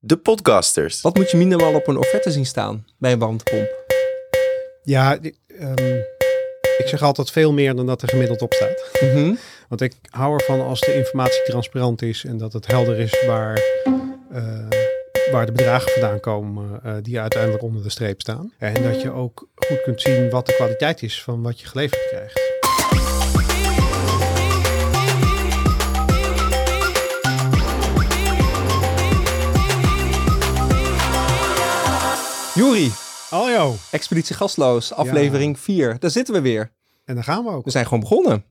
De 0.00 0.16
podcasters. 0.16 1.00
Wat 1.00 1.16
moet 1.16 1.30
je 1.30 1.36
minimaal 1.36 1.74
op 1.74 1.86
een 1.88 1.96
offerte 1.96 2.30
zien 2.30 2.46
staan 2.46 2.86
bij 2.98 3.12
een 3.12 3.18
warmtepomp? 3.18 3.68
Ja, 4.82 5.18
ehm, 5.58 5.96
ik 6.78 6.84
zeg 6.86 7.02
altijd 7.02 7.30
veel 7.30 7.52
meer 7.52 7.74
dan 7.74 7.86
dat 7.86 8.02
er 8.02 8.08
gemiddeld 8.08 8.42
op 8.42 8.52
staat. 8.52 8.90
Mhm. 9.00 9.34
Want 9.68 9.80
ik 9.80 9.94
hou 10.10 10.38
ervan 10.38 10.60
als 10.60 10.80
de 10.80 10.94
informatie 10.94 11.42
transparant 11.44 12.02
is 12.02 12.24
en 12.24 12.36
dat 12.36 12.52
het 12.52 12.66
helder 12.66 12.98
is 12.98 13.24
waar, 13.26 13.62
eh, 14.32 14.68
waar 15.30 15.46
de 15.46 15.52
bedragen 15.52 15.90
vandaan 15.92 16.20
komen 16.20 16.80
eh, 16.84 16.94
die 17.02 17.20
uiteindelijk 17.20 17.62
onder 17.62 17.82
de 17.82 17.90
streep 17.90 18.20
staan. 18.20 18.52
En 18.58 18.82
dat 18.82 19.02
je 19.02 19.10
ook 19.12 19.48
goed 19.54 19.82
kunt 19.82 20.00
zien 20.00 20.30
wat 20.30 20.46
de 20.46 20.54
kwaliteit 20.54 21.02
is 21.02 21.22
van 21.22 21.42
wat 21.42 21.60
je 21.60 21.66
geleverd 21.66 22.06
krijgt. 22.08 22.57
Aljo, 33.30 33.74
Expeditie 33.90 34.36
Gasloos, 34.36 34.92
aflevering 34.92 35.58
4. 35.58 35.98
Daar 35.98 36.10
zitten 36.10 36.34
we 36.34 36.40
weer. 36.40 36.70
en 37.04 37.14
daar 37.14 37.24
gaan 37.24 37.44
we 37.44 37.50
ook. 37.50 37.64
We 37.64 37.70
zijn 37.70 37.84
gewoon 37.84 38.00
begonnen. 38.00 38.44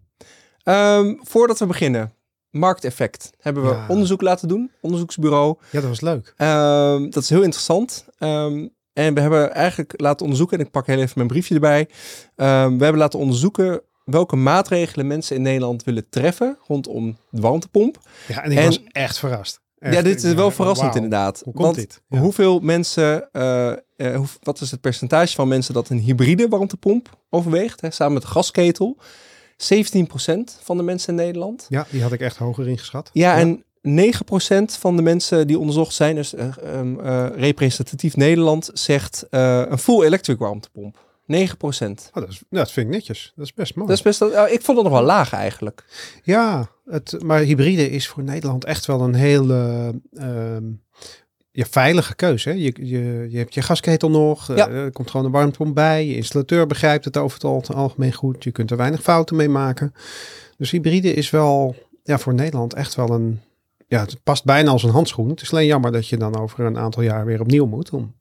Ehm, 0.63 1.13
voordat 1.21 1.59
we 1.59 1.65
beginnen, 1.65 2.13
markteffect. 2.49 3.29
Hebben 3.39 3.63
we 3.63 3.69
Ja. 3.69 3.85
onderzoek 3.87 4.21
laten 4.21 4.47
doen, 4.47 4.71
onderzoeksbureau. 4.81 5.55
Ja, 5.71 5.79
dat 5.79 5.89
was 5.89 6.01
leuk. 6.01 6.33
Ehm, 6.37 7.09
dat 7.09 7.23
is 7.23 7.29
heel 7.29 7.41
interessant. 7.41 8.05
Ehm, 8.17 8.67
en 8.93 9.13
we 9.13 9.21
hebben 9.21 9.53
eigenlijk 9.53 9.93
laten 9.95 10.21
onderzoeken, 10.21 10.59
en 10.59 10.65
ik 10.65 10.71
pak 10.71 10.85
heel 10.87 10.97
even 10.99 11.11
mijn 11.15 11.27
briefje 11.27 11.53
erbij. 11.53 11.87
We 12.35 12.43
hebben 12.83 12.97
laten 12.97 13.19
onderzoeken 13.19 13.81
welke 14.05 14.35
maatregelen 14.35 15.07
mensen 15.07 15.35
in 15.35 15.41
Nederland 15.41 15.83
willen 15.83 16.09
treffen 16.09 16.57
rondom 16.67 17.17
de 17.29 17.41
warmtepomp. 17.41 17.99
Ja, 18.27 18.43
en 18.43 18.51
ik 18.51 18.57
En- 18.57 18.65
was 18.65 18.79
echt 18.91 19.17
verrast. 19.19 19.59
Echt, 19.79 19.93
ja, 19.95 20.01
dit 20.01 20.23
is 20.23 20.33
wel 20.33 20.51
verrassend 20.51 20.95
inderdaad. 20.95 21.41
Hoe 21.43 21.53
komt 21.53 21.65
Want 21.65 21.75
dit? 21.75 22.01
Ja. 22.09 22.19
Hoeveel 22.19 22.59
mensen, 22.59 23.31
eh, 23.31 23.71
eh, 23.71 23.77
hoe- 24.15 24.25
wat 24.43 24.61
is 24.61 24.71
het 24.71 24.81
percentage 24.81 25.35
van 25.35 25.47
mensen 25.47 25.73
dat 25.73 25.89
een 25.89 25.99
hybride 25.99 26.47
warmtepomp 26.47 27.09
overweegt, 27.29 27.81
hè, 27.81 27.91
samen 27.91 28.13
met 28.13 28.23
een 28.23 28.29
gasketel? 28.29 28.97
17% 29.57 30.59
van 30.63 30.77
de 30.77 30.83
mensen 30.83 31.09
in 31.09 31.15
Nederland. 31.15 31.65
Ja, 31.69 31.85
die 31.89 32.01
had 32.01 32.11
ik 32.11 32.19
echt 32.19 32.37
hoger 32.37 32.67
ingeschat. 32.67 33.09
Ja, 33.13 33.37
en 33.37 33.63
9% 33.81 34.77
van 34.79 34.95
de 34.95 35.01
mensen 35.01 35.47
die 35.47 35.59
onderzocht 35.59 35.93
zijn, 35.93 36.15
dus 36.15 36.33
eh, 36.33 36.47
ehm, 36.63 36.99
eh, 36.99 37.25
representatief 37.35 38.15
Nederland, 38.15 38.69
zegt 38.73 39.25
een 39.29 39.77
full 39.77 40.03
electric 40.03 40.39
warmtepomp. 40.39 41.05
9%. 41.31 41.33
Oh, 41.33 42.13
dat, 42.13 42.29
is, 42.29 42.41
dat 42.49 42.71
vind 42.71 42.87
ik 42.87 42.93
netjes. 42.93 43.33
Dat 43.35 43.45
is 43.45 43.53
best 43.53 43.75
mooi. 43.75 43.87
Dat 43.87 43.97
is 43.97 44.03
best, 44.03 44.21
eh, 44.21 44.43
ik 44.53 44.61
vond 44.61 44.77
het 44.77 44.87
nog 44.87 44.95
wel 44.97 45.05
laag 45.05 45.33
eigenlijk. 45.33 45.85
Ja, 46.23 46.69
het, 46.85 47.23
maar 47.23 47.39
hybride 47.39 47.89
is 47.89 48.07
voor 48.07 48.23
Nederland 48.23 48.65
echt 48.65 48.85
wel 48.85 49.01
een 49.01 49.13
hele 49.15 49.93
ja, 51.51 51.65
veilige 51.65 52.15
keuze. 52.15 52.49
Hè? 52.49 52.55
Je, 52.55 52.73
je, 52.75 53.27
je 53.29 53.37
hebt 53.37 53.53
je 53.53 53.61
gasketel 53.61 54.09
nog, 54.09 54.49
eh, 54.49 54.57
Ja. 54.57 54.69
er 54.69 54.91
komt 54.91 55.09
gewoon 55.11 55.25
een 55.25 55.31
warmtepomp 55.31 55.75
bij. 55.75 56.05
Je 56.07 56.15
installateur 56.15 56.67
begrijpt 56.67 57.05
het 57.05 57.17
over 57.17 57.37
het 57.37 57.43
al- 57.45 57.75
algemeen 57.75 58.13
goed. 58.13 58.43
Je 58.43 58.51
kunt 58.51 58.71
er 58.71 58.77
weinig 58.77 59.01
fouten 59.01 59.35
mee 59.35 59.49
maken. 59.49 59.93
Dus 60.57 60.71
hybride 60.71 61.13
is 61.13 61.29
wel 61.29 61.75
ja, 62.03 62.17
voor 62.17 62.33
Nederland 62.33 62.73
echt 62.73 62.95
wel 62.95 63.09
een... 63.09 63.41
Ja, 63.87 63.99
het 63.99 64.23
past 64.23 64.45
bijna 64.45 64.71
als 64.71 64.83
een 64.83 64.89
handschoen. 64.89 65.29
Het 65.29 65.41
is 65.41 65.51
alleen 65.51 65.65
jammer 65.65 65.91
dat 65.91 66.07
je 66.07 66.17
dan 66.17 66.37
over 66.39 66.59
een 66.65 66.77
aantal 66.77 67.03
jaar 67.03 67.25
weer 67.25 67.39
opnieuw 67.41 67.65
moet. 67.65 67.89
Om, 67.89 68.15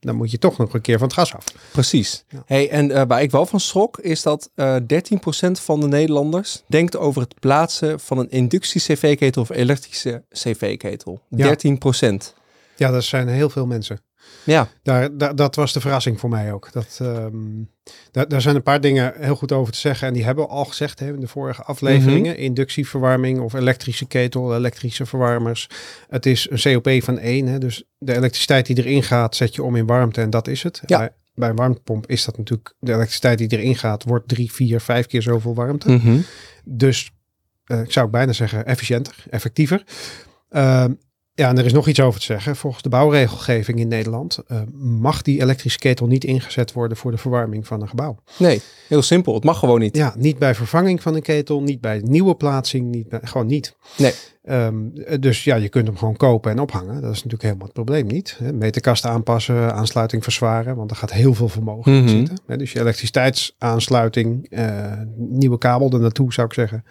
dan 0.00 0.16
moet 0.16 0.30
je 0.30 0.38
toch 0.38 0.58
nog 0.58 0.74
een 0.74 0.80
keer 0.80 0.98
van 0.98 1.06
het 1.06 1.16
gas 1.16 1.34
af. 1.34 1.44
Precies. 1.72 2.24
Ja. 2.28 2.42
Hey, 2.46 2.70
en 2.70 2.90
eh, 2.90 3.02
waar 3.06 3.22
ik 3.22 3.30
wel 3.30 3.46
van 3.46 3.60
schrok, 3.60 3.98
is 3.98 4.22
dat 4.22 4.50
eh 4.54 4.76
13% 4.76 5.50
van 5.50 5.80
de 5.80 5.88
Nederlanders 5.88 6.62
denkt 6.66 6.96
over 6.96 7.22
het 7.22 7.40
plaatsen 7.40 8.00
van 8.00 8.18
een 8.18 8.30
inductie-cv-ketel 8.30 9.42
of 9.42 9.50
elektrische 9.50 10.24
cv-ketel. 10.30 11.20
Ja. 11.28 11.56
13%. 11.66 12.34
Ja, 12.76 12.90
dat 12.90 13.04
zijn 13.04 13.28
heel 13.28 13.50
veel 13.50 13.66
mensen. 13.66 14.00
Ja, 14.44 14.68
Daar, 14.82 15.16
daar, 15.16 15.36
dat 15.36 15.54
was 15.54 15.72
de 15.72 15.80
verrassing 15.80 16.20
voor 16.20 16.30
mij 16.30 16.52
ook. 16.52 16.72
Dat, 16.72 16.98
ehm, 17.02 17.34
daar, 18.10 18.28
daar 18.28 18.40
zijn 18.40 18.56
een 18.56 18.62
paar 18.62 18.80
dingen 18.80 19.12
heel 19.16 19.36
goed 19.36 19.52
over 19.52 19.72
te 19.72 19.78
zeggen. 19.78 20.08
En 20.08 20.14
die 20.14 20.24
hebben 20.24 20.44
we 20.44 20.50
al 20.50 20.64
gezegd 20.64 20.98
hè, 20.98 21.12
in 21.12 21.20
de 21.20 21.26
vorige 21.26 21.62
afleveringen. 21.62 22.36
Inductieverwarming 22.36 23.40
of 23.40 23.52
elektrische 23.52 24.06
ketel, 24.06 24.54
elektrische 24.56 25.06
verwarmers. 25.06 25.68
Het 26.08 26.26
is 26.26 26.50
een 26.50 26.82
COP 26.82 27.02
van 27.02 27.18
1. 27.18 27.46
Hè, 27.46 27.58
dus 27.58 27.84
de 27.98 28.16
elektriciteit 28.16 28.66
die 28.66 28.78
erin 28.78 29.02
gaat, 29.02 29.36
zet 29.36 29.54
je 29.54 29.62
om 29.62 29.76
in 29.76 29.86
warmte 29.86 30.20
en 30.20 30.30
dat 30.30 30.48
is 30.48 30.62
het. 30.62 30.82
Ja. 30.86 30.98
Bij, 30.98 31.10
bij 31.34 31.48
een 31.48 31.56
warmtepomp 31.56 32.06
is 32.06 32.24
dat 32.24 32.38
natuurlijk... 32.38 32.74
De 32.78 32.92
elektriciteit 32.92 33.38
die 33.38 33.48
erin 33.48 33.76
gaat, 33.76 34.04
wordt 34.04 34.28
drie, 34.28 34.52
vier, 34.52 34.80
vijf 34.80 35.06
keer 35.06 35.22
zoveel 35.22 35.54
warmte. 35.54 35.90
Mhm. 35.90 36.18
Dus 36.64 37.10
eh, 37.64 37.80
ik 37.80 37.92
zou 37.92 38.08
bijna 38.08 38.32
zeggen 38.32 38.66
efficiënter, 38.66 39.24
effectiever. 39.30 39.84
Ehm, 40.48 40.92
ja, 41.34 41.48
en 41.48 41.58
er 41.58 41.64
is 41.64 41.72
nog 41.72 41.88
iets 41.88 42.00
over 42.00 42.20
te 42.20 42.26
zeggen. 42.26 42.56
Volgens 42.56 42.82
de 42.82 42.88
bouwregelgeving 42.88 43.78
in 43.78 43.88
Nederland 43.88 44.38
eh, 44.46 44.60
mag 44.78 45.22
die 45.22 45.40
elektrische 45.40 45.78
ketel 45.78 46.06
niet 46.06 46.24
ingezet 46.24 46.72
worden 46.72 46.96
voor 46.96 47.10
de 47.10 47.16
verwarming 47.16 47.66
van 47.66 47.80
een 47.82 47.88
gebouw. 47.88 48.18
nee, 48.38 48.60
heel 48.88 49.02
simpel. 49.02 49.34
Het 49.34 49.44
mag 49.44 49.58
gewoon 49.58 49.80
niet. 49.80 49.96
Ja, 49.96 50.14
niet 50.18 50.38
bij 50.38 50.54
vervanging 50.54 51.02
van 51.02 51.14
een 51.14 51.22
ketel, 51.22 51.62
niet 51.62 51.80
bij 51.80 52.00
nieuwe 52.04 52.34
plaatsing, 52.34 52.90
niet 52.90 53.08
bij, 53.08 53.20
gewoon 53.22 53.46
niet. 53.46 53.76
Nee. 53.96 54.12
Ehm, 54.44 54.74
dus 55.20 55.44
ja, 55.44 55.56
je 55.56 55.68
kunt 55.68 55.86
hem 55.86 55.96
gewoon 55.96 56.16
kopen 56.16 56.50
en 56.50 56.58
ophangen. 56.58 56.94
Dat 56.94 57.10
is 57.10 57.16
natuurlijk 57.16 57.42
helemaal 57.42 57.64
het 57.64 57.72
probleem 57.74 58.06
niet. 58.06 58.38
Meterkast 58.54 59.04
aanpassen, 59.06 59.74
aansluiting 59.74 60.22
verzwaren, 60.22 60.76
want 60.76 60.90
er 60.90 60.96
gaat 60.96 61.12
heel 61.12 61.34
veel 61.34 61.48
vermogen 61.48 61.92
in 61.92 62.04
Mhm. 62.04 62.08
zitten. 62.16 62.58
Dus 62.58 62.72
je 62.72 62.80
elektriciteitsaansluiting, 62.80 64.46
eh, 64.50 64.92
nieuwe 65.16 65.58
kabel 65.58 65.90
er 65.90 66.00
naartoe 66.00 66.32
zou 66.32 66.46
ik 66.46 66.52
zeggen. 66.52 66.84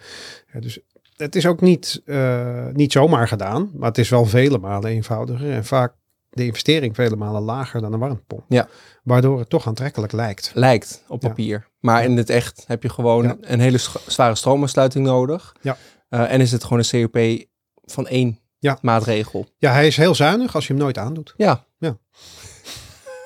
Dus 0.60 0.80
het 1.20 1.36
is 1.36 1.46
ook 1.46 1.60
niet, 1.60 2.02
eh, 2.04 2.66
niet 2.72 2.92
zomaar 2.92 3.28
gedaan, 3.28 3.70
maar 3.74 3.88
het 3.88 3.98
is 3.98 4.08
wel 4.08 4.24
vele 4.26 4.58
malen 4.58 4.90
eenvoudiger 4.90 5.50
en 5.52 5.64
vaak 5.64 5.94
de 6.30 6.44
investering 6.46 6.94
vele 6.94 7.16
malen 7.16 7.42
lager 7.42 7.80
dan 7.80 7.92
een 7.92 7.98
warmtepomp. 7.98 8.44
Ja. 8.48 8.68
Waardoor 9.02 9.38
het 9.38 9.48
toch 9.50 9.66
aantrekkelijk 9.66 10.12
lijkt. 10.12 10.50
Lijkt 10.54 11.04
op 11.08 11.22
Ja. 11.22 11.28
papier. 11.28 11.68
Maar 11.80 12.04
in 12.04 12.16
het 12.16 12.30
echt 12.30 12.64
heb 12.66 12.82
je 12.82 12.88
gewoon 12.88 13.22
Ja. 13.22 13.36
een 13.40 13.60
hele 13.60 13.78
zware 14.06 14.34
stroomaansluiting 14.34 15.06
nodig. 15.06 15.54
Ja. 15.60 15.76
Eh, 16.08 16.32
en 16.32 16.40
is 16.40 16.52
het 16.52 16.64
gewoon 16.64 16.82
een 16.90 17.10
COP 17.10 17.46
van 17.84 18.06
één 18.06 18.38
Ja. 18.58 18.78
maatregel. 18.82 19.46
Ja, 19.58 19.72
hij 19.72 19.86
is 19.86 19.96
heel 19.96 20.14
zuinig 20.14 20.54
als 20.54 20.66
je 20.66 20.72
hem 20.72 20.82
nooit 20.82 20.98
aandoet. 20.98 21.34
Ja. 21.36 21.64
Ja. 21.78 21.96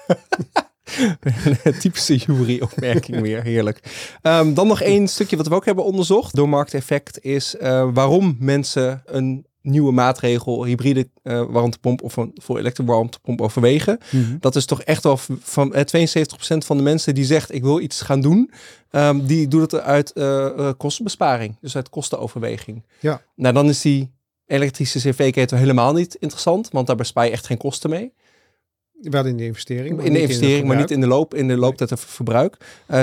Typische 1.80 2.16
jury-opmerking 2.16 3.20
weer, 3.20 3.42
heerlijk. 3.42 3.80
Ehm, 4.22 4.54
dan 4.54 4.66
nog 4.66 4.80
één 4.80 5.08
stukje 5.08 5.36
wat 5.36 5.48
we 5.48 5.54
ook 5.54 5.64
hebben 5.64 5.84
onderzocht 5.84 6.34
door 6.34 6.48
markteffect 6.48 7.24
is 7.24 7.56
eh, 7.56 7.88
waarom 7.92 8.36
mensen 8.38 9.02
een 9.06 9.46
nieuwe 9.64 9.92
maatregel, 9.92 10.64
hybride 10.64 11.08
eh, 11.22 11.44
warmtepomp 11.48 12.02
of 12.02 12.16
een 12.16 12.30
voor 12.34 12.58
elektrische 12.58 12.92
warmtepomp 12.92 13.40
overwegen. 13.40 13.98
Dat 14.40 14.56
is 14.56 14.64
toch 14.64 14.82
echt 14.82 15.02
wel 15.02 15.18
van 15.40 15.74
eh, 15.74 15.84
72% 15.84 16.64
van 16.64 16.76
de 16.76 16.82
mensen 16.82 17.14
die 17.14 17.24
zegt 17.24 17.54
ik 17.54 17.62
wil 17.62 17.80
iets 17.80 18.00
gaan 18.00 18.20
doen, 18.20 18.50
ehm, 18.90 19.26
die 19.26 19.48
doet 19.48 19.70
het 19.70 19.80
uit 19.80 20.12
eh, 20.12 20.46
eh, 20.46 20.72
kostenbesparing, 20.76 21.56
dus 21.60 21.76
uit 21.76 21.88
kostenoverweging. 21.88 22.82
Ja. 23.00 23.22
Nou, 23.36 23.54
dan 23.54 23.68
is 23.68 23.80
die 23.80 24.12
elektrische 24.46 24.98
cv-ketel 24.98 25.58
helemaal 25.58 25.92
niet 25.92 26.14
interessant, 26.14 26.68
want 26.72 26.86
daar 26.86 26.96
bespaar 26.96 27.24
je 27.24 27.30
echt 27.30 27.46
geen 27.46 27.56
kosten 27.56 27.90
mee. 27.90 28.12
Wel 29.10 29.24
in 29.26 29.36
de 29.36 29.44
investering. 29.44 29.96
maar 29.96 30.04
In 30.04 30.12
de 30.12 30.18
niet 30.18 30.28
investering, 30.28 30.66
maar 30.66 30.76
niet 30.76 30.90
in 30.90 31.00
de 31.00 31.06
loop, 31.06 31.34
in 31.34 31.48
de 31.48 31.56
looptijd 31.56 31.88
van 31.88 31.98
verbruik. 31.98 32.56
Eh 32.86 32.98
47% 32.98 33.02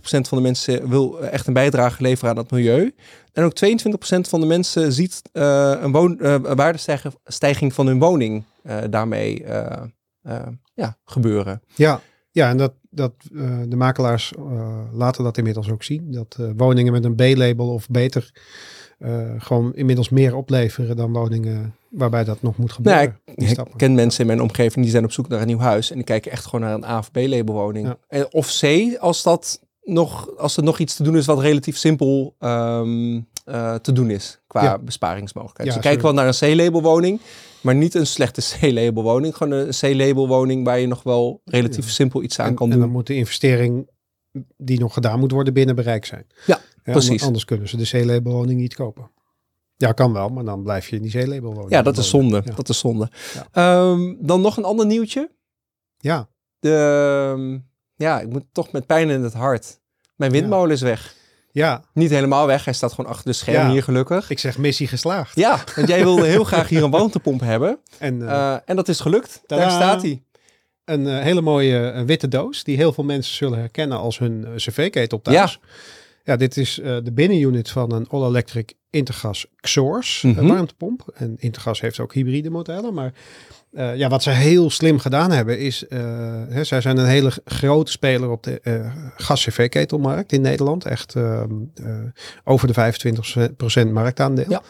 van 0.00 0.38
de 0.38 0.40
mensen 0.40 0.88
wil 0.88 1.20
eh, 1.20 1.32
echt 1.32 1.46
een 1.46 1.52
bijdrage 1.52 2.02
leveren 2.02 2.30
aan 2.30 2.36
het 2.36 2.50
milieu. 2.50 2.94
En 3.32 3.44
ook 3.44 3.52
22% 3.52 4.28
van 4.28 4.40
de 4.40 4.46
mensen 4.46 4.92
ziet 4.92 5.22
eh, 5.32 5.72
een, 5.80 5.92
woon, 5.92 6.20
eh, 6.20 6.32
een 6.32 6.56
waardestijging 6.56 7.74
van 7.74 7.86
hun 7.86 7.98
woning 7.98 8.44
eh, 8.62 8.78
daarmee 8.90 9.44
eh, 9.44 9.82
eh, 10.22 10.46
ja, 10.74 10.96
gebeuren. 11.04 11.62
Ja, 11.74 12.00
ja 12.30 12.48
en 12.48 12.56
dat, 12.56 12.72
dat, 12.90 13.12
eh, 13.34 13.60
de 13.68 13.76
makelaars 13.76 14.32
eh, 14.32 14.78
laten 14.92 15.24
dat 15.24 15.38
inmiddels 15.38 15.70
ook 15.70 15.82
zien. 15.82 16.12
Dat 16.12 16.36
eh, 16.40 16.46
woningen 16.56 16.92
met 16.92 17.04
een 17.04 17.14
B-label 17.14 17.68
of 17.68 17.88
beter 17.88 18.30
eh, 18.98 19.30
gewoon 19.38 19.74
inmiddels 19.74 20.08
meer 20.08 20.36
opleveren 20.36 20.96
dan 20.96 21.12
woningen 21.12 21.74
waarbij 21.96 22.24
dat 22.24 22.42
nog 22.42 22.56
moet 22.56 22.78
Nou, 22.78 22.96
gebeuren. 22.98 23.20
die 23.34 23.48
ik 23.48 23.58
ken 23.76 23.94
mensen 23.94 24.20
in 24.20 24.26
mijn 24.26 24.40
omgeving 24.42 24.84
die 24.84 24.90
zijn 24.90 25.04
op 25.04 25.12
zoek 25.12 25.28
naar 25.28 25.40
een 25.40 25.46
nieuw 25.46 25.58
huis. 25.58 25.90
En 25.90 25.96
die 25.96 26.04
kijken 26.04 26.30
echt 26.30 26.44
gewoon 26.44 26.60
naar 26.60 26.74
een 26.74 26.84
A 26.84 26.98
of 26.98 27.10
B-label 27.10 27.54
woning. 27.54 27.86
Ja. 27.86 27.98
En, 28.08 28.32
of 28.32 28.58
C, 28.60 28.96
als, 28.98 29.22
dat 29.22 29.60
nog, 29.82 30.36
als 30.38 30.56
er 30.56 30.62
nog 30.62 30.78
iets 30.78 30.96
te 30.96 31.02
doen 31.02 31.16
is 31.16 31.26
wat 31.26 31.40
relatief 31.40 31.76
simpel 31.76 32.34
ehm, 32.38 33.20
eh, 33.44 33.74
te 33.74 33.92
doen 33.92 34.10
is 34.10 34.40
qua 34.46 34.62
Ja. 34.62 34.78
besparingsmogelijkheid. 34.78 35.72
Ze 35.72 35.78
kijken 35.78 36.02
wel 36.02 36.12
naar 36.12 36.26
een 36.26 36.54
C-label 36.54 36.82
woning, 36.82 37.20
maar 37.60 37.74
niet 37.74 37.94
een 37.94 38.06
slechte 38.06 38.40
C-label 38.60 39.02
woning. 39.02 39.36
Gewoon 39.36 39.52
een 39.58 39.68
C-label 39.80 40.28
woning 40.28 40.64
waar 40.64 40.78
je 40.78 40.86
nog 40.86 41.02
wel 41.02 41.40
relatief 41.44 41.90
simpel 41.90 42.22
iets 42.22 42.38
aan 42.40 42.48
en, 42.48 42.54
kan 42.54 42.66
en 42.66 42.72
doen. 42.72 42.80
dan 42.82 42.90
moet 42.90 43.06
de 43.06 43.14
investering 43.14 43.88
die 44.56 44.78
nog 44.78 44.94
gedaan 44.94 45.18
moet 45.18 45.30
worden 45.32 45.54
binnen 45.54 45.74
bereik 45.74 46.04
zijn. 46.04 46.26
Ja, 46.46 46.60
Ja, 46.84 46.92
precies. 46.92 47.08
Anders, 47.10 47.22
anders 47.26 47.44
kunnen 47.44 47.68
ze 47.68 47.76
de 47.76 47.88
C-label 48.04 48.32
woning 48.32 48.60
niet 48.60 48.74
kopen. 48.74 49.10
Ja, 49.76 49.92
kan 49.92 50.12
wel, 50.12 50.28
maar 50.28 50.44
dan 50.44 50.62
blijf 50.62 50.88
je 50.88 50.96
in 50.96 51.02
die 51.02 51.10
C-label 51.24 51.52
woning. 51.52 51.70
ja, 51.70 51.82
dat 51.82 51.96
is 51.98 52.10
wonen. 52.10 52.30
zonde. 52.30 52.48
Ja. 52.50 52.56
Dat 52.56 52.68
is 52.68 52.78
zonde. 52.78 53.10
Ja. 53.34 53.46
Ehm, 53.90 54.14
dan 54.18 54.40
nog 54.40 54.56
een 54.56 54.64
ander 54.64 54.86
nieuwtje. 54.86 55.30
ja. 55.98 56.28
De, 56.58 56.72
ehm, 57.34 57.58
ja, 57.94 58.20
ik 58.20 58.28
moet 58.28 58.44
toch 58.52 58.72
met 58.72 58.86
pijn 58.86 59.10
in 59.10 59.22
het 59.22 59.32
hart. 59.34 59.80
Mijn 60.16 60.32
windmolen 60.32 60.70
is 60.70 60.80
weg. 60.80 61.14
Ja, 61.52 61.82
Niet 61.92 62.10
helemaal 62.10 62.46
weg. 62.46 62.64
Hij 62.64 62.74
staat 62.74 62.92
gewoon 62.92 63.10
achter 63.10 63.24
de 63.26 63.32
scherm 63.32 63.70
hier 63.70 63.82
gelukkig. 63.82 64.30
ik 64.30 64.38
zeg 64.38 64.58
missie 64.58 64.86
geslaagd. 64.88 65.36
Ja, 65.36 65.64
want 65.74 65.88
jij 65.88 66.02
wilde 66.02 66.26
heel 66.26 66.44
graag 66.52 66.68
hier 66.68 66.82
een 66.82 66.90
warmtepomp 66.90 67.40
hebben. 67.40 67.78
En 67.98 68.28
eh, 68.28 68.52
Eh, 68.52 68.58
en 68.64 68.76
dat 68.76 68.88
is 68.88 69.00
gelukt. 69.00 69.42
Daar 69.46 69.70
staat 69.70 70.02
hij. 70.02 70.22
een 70.84 71.06
eh, 71.06 71.22
hele 71.22 71.40
mooie 71.40 72.02
witte 72.06 72.28
doos 72.28 72.64
die 72.64 72.76
heel 72.76 72.92
veel 72.92 73.04
mensen 73.04 73.34
zullen 73.34 73.58
herkennen 73.58 73.98
als 73.98 74.18
hun 74.18 74.46
cv-ketel 74.56 75.22
thuis. 75.22 75.52
Ja. 75.52 75.68
Dit 76.34 76.56
is 76.56 76.78
eh, 76.80 76.96
de 77.02 77.12
binnenunit 77.12 77.70
van 77.70 77.92
een 77.92 78.08
all-electric 78.08 78.72
Intergas 78.90 79.46
Xors 79.60 80.22
eh, 80.24 80.30
Mhm. 80.36 80.46
warmtepomp. 80.46 81.10
En 81.14 81.34
Intergas 81.38 81.80
heeft 81.80 82.00
ook 82.00 82.14
hybride 82.14 82.50
modellen, 82.50 82.94
maar 82.94 83.12
eh, 83.72 83.96
ja, 83.96 84.08
wat 84.08 84.22
ze 84.22 84.30
heel 84.30 84.70
slim 84.70 84.98
gedaan 84.98 85.30
hebben 85.30 85.58
is, 85.58 85.86
eh, 85.88 85.98
hè, 86.48 86.64
zij 86.64 86.80
zijn 86.80 86.96
een 86.98 87.06
hele 87.06 87.32
grote 87.44 87.90
speler 87.90 88.30
op 88.30 88.42
de 88.42 88.60
gas-cv-ketelmarkt 89.16 90.32
in 90.32 90.40
Nederland. 90.40 90.84
Echt 90.84 91.14
ehm, 91.14 91.50
eh, 91.74 91.94
over 92.44 92.66
de 92.66 92.74
25% 92.74 93.92
marktaandeel. 93.92 94.50
Ja. 94.50 94.62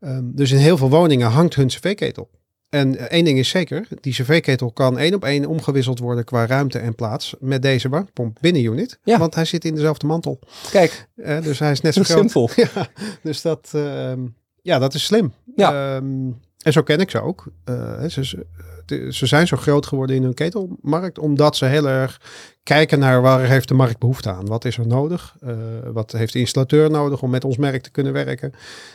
Ehm, 0.00 0.22
dus 0.24 0.50
in 0.50 0.58
heel 0.58 0.76
veel 0.76 0.90
woningen 0.90 1.30
hangt 1.30 1.54
hun 1.54 1.66
cv-ketel. 1.68 2.28
En 2.74 2.96
eh, 2.98 3.04
één 3.04 3.24
ding 3.24 3.38
is 3.38 3.48
zeker, 3.48 3.86
die 4.00 4.12
cv-ketel 4.12 4.72
kan 4.72 4.98
één 4.98 5.14
op 5.14 5.24
één 5.24 5.46
omgewisseld 5.46 5.98
worden 5.98 6.24
qua 6.24 6.46
ruimte 6.46 6.78
en 6.78 6.94
plaats 6.94 7.34
met 7.40 7.62
deze 7.62 7.88
warmtepomp 7.88 8.38
binnenunit. 8.40 8.98
Ja. 9.04 9.18
Want 9.18 9.34
hij 9.34 9.44
zit 9.44 9.64
in 9.64 9.74
dezelfde 9.74 10.06
mantel. 10.06 10.38
Kijk, 10.70 11.08
Eh, 11.16 11.42
dus 11.42 11.58
hij 11.58 11.70
is 11.70 11.80
net 11.80 11.94
zo 11.94 12.02
zo 12.02 12.14
groot. 12.14 12.30
simpel. 12.30 12.50
Ja, 12.74 12.88
dus 13.22 13.42
dat, 13.42 13.70
ehm, 13.74 14.20
ja, 14.62 14.78
dat 14.78 14.94
is 14.94 15.04
slim. 15.04 15.32
Ja. 15.56 15.96
Ehm, 15.96 16.30
en 16.62 16.72
zo 16.72 16.82
ken 16.82 16.98
ik 17.00 17.10
ze 17.10 17.20
ook. 17.20 17.44
Eh, 17.64 18.04
ze, 18.04 18.46
ze, 18.86 19.26
zijn 19.26 19.46
zo 19.46 19.56
groot 19.56 19.86
geworden 19.86 20.16
in 20.16 20.22
hun 20.22 20.34
ketelmarkt, 20.34 21.18
omdat 21.18 21.56
ze 21.56 21.64
heel 21.64 21.88
erg 21.88 22.20
kijken 22.62 22.98
naar 22.98 23.22
waar 23.22 23.40
heeft 23.40 23.68
de 23.68 23.74
markt 23.74 23.98
behoefte 23.98 24.30
aan. 24.30 24.46
Wat 24.46 24.64
is 24.64 24.78
er 24.78 24.86
nodig? 24.86 25.36
Eh, 25.40 25.56
wat 25.92 26.12
heeft 26.12 26.32
de 26.32 26.38
installateur 26.38 26.90
nodig 26.90 27.22
om 27.22 27.30
met 27.30 27.44
ons 27.44 27.56
merk 27.56 27.82
te 27.82 27.90
kunnen 27.90 28.12
werken? 28.12 28.52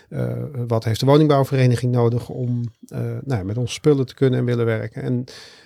Eh, 0.09 0.27
wat 0.67 0.83
heeft 0.83 0.99
de 0.99 1.05
woningbouwvereniging 1.05 1.91
nodig 1.91 2.29
om 2.29 2.63
eh, 2.87 2.99
nou, 3.23 3.43
met 3.43 3.57
onze 3.57 3.73
spullen 3.73 4.05
te 4.05 4.13
kunnen 4.13 4.39
en 4.39 4.45
willen 4.45 4.65
werken? 4.65 5.01
En 5.01 5.23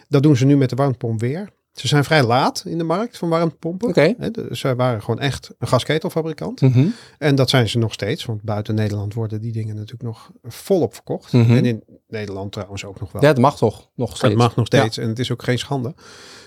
dat 0.09 0.23
doen 0.23 0.35
ze 0.35 0.45
nu 0.45 0.57
met 0.57 0.69
de 0.69 0.75
warmtepomp 0.75 1.19
weer. 1.19 1.49
Ze 1.73 1.87
zijn 1.87 2.03
vrij 2.03 2.23
laat 2.23 2.63
in 2.67 2.77
de 2.77 2.83
markt 2.83 3.17
van 3.17 3.29
warmtepompen. 3.29 3.93
De- 4.33 4.47
Zij 4.51 4.75
waren 4.75 5.01
gewoon 5.01 5.19
echt 5.19 5.51
een 5.59 5.67
gasketelfabrikant. 5.67 6.61
Mhm. 6.61 6.85
En 7.17 7.35
dat 7.35 7.49
zijn 7.49 7.69
ze 7.69 7.77
nog 7.77 7.93
steeds, 7.93 8.25
want 8.25 8.41
buiten 8.41 8.75
Nederland 8.75 9.13
worden 9.13 9.41
die 9.41 9.51
dingen 9.51 9.75
natuurlijk 9.75 10.03
nog 10.03 10.31
volop 10.43 10.93
verkocht. 10.93 11.33
Mhm. 11.33 11.51
En 11.55 11.65
in 11.65 11.83
Nederland 12.07 12.51
trouwens 12.51 12.85
ook 12.85 12.99
nog 12.99 13.11
wel. 13.11 13.21
Ja, 13.21 13.27
dat 13.27 13.37
mag 13.37 13.57
toch 13.57 13.89
nog 13.95 14.09
steeds. 14.09 14.33
het 14.33 14.41
mag 14.41 14.55
nog 14.55 14.65
steeds 14.65 14.97
en 14.97 15.07
het 15.07 15.19
is 15.19 15.31
ook 15.31 15.43
geen 15.43 15.59
schande. 15.59 15.93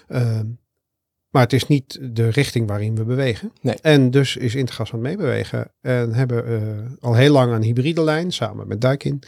Ehm, 0.09 0.45
maar 1.31 1.43
het 1.43 1.53
is 1.53 1.67
niet 1.67 1.99
de 2.13 2.29
richting 2.29 2.69
waarin 2.69 2.97
we 2.97 3.05
bewegen. 3.05 3.53
Nee. 3.61 3.77
En 3.83 4.11
dus 4.11 4.37
is 4.37 4.55
Intergas 4.55 4.93
aan 4.93 4.99
het 4.99 5.09
meebewegen. 5.09 5.73
En 5.81 6.13
hebben 6.15 6.47
eh, 6.47 6.61
al 7.01 7.15
heel 7.15 7.33
lang 7.33 7.53
een 7.53 7.63
hybride 7.63 8.03
lijn 8.03 8.33
samen 8.33 8.69
met 8.69 8.81
Daikin. 8.81 9.23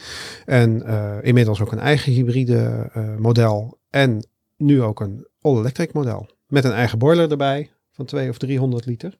En 0.45 0.85
eh, 0.85 1.17
inmiddels 1.21 1.61
ook 1.61 1.71
een 1.71 1.79
eigen 1.79 2.11
hybride 2.11 2.89
eh, 2.93 3.15
model. 3.15 3.79
En 3.89 4.27
nu 4.57 4.81
ook 4.81 4.99
een 4.99 5.27
all-electric 5.41 5.93
model. 5.93 6.27
Met 6.47 6.63
een 6.63 6.71
eigen 6.71 6.97
boiler 6.99 7.31
erbij 7.31 7.69
van 7.91 8.05
200 8.05 8.41
of 8.43 8.47
300 8.47 8.85
liter. 8.85 9.17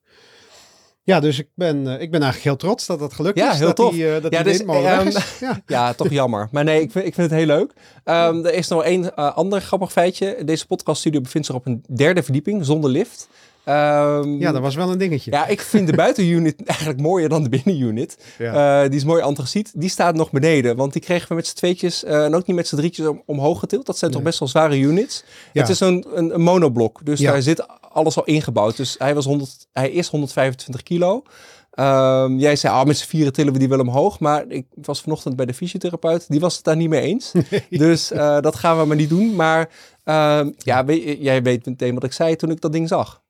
Ja, 1.04 1.20
dus 1.20 1.40
ik 1.40 1.48
ben, 1.56 1.88
eh, 1.88 2.02
ik 2.02 2.12
ben 2.12 2.22
eigenlijk 2.22 2.44
heel 2.44 2.56
trots 2.56 2.86
dat 2.86 3.00
dat 3.00 3.14
gelukt 3.14 3.38
Ja, 3.38 3.52
is. 3.52 3.58
heel 3.58 3.68
dat 3.68 3.76
tof. 3.76 3.92
Die, 3.94 4.16
eh, 4.16 4.22
dat 4.22 4.32
Ja, 4.34 4.44
die 4.44 4.52
dus, 4.52 4.62
ehm, 4.76 5.08
is. 5.08 5.40
Ja. 5.40 5.62
Ja, 5.66 5.94
toch 5.94 6.10
jammer. 6.10 6.48
Maar 6.52 6.64
nee, 6.64 6.82
ik 6.82 6.92
vind, 6.92 7.06
ik 7.06 7.14
vind 7.14 7.30
het 7.30 7.40
heel 7.40 7.48
leuk. 7.48 7.74
Ehm, 8.04 8.46
er 8.46 8.54
is 8.54 8.68
nog 8.68 8.84
één 8.84 9.16
eh, 9.16 9.36
ander 9.36 9.62
grappig 9.62 9.92
feitje. 9.92 10.44
Deze 10.46 10.68
podcaststudio 10.68 11.22
bevindt 11.22 11.48
zich 11.48 11.56
op 11.56 11.66
een 11.66 11.84
derde 11.96 12.24
verdieping 12.24 12.66
zonder 12.66 12.90
lift. 12.90 13.30
Ehm, 13.64 14.30
ja, 14.40 14.52
dat 14.52 14.62
was 14.62 14.76
wel 14.76 14.92
een 14.92 14.98
dingetje. 14.98 15.32
ja, 15.32 15.48
ik 15.48 15.62
vind 15.62 15.88
de 15.88 15.96
buitenunit 16.06 16.64
eigenlijk 16.66 17.00
mooier 17.02 17.30
dan 17.30 17.44
de 17.44 17.50
binnenunit. 17.50 18.18
Ja. 18.38 18.82
Eh, 18.84 18.90
die 18.90 18.98
is 19.00 19.04
mooi 19.06 19.22
antraciet. 19.22 19.72
Die 19.76 19.90
staat 19.90 20.16
nog 20.16 20.32
beneden. 20.32 20.76
Want 20.76 20.94
die 20.94 21.02
kregen 21.02 21.28
we 21.28 21.36
met 21.36 21.48
z'n 21.48 21.56
tweetjes 21.56 22.04
eh, 22.04 22.24
en 22.26 22.36
ook 22.36 22.48
niet 22.48 22.56
met 22.56 22.68
z'n 22.68 22.76
drietjes 22.76 23.06
om, 23.08 23.22
omhoog 23.26 23.60
getild. 23.60 23.86
Dat 23.86 23.98
zijn 23.98 24.12
toch 24.12 24.22
best 24.22 24.40
wel 24.40 24.48
zware 24.48 24.80
units. 24.80 25.24
Ja. 25.54 25.62
Het 25.62 25.70
is 25.70 25.80
een, 25.80 26.06
een 26.14 26.42
monoblok. 26.42 27.00
Dus 27.06 27.20
Ja. 27.20 27.32
daar 27.32 27.42
zit 27.42 27.66
alles 27.92 28.18
al 28.18 28.24
ingebouwd. 28.24 28.78
Dus 28.78 28.96
hij, 28.98 29.16
was 29.16 29.26
100, 29.26 29.68
hij 29.72 29.90
is 29.92 30.08
125 30.08 30.84
kilo. 30.84 31.24
Ehm, 31.72 32.38
jij 32.38 32.56
zei, 32.56 32.74
ah, 32.74 32.86
met 32.86 32.98
z'n 32.98 33.08
vieren 33.08 33.34
tillen 33.34 33.54
we 33.54 33.60
die 33.60 33.70
wel 33.70 33.80
omhoog. 33.80 34.20
Maar 34.20 34.46
ik 34.48 34.66
was 34.82 35.02
vanochtend 35.02 35.36
bij 35.36 35.46
de 35.46 35.54
fysiotherapeut. 35.54 36.26
Die 36.30 36.40
was 36.40 36.56
het 36.56 36.64
daar 36.64 36.76
niet 36.76 36.90
mee 36.90 37.02
eens. 37.02 37.32
Dus 37.70 38.12
eh, 38.12 38.40
dat 38.40 38.56
gaan 38.56 38.80
we 38.80 38.86
maar 38.86 38.96
niet 38.98 39.10
doen. 39.10 39.36
Maar 39.36 39.70
ehm, 40.04 40.50
ja, 40.58 40.84
jij 41.20 41.42
weet 41.44 41.66
meteen 41.66 41.94
wat 41.94 42.04
ik 42.04 42.14
zei 42.14 42.36
toen 42.36 42.52
ik 42.52 42.62
dat 42.62 42.72
ding 42.72 42.88
zag. 42.88 43.22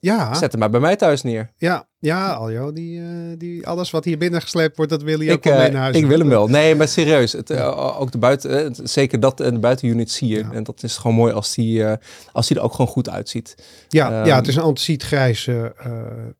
Ja. 0.00 0.34
Zet 0.34 0.50
hem 0.50 0.60
maar 0.60 0.70
bij 0.70 0.80
mij 0.80 0.96
thuis 0.96 1.22
neer. 1.22 1.52
Ja, 1.56 1.86
ja, 1.98 2.32
Aljo, 2.32 2.72
die, 2.72 3.00
eh, 3.00 3.06
die, 3.38 3.66
alles 3.66 3.90
wat 3.90 4.04
hier 4.04 4.18
binnen 4.18 4.40
gesleept 4.42 4.76
wordt, 4.76 4.90
dat 4.90 5.02
wil 5.02 5.20
je 5.20 5.30
ook 5.30 5.36
Ik, 5.36 5.44
wel 5.44 5.52
eh, 5.52 5.58
mee 5.60 5.70
naar 5.70 5.80
huis. 5.82 5.96
ik 5.96 6.06
wil 6.06 6.18
hem 6.18 6.28
wel. 6.28 6.48
Nee, 6.58 6.74
maar 6.74 6.88
serieus. 6.88 7.32
Het, 7.32 7.50
eh, 7.50 8.00
ook 8.00 8.12
de 8.12 8.18
buiten, 8.18 8.50
het- 8.50 8.80
zeker 8.84 9.20
dat 9.20 9.40
en 9.40 9.54
de 9.54 9.60
buitenunit 9.60 10.10
zie 10.10 10.28
je. 10.28 10.38
Ja. 10.38 10.50
En 10.52 10.62
dat 10.64 10.82
is 10.82 10.96
gewoon 10.96 11.16
mooi 11.16 11.32
als 11.32 11.54
die, 11.54 11.84
als 12.32 12.46
die 12.48 12.56
er 12.56 12.62
ook 12.62 12.72
gewoon 12.72 12.86
goed 12.86 13.08
uitziet. 13.10 13.54
Ja, 13.88 14.10
Ehm, 14.12 14.26
ja, 14.26 14.36
het 14.36 14.48
is 14.48 14.56
een 14.56 14.62
antraciet 14.62 15.02
grijze 15.02 15.74
eh 15.78 15.90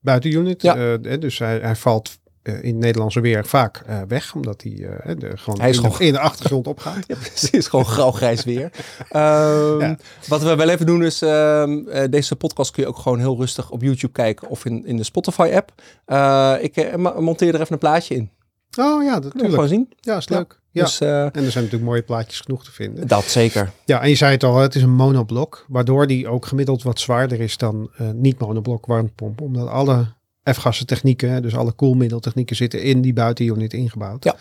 buitenunit. 0.00 0.62
Ja. 0.62 0.96
Dus 0.96 1.38
hij, 1.38 1.58
hij 1.58 1.76
valt 1.76 2.18
in 2.42 2.52
het 2.74 2.76
Nederlandse 2.76 3.20
weer 3.20 3.46
vaak 3.46 3.82
eh, 3.86 4.00
weg, 4.08 4.34
omdat 4.34 4.62
eh, 4.62 4.72
de, 4.72 5.32
gewoon, 5.34 5.60
Hij 5.60 5.70
is 5.70 5.76
in, 5.76 5.82
gewoon- 5.82 5.98
de, 5.98 6.04
in 6.06 6.12
de 6.12 6.18
achtergrond 6.18 6.66
opgaat. 6.66 7.04
Ja, 7.08 7.14
precies. 7.16 7.66
Gewoon 7.66 7.84
grauw-grijs 7.86 8.44
weer. 8.44 8.70
Ehm, 9.08 9.80
Ja. 9.80 9.96
Wat 10.28 10.42
we 10.42 10.56
wel 10.56 10.68
even 10.68 10.86
doen 10.86 11.04
is, 11.04 11.22
ehm, 11.22 11.88
eh, 11.88 12.10
deze 12.10 12.36
podcast 12.36 12.70
kun 12.70 12.82
je 12.82 12.88
ook 12.88 12.98
gewoon 12.98 13.18
heel 13.18 13.36
rustig 13.36 13.70
op 13.70 13.82
YouTube 13.82 14.12
kijken 14.12 14.48
of 14.48 14.64
in, 14.64 14.86
in 14.86 14.96
de 14.96 15.04
Spotify-app. 15.04 15.72
Eh, 16.04 16.54
ik 16.60 16.76
eh, 16.76 16.94
monteer 17.18 17.54
er 17.54 17.60
even 17.60 17.72
een 17.72 17.78
plaatje 17.78 18.14
in. 18.14 18.30
Oh 18.78 19.02
ja, 19.04 19.18
Kun 19.18 19.30
je 19.42 19.48
gewoon 19.50 19.68
zien. 19.68 19.92
Ja, 20.00 20.16
is 20.16 20.28
leuk. 20.28 20.60
Ja. 20.70 20.82
Dus 20.84 21.00
eh, 21.00 21.22
en 21.22 21.32
er 21.34 21.50
zijn 21.50 21.64
natuurlijk 21.64 21.82
mooie 21.90 22.02
plaatjes 22.02 22.40
genoeg 22.40 22.64
te 22.64 22.72
vinden. 22.72 23.08
dat 23.08 23.24
zeker. 23.24 23.70
Ja, 23.84 24.00
en 24.02 24.08
je 24.08 24.14
zei 24.14 24.32
het 24.32 24.44
al, 24.44 24.56
het 24.56 24.74
is 24.74 24.82
een 24.82 24.94
monoblok, 24.94 25.64
waardoor 25.68 26.06
die 26.06 26.28
ook 26.28 26.46
gemiddeld 26.46 26.82
wat 26.82 27.00
zwaarder 27.00 27.40
is 27.40 27.56
dan 27.56 27.90
eh, 27.96 28.06
niet-monoblok 28.14 28.86
warmtepomp. 28.86 29.40
Omdat 29.40 29.68
alle 29.68 30.06
F-gassen 30.52 30.86
technieken, 30.86 31.42
dus 31.42 31.54
alle 31.54 31.72
koelmiddeltechnieken 31.72 32.56
zitten 32.56 32.82
in 32.82 33.00
die 33.00 33.12
buitenunit 33.12 33.72
ingebouwd. 33.72 34.24
Ja. 34.24 34.36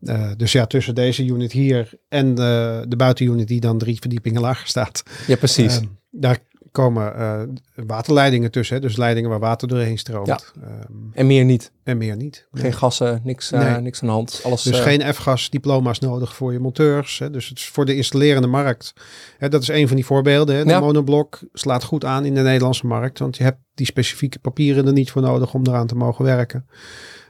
Eh, 0.00 0.30
dus 0.36 0.52
ja, 0.52 0.66
tussen 0.66 0.94
deze 0.94 1.24
unit 1.24 1.52
hier 1.52 1.90
en 2.08 2.28
eh, 2.28 2.80
de 2.88 2.96
buitenunit 2.96 3.48
die 3.48 3.60
dan 3.60 3.78
drie 3.78 4.00
verdiepingen 4.00 4.40
lager 4.40 4.66
staat. 4.66 5.02
Ja, 5.26 5.36
precies. 5.36 5.76
eh, 5.76 5.86
daar 6.10 6.38
komen 6.74 7.16
eh, 7.16 7.42
waterleidingen 7.86 8.50
tussen, 8.50 8.76
hè, 8.76 8.80
dus 8.82 8.96
leidingen 8.96 9.30
waar 9.30 9.38
water 9.38 9.68
doorheen 9.68 9.98
stroomt. 9.98 10.26
Ja. 10.26 10.38
Ehm, 10.62 10.92
en 11.12 11.26
meer 11.26 11.44
niet. 11.44 11.72
en 11.82 11.98
meer 11.98 12.16
niet. 12.16 12.46
Nee. 12.50 12.62
Geen 12.62 12.72
gassen, 12.72 13.20
niks, 13.24 13.52
eh, 13.52 13.60
Nee. 13.72 13.80
niks 13.80 14.00
aan 14.02 14.06
de 14.08 14.14
hand. 14.14 14.40
Alles, 14.44 14.62
Dus 14.62 14.76
eh, 14.78 14.82
geen 14.82 15.14
F-gas 15.14 15.50
diploma's 15.50 15.98
nodig 15.98 16.34
voor 16.36 16.52
je 16.52 16.58
monteurs. 16.58 17.18
Hè. 17.18 17.30
Dus 17.30 17.48
het 17.48 17.58
is 17.58 17.68
voor 17.68 17.84
de 17.84 17.96
installerende 17.96 18.48
markt. 18.48 18.92
Hè, 19.38 19.48
dat 19.48 19.62
is 19.62 19.68
een 19.68 19.86
van 19.86 19.96
die 19.96 20.06
voorbeelden. 20.06 20.56
Hè. 20.56 20.64
De 20.64 20.70
Ja. 20.70 20.80
monoblok 20.80 21.40
slaat 21.52 21.84
goed 21.84 22.04
aan 22.04 22.24
in 22.24 22.34
de 22.34 22.40
Nederlandse 22.42 22.86
markt. 22.86 23.18
Want 23.18 23.36
je 23.36 23.42
hebt 23.42 23.58
die 23.74 23.86
specifieke 23.86 24.38
papieren 24.38 24.86
er 24.86 24.92
niet 24.92 25.10
voor 25.10 25.22
nodig 25.22 25.54
om 25.54 25.66
eraan 25.66 25.86
te 25.86 25.94
mogen 25.96 26.24
werken. 26.24 26.66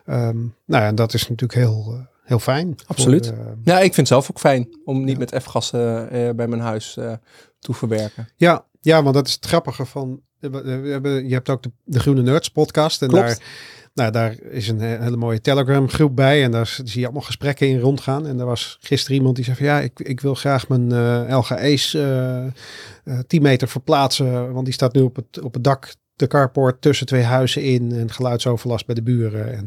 Ehm, 0.04 0.37
nou 0.66 0.83
ja, 0.83 0.87
en 0.87 0.95
dat 0.95 1.14
is 1.14 1.28
natuurlijk 1.28 1.59
heel, 1.59 2.07
heel 2.23 2.38
fijn. 2.38 2.75
Absoluut. 2.87 3.26
Voor, 3.26 3.57
Ja, 3.64 3.75
ik 3.76 3.83
vind 3.83 3.97
het 3.97 4.09
zelf 4.09 4.30
ook 4.30 4.38
fijn 4.40 4.68
om 4.85 5.04
niet 5.04 5.18
Ja. 5.21 5.26
met 5.30 5.42
F-gassen 5.42 6.09
bij 6.37 6.47
mijn 6.49 6.61
huis 6.61 6.97
eh 6.97 7.12
te 7.59 7.73
verwerken. 7.73 8.28
ja, 8.37 8.64
ja, 8.85 9.03
want 9.03 9.14
dat 9.14 9.26
is 9.26 9.33
het 9.33 9.47
grappige 9.47 9.85
van... 9.85 10.21
we- 10.38 10.88
hebben, 10.91 11.29
je 11.29 11.35
hebt 11.35 11.49
ook 11.49 11.62
de, 11.62 11.71
de 11.85 12.00
Groene 12.00 12.23
Nerds 12.23 12.49
podcast. 12.49 13.03
En 13.03 13.09
Klopt. 13.09 13.26
daar, 13.26 13.38
nou, 13.95 14.11
daar 14.11 14.37
is 14.50 14.69
een 14.69 14.81
he- 14.81 15.03
hele 15.03 15.17
mooie 15.17 15.41
Telegram 15.41 15.88
groep 15.88 16.17
bij. 16.17 16.43
En 16.45 16.50
daar 16.50 16.67
zie 16.85 16.99
je 17.00 17.05
allemaal 17.05 17.23
gesprekken 17.23 17.69
in 17.69 17.79
rondgaan. 17.79 18.26
En 18.26 18.38
er 18.38 18.47
was 18.47 18.79
gisteren 18.81 19.17
iemand 19.17 19.37
die 19.37 19.45
zei 19.45 19.57
van... 19.57 19.67
Ja, 19.67 19.81
ik, 19.81 20.00
ik 20.00 20.21
wil 20.21 20.35
graag 20.35 20.69
mijn 20.69 20.93
eh 20.93 21.38
LGE's 21.38 21.95
eh, 21.95 22.45
eh, 22.47 22.50
10 23.26 23.43
meter 23.43 23.69
verplaatsen. 23.69 24.53
Want 24.53 24.64
die 24.64 24.75
staat 24.75 24.95
nu 24.95 25.00
op 25.00 25.17
het, 25.17 25.41
op 25.41 25.55
het 25.55 25.64
dak, 25.64 25.95
de 26.14 26.26
carport, 26.26 26.81
tussen 26.83 27.07
twee 27.07 27.23
huizen 27.23 27.62
in. 27.62 27.93
En 27.93 28.11
geluidsoverlast 28.11 28.87
bij 28.87 28.95
de 28.95 29.03
buren. 29.03 29.55
En, 29.57 29.67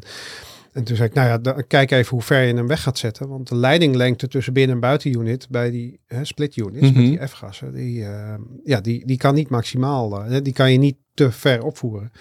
en 0.78 0.84
toen 0.84 0.96
zei 0.96 1.08
ik, 1.10 1.14
nou 1.16 1.28
ja, 1.28 1.38
dan, 1.38 1.64
kijk 1.68 1.92
even 1.92 2.10
hoe 2.12 2.22
ver 2.22 2.42
je 2.42 2.54
hem 2.54 2.68
weg 2.68 2.82
gaat 2.82 2.98
zetten. 2.98 3.28
Want 3.28 3.48
de 3.50 3.56
leidinglengte 3.56 4.28
tussen 4.28 4.54
binnen- 4.54 4.76
en 4.76 4.82
buitenunit 4.82 5.48
bij 5.50 5.72
die 5.72 6.00
hè, 6.08 6.26
split 6.26 6.56
units, 6.58 6.90
Mhm. 6.92 7.02
met 7.02 7.06
die 7.20 7.28
F-gassen, 7.28 7.74
die, 7.74 8.04
eh, 8.06 8.34
ja, 8.64 8.82
die, 8.82 9.06
die 9.06 9.18
kan 9.18 9.34
niet 9.36 9.50
maximaal, 9.50 10.24
eh, 10.24 10.38
die 10.44 10.54
kan 10.54 10.72
je 10.72 10.78
niet 10.78 10.96
te 11.14 11.32
ver 11.32 11.64
opvoeren. 11.64 12.12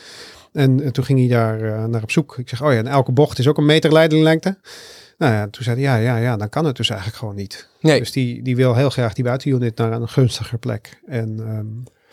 En, 0.52 0.82
en 0.82 0.92
toen 0.92 1.04
ging 1.04 1.18
hij 1.18 1.28
daar 1.28 1.60
eh, 1.60 1.84
naar 1.84 2.02
op 2.02 2.10
zoek. 2.10 2.38
Ik 2.38 2.48
zeg, 2.48 2.62
oh 2.62 2.72
ja, 2.72 2.78
en 2.78 2.86
elke 2.86 3.12
bocht 3.12 3.38
is 3.38 3.48
ook 3.48 3.58
een 3.58 3.66
meter 3.66 3.92
leidinglengte. 3.92 4.58
Nou 5.18 5.32
ja, 5.32 5.48
toen 5.48 5.62
zei 5.64 5.76
hij, 5.76 5.84
ja, 5.84 5.96
ja, 5.96 6.16
ja, 6.22 6.36
dan 6.36 6.48
kan 6.48 6.64
het 6.64 6.76
dus 6.76 6.88
eigenlijk 6.88 7.18
gewoon 7.18 7.34
niet. 7.34 7.68
Nee, 7.80 7.98
Dus 7.98 8.12
die, 8.12 8.42
die 8.42 8.56
wil 8.56 8.74
heel 8.74 8.90
graag 8.90 9.12
die 9.14 9.24
buitenunit 9.24 9.76
naar 9.76 9.92
een 9.92 10.08
gunstiger 10.08 10.58
plek. 10.58 11.00
En 11.06 11.36
ehm, 11.40 11.66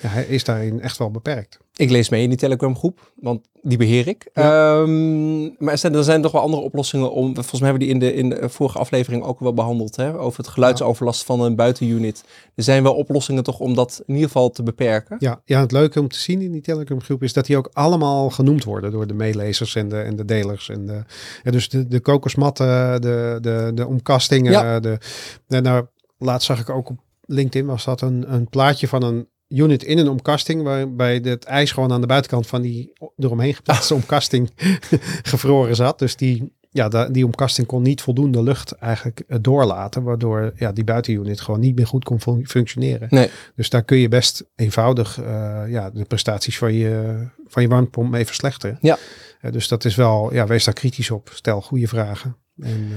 ja, 0.04 0.10
hij 0.10 0.24
is 0.24 0.44
daarin 0.44 0.82
echt 0.82 0.98
wel 0.98 1.12
beperkt. 1.12 1.60
Ik 1.76 1.90
lees 1.90 2.10
mee 2.10 2.24
in 2.24 2.30
die 2.30 2.38
Telegram 2.38 2.78
groep, 2.78 3.12
want 3.16 3.48
die 3.62 3.78
beheer 3.78 4.08
ik. 4.08 4.30
Ja. 4.34 4.82
Ehm, 4.82 5.42
maar 5.42 5.72
er 5.72 5.78
zijn, 5.78 5.96
er 5.96 6.04
zijn 6.04 6.22
toch 6.22 6.32
wel 6.32 6.42
andere 6.42 6.62
oplossingen 6.62 7.12
om. 7.12 7.34
Volgens 7.34 7.60
mij 7.60 7.70
hebben 7.70 7.88
we 7.88 7.94
die 7.94 7.94
in 7.94 8.00
de, 8.00 8.14
in 8.14 8.30
de 8.30 8.50
vorige 8.50 8.78
aflevering 8.78 9.24
ook 9.24 9.40
wel 9.40 9.54
behandeld. 9.54 9.96
Hè, 9.96 10.20
over 10.20 10.40
het 10.40 10.48
geluidsoverlast 10.48 11.24
van 11.24 11.42
een 11.42 11.56
buitenunit. 11.56 12.24
Er 12.56 12.64
zijn 12.64 12.84
wel 12.84 12.94
oplossingen 12.94 13.44
toch 13.44 13.60
om 13.60 13.74
dat 13.74 14.04
in 14.06 14.14
ieder 14.14 14.30
geval 14.30 14.50
te 14.50 14.64
beperken. 14.64 15.16
Ja, 15.20 15.42
ja, 15.46 15.60
het 15.60 15.72
leuke 15.72 16.00
om 16.00 16.08
te 16.08 16.20
zien 16.20 16.42
in 16.42 16.52
die 16.52 16.62
Telegram 16.62 17.02
groep 17.02 17.24
is 17.24 17.34
dat 17.34 17.46
die 17.46 17.58
ook 17.58 17.70
allemaal 17.74 18.30
genoemd 18.30 18.64
worden 18.64 18.92
door 18.92 19.08
de 19.08 19.14
meelezers 19.14 19.76
en 19.76 19.90
de, 19.90 20.02
en 20.02 20.16
de 20.16 20.26
delers. 20.26 20.70
En 20.70 20.86
de, 20.86 21.04
ja, 21.44 21.52
dus 21.52 21.70
de, 21.70 21.88
de 21.88 22.00
kokosmatten, 22.00 23.02
de, 23.02 23.38
de, 23.42 23.72
de 23.74 23.88
omkastingen. 23.88 24.52
Ja. 24.52 24.80
De, 24.80 24.98
nou, 25.48 25.86
laatst 26.18 26.48
zag 26.48 26.60
ik 26.60 26.70
ook 26.70 26.90
op 26.90 27.00
LinkedIn 27.26 27.68
was 27.68 27.86
dat 27.86 28.02
een, 28.02 28.34
een 28.34 28.50
plaatje 28.50 28.88
van 28.88 29.04
een 29.04 29.28
unit 29.54 29.84
in 29.84 29.98
een 29.98 30.10
omkasting 30.10 30.62
waarbij 30.64 31.16
het 31.24 31.44
ijs 31.44 31.72
gewoon 31.72 31.92
aan 31.92 32.02
de 32.02 32.08
buitenkant 32.08 32.48
van 32.48 32.62
die 32.62 32.94
eromheen 33.18 33.54
geplaatste 33.54 33.94
omkasting 33.94 34.50
gevroren 35.32 35.76
zat. 35.76 36.00
Dus 36.00 36.16
die, 36.16 36.54
ja, 36.70 37.08
die 37.10 37.26
omkasting 37.26 37.68
kon 37.68 37.82
niet 37.82 38.02
voldoende 38.02 38.44
lucht 38.44 38.72
eigenlijk 38.72 39.24
eh, 39.28 39.38
doorlaten, 39.42 40.04
waardoor 40.04 40.54
ja, 40.56 40.72
die 40.72 40.84
buitenunit 40.84 41.42
gewoon 41.42 41.60
niet 41.60 41.76
meer 41.76 41.88
goed 41.88 42.04
kon 42.04 42.22
fun- 42.22 42.48
functioneren. 42.48 43.08
Nee. 43.12 43.30
Dus 43.56 43.70
daar 43.70 43.84
kun 43.84 43.98
je 43.98 44.08
best 44.08 44.44
eenvoudig 44.56 45.22
eh, 45.22 45.62
ja, 45.68 45.90
de 45.90 46.04
prestaties 46.06 46.58
van 46.58 46.74
je, 46.74 47.24
van 47.48 47.62
je 47.62 47.68
warmtepomp 47.70 48.12
mee 48.12 48.26
verslechteren. 48.26 48.78
Ja. 48.82 48.98
Eh, 49.42 49.52
dus 49.52 49.68
dat 49.68 49.86
is 49.86 49.96
wel, 49.96 50.34
ja, 50.34 50.48
wees 50.48 50.64
daar 50.64 50.74
kritisch 50.74 51.12
op. 51.12 51.30
Stel 51.34 51.62
goede 51.62 51.88
vragen. 51.88 52.36
En, 52.58 52.92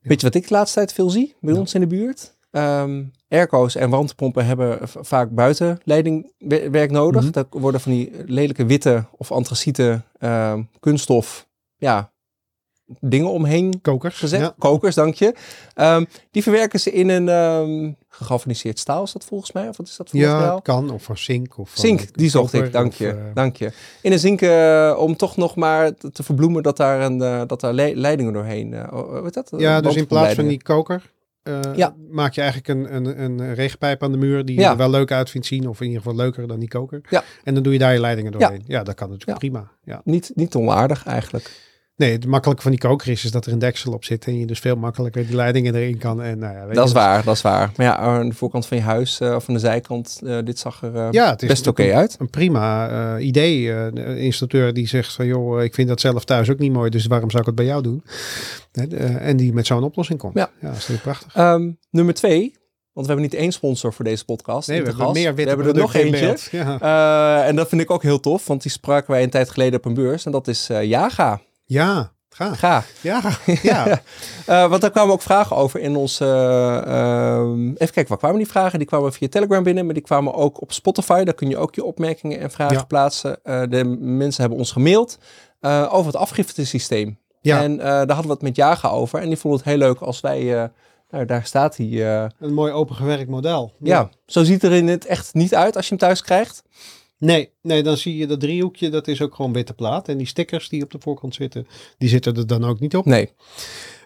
Weet 0.00 0.20
je 0.20 0.26
wat 0.26 0.34
ik 0.36 0.48
de 0.48 0.54
laatste 0.54 0.78
tijd 0.78 0.92
veel 0.92 1.10
zie 1.10 1.34
bij 1.40 1.54
Ja. 1.54 1.60
ons 1.60 1.74
in 1.74 1.80
de 1.80 1.86
buurt? 1.86 2.35
Ehm 2.56 3.02
airco's 3.28 3.74
en 3.74 3.90
warmtepompen 3.90 4.46
hebben 4.46 4.78
vaak 4.82 5.30
buitenleidingwerk 5.30 6.90
nodig. 6.90 7.22
Mhm. 7.22 7.30
Daar 7.32 7.44
worden 7.50 7.80
van 7.80 7.92
die 7.92 8.10
lelijke 8.26 8.66
witte 8.66 9.04
of 9.16 9.32
antraciete 9.32 10.02
ehm, 10.18 10.62
kunststof 10.80 11.46
ja, 11.76 12.12
dingen 13.00 13.30
omheen 13.30 13.80
kokers. 13.82 14.18
gezet. 14.18 14.40
Ja. 14.40 14.54
Kokers, 14.58 14.94
dank 14.94 15.14
je. 15.14 15.34
Ehm, 15.74 16.04
die 16.30 16.42
verwerken 16.42 16.80
ze 16.80 16.92
in 16.92 17.08
een 17.08 17.28
ehm 17.28 17.92
gegalvaniseerd 18.08 18.78
staal, 18.78 19.02
is 19.02 19.12
dat 19.12 19.24
volgens 19.24 19.52
mij? 19.52 19.68
Of 19.68 19.76
wat 19.76 19.86
is 19.86 19.96
dat 19.96 20.10
voor 20.10 20.18
Ja, 20.20 20.54
het 20.54 20.62
kan. 20.62 20.90
Of 20.90 21.02
van 21.02 21.16
zink. 21.16 21.58
Of 21.58 21.70
van 21.70 21.80
Zink, 21.84 22.16
die 22.18 22.30
zocht 22.30 22.52
ik, 22.52 22.72
dank 22.72 22.88
of, 22.92 22.98
je. 22.98 23.08
eh, 23.10 23.16
dank 23.34 23.56
je. 23.56 23.72
In 24.02 24.12
een 24.12 24.18
zink 24.18 24.40
eh, 24.40 24.96
om 24.98 25.16
toch 25.16 25.36
nog 25.36 25.56
maar 25.56 25.94
te, 25.94 26.22
verbloemen 26.22 26.62
dat 26.62 26.76
daar, 26.76 27.00
een, 27.00 27.22
eh, 27.22 27.42
dat 27.46 27.60
daar 27.60 27.72
le- 27.72 27.92
leidingen 27.94 28.32
doorheen... 28.32 28.92
oh, 28.92 29.12
wat 29.22 29.36
is 29.36 29.42
dat? 29.50 29.60
ja, 29.60 29.80
dus 29.80 29.96
in 29.96 30.06
plaats 30.06 30.34
van 30.34 30.46
die 30.46 30.62
koker 30.62 31.14
eh, 31.46 31.60
Ja. 31.76 31.94
maak 32.10 32.32
je 32.32 32.40
eigenlijk 32.40 32.68
een, 32.70 32.94
een, 32.96 33.22
een 33.22 33.54
regenpijp 33.54 34.02
aan 34.02 34.12
de 34.12 34.18
muur 34.18 34.44
die 34.44 34.60
Ja. 34.60 34.70
er 34.70 34.76
wel 34.76 34.90
leuk 34.90 35.12
uit 35.12 35.30
vindt 35.30 35.46
zien. 35.46 35.68
Of 35.68 35.80
in 35.80 35.86
ieder 35.86 36.02
geval 36.02 36.16
leuker 36.16 36.48
dan 36.48 36.58
die 36.58 36.68
koker. 36.68 37.00
Ja. 37.10 37.22
En 37.44 37.54
dan 37.54 37.62
doe 37.62 37.72
je 37.72 37.78
daar 37.78 37.92
je 37.92 38.00
leidingen 38.00 38.32
doorheen. 38.32 38.62
Ja, 38.66 38.82
dat 38.82 38.94
kan 38.94 39.10
natuurlijk 39.10 39.38
prima. 39.38 39.70
Ja. 39.84 40.00
Niet, 40.04 40.30
niet 40.34 40.54
onaardig 40.54 41.06
eigenlijk. 41.06 41.64
Nee, 41.96 42.12
het 42.12 42.26
makkelijke 42.26 42.62
van 42.62 42.70
die 42.70 42.80
koker 42.80 43.08
is, 43.08 43.24
is 43.24 43.30
dat 43.30 43.46
er 43.46 43.52
een 43.52 43.58
deksel 43.58 43.92
op 43.92 44.04
zit. 44.04 44.26
En 44.26 44.38
je 44.38 44.46
dus 44.46 44.58
veel 44.58 44.76
makkelijker 44.76 45.26
die 45.26 45.36
leidingen 45.36 45.74
erin 45.74 45.98
kan. 45.98 46.22
En, 46.22 46.38
nou 46.38 46.54
ja, 46.54 46.66
weet 46.66 46.74
Dat 46.74 46.86
is 46.86 46.92
waar, 46.92 47.24
dat 47.24 47.34
is 47.34 47.42
waar. 47.42 47.72
Maar 47.76 47.86
ja, 47.86 47.96
aan 47.96 48.28
de 48.28 48.34
voorkant 48.34 48.66
van 48.66 48.76
je 48.76 48.82
huis 48.82 49.20
eh, 49.20 49.34
of 49.34 49.48
aan 49.48 49.54
de 49.54 49.60
zijkant, 49.60 50.20
eh, 50.24 50.38
dit 50.44 50.58
zag 50.58 50.82
er 50.82 50.96
eh, 50.96 51.08
Ja, 51.10 51.30
het 51.30 51.42
is 51.42 51.48
best 51.48 51.66
oké 51.66 51.94
uit. 51.94 52.16
Een 52.18 52.30
prima 52.30 53.18
idee. 53.18 53.70
een 53.70 54.18
installateur 54.18 54.72
die 54.72 54.88
zegt 54.88 55.12
van 55.12 55.26
joh, 55.26 55.62
ik 55.62 55.74
vind 55.74 55.88
dat 55.88 56.00
zelf 56.00 56.24
thuis 56.24 56.50
ook 56.50 56.58
niet 56.58 56.72
mooi, 56.72 56.90
dus 56.90 57.06
waarom 57.06 57.30
zou 57.30 57.40
ik 57.40 57.46
het 57.46 57.56
bij 57.56 57.66
jou 57.66 57.82
doen? 57.82 58.04
En 59.18 59.36
die 59.36 59.52
met 59.52 59.66
zo'n 59.66 59.84
oplossing 59.84 60.18
komt. 60.18 60.34
Ja. 60.34 60.50
ja 60.60 60.68
dat 60.68 60.76
is 60.76 60.88
natuurlijk 60.88 61.02
prachtig. 61.02 61.34
Ehm, 61.34 61.70
nummer 61.90 62.14
twee, 62.14 62.40
want 62.92 63.06
we 63.06 63.12
hebben 63.12 63.30
niet 63.30 63.40
één 63.40 63.52
sponsor 63.52 63.92
voor 63.92 64.04
deze 64.04 64.24
podcast. 64.24 64.68
Nee, 64.68 64.82
we 64.82 64.88
hebben 64.88 65.12
meer 65.12 65.34
witte 65.34 65.56
We 65.56 65.62
hebben 65.62 65.74
er 65.74 65.80
nog 65.80 65.94
eentje. 65.94 66.36
Ja. 66.50 67.44
En 67.44 67.56
dat 67.56 67.68
vind 67.68 67.80
ik 67.80 67.90
ook 67.90 68.02
heel 68.02 68.20
tof, 68.20 68.46
want 68.46 68.62
die 68.62 68.70
spraken 68.70 69.10
wij 69.10 69.22
een 69.22 69.30
tijd 69.30 69.50
geleden 69.50 69.78
op 69.78 69.84
een 69.84 69.94
beurs. 69.94 70.26
En 70.26 70.32
dat 70.32 70.48
is 70.48 70.68
eh 70.68 70.82
Jaga. 70.82 71.40
Ja, 71.66 72.12
ga. 72.28 72.54
Ga. 72.54 72.84
Ja, 73.00 73.22
ja. 73.62 74.00
Eh, 74.46 74.68
want 74.68 74.80
daar 74.80 74.90
kwamen 74.90 75.12
ook 75.12 75.22
vragen 75.22 75.56
over 75.56 75.80
in 75.80 75.96
onze... 75.96 76.24
eh, 76.86 77.40
even 77.66 77.76
kijken, 77.76 78.08
waar 78.08 78.18
kwamen 78.18 78.38
die 78.38 78.46
vragen? 78.48 78.78
Die 78.78 78.88
kwamen 78.88 79.12
via 79.12 79.28
Telegram 79.28 79.62
binnen, 79.62 79.84
maar 79.84 79.94
die 79.94 80.02
kwamen 80.02 80.34
ook 80.34 80.60
op 80.62 80.72
Spotify. 80.72 81.24
Daar 81.24 81.34
kun 81.34 81.48
je 81.48 81.56
ook 81.56 81.74
je 81.74 81.84
opmerkingen 81.84 82.40
en 82.40 82.50
vragen 82.50 82.76
Ja. 82.76 82.84
plaatsen. 82.84 83.38
Eh, 83.42 83.62
de 83.68 83.84
mensen 84.00 84.40
hebben 84.40 84.58
ons 84.58 84.72
gemaild 84.72 85.18
over 85.90 86.06
het 86.06 86.16
afgiftesysteem. 86.16 87.18
Ja. 87.40 87.62
En 87.62 87.76
daar 87.76 87.96
hadden 88.06 88.26
we 88.26 88.32
het 88.32 88.42
met 88.42 88.56
Jaga 88.56 88.88
over. 88.88 89.20
En 89.20 89.28
die 89.28 89.36
vonden 89.38 89.60
het 89.60 89.68
heel 89.68 89.78
leuk 89.78 89.98
als 90.00 90.20
wij... 90.20 90.70
nou, 91.10 91.24
daar 91.24 91.44
staat 91.44 91.76
hij. 91.76 91.86
Een 92.40 92.54
mooi 92.54 92.72
opengewerkt 92.72 93.28
model. 93.28 93.72
ja. 93.82 94.08
zo 94.26 94.44
ziet 94.44 94.62
er 94.62 94.72
in 94.72 94.88
het 94.88 95.06
echt 95.06 95.34
niet 95.34 95.54
uit 95.54 95.76
als 95.76 95.84
je 95.88 95.90
hem 95.90 95.98
thuis 95.98 96.22
krijgt. 96.22 96.62
Nee, 97.18 97.50
nee, 97.62 97.82
dan 97.82 97.96
zie 97.96 98.16
je 98.16 98.26
dat 98.26 98.40
driehoekje, 98.40 98.88
dat 98.88 99.08
is 99.08 99.22
ook 99.22 99.34
gewoon 99.34 99.52
witte 99.52 99.74
plaat. 99.74 100.08
En 100.08 100.16
die 100.16 100.26
stickers 100.26 100.68
die 100.68 100.82
op 100.82 100.90
de 100.90 100.98
voorkant 101.00 101.34
zitten, 101.34 101.66
die 101.98 102.08
zitten 102.08 102.36
er 102.36 102.46
dan 102.46 102.64
ook 102.64 102.80
niet 102.80 102.96
op. 102.96 103.04
Nee. 103.04 103.30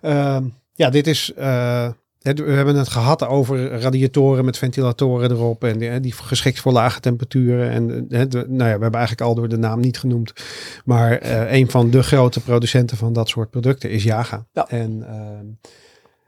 Ehm, 0.00 0.44
ja, 0.74 0.90
dit 0.90 1.06
is. 1.06 1.32
eh, 1.34 1.88
we 2.22 2.52
hebben 2.52 2.76
het 2.76 2.88
gehad 2.88 3.26
over 3.26 3.70
radiatoren 3.80 4.44
met 4.44 4.58
ventilatoren 4.58 5.30
erop. 5.30 5.64
En 5.64 5.78
die, 5.78 6.00
die 6.00 6.12
geschikt 6.12 6.60
voor 6.60 6.72
lage 6.72 7.00
temperaturen. 7.00 7.70
En 7.70 8.06
eh, 8.08 8.20
nou 8.32 8.48
ja, 8.48 8.76
we 8.76 8.82
hebben 8.82 8.92
eigenlijk 8.92 9.20
al 9.20 9.34
door 9.34 9.48
de 9.48 9.56
naam 9.58 9.80
niet 9.80 9.98
genoemd. 9.98 10.32
Maar 10.84 11.18
eh, 11.18 11.52
een 11.52 11.70
van 11.70 11.90
de 11.90 12.02
grote 12.02 12.40
producenten 12.40 12.96
van 12.96 13.12
dat 13.12 13.28
soort 13.28 13.50
producten 13.50 13.90
is 13.90 14.04
Jaga. 14.04 14.46
Ja. 14.52 14.68
En 14.68 15.02
ehm, 15.08 15.46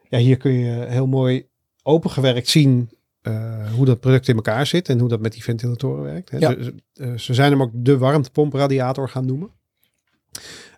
ja, 0.08 0.18
hier 0.18 0.36
kun 0.36 0.52
je 0.52 0.84
heel 0.88 1.06
mooi 1.06 1.46
opengewerkt 1.82 2.48
zien. 2.48 2.90
Eh, 3.22 3.72
hoe 3.76 3.84
dat 3.84 4.00
product 4.00 4.28
in 4.28 4.34
elkaar 4.34 4.66
zit 4.66 4.88
en 4.88 4.98
hoe 4.98 5.08
dat 5.08 5.20
met 5.20 5.32
die 5.32 5.42
ventilatoren 5.42 6.02
werkt. 6.04 6.30
Hè. 6.30 6.38
Ja. 6.38 6.50
Ze, 6.62 6.74
eh, 6.94 7.14
ze 7.16 7.34
zijn 7.34 7.50
hem 7.50 7.62
ook 7.62 7.70
de 7.74 7.98
warmtepompradiator 7.98 9.08
gaan 9.08 9.26
noemen. 9.26 9.50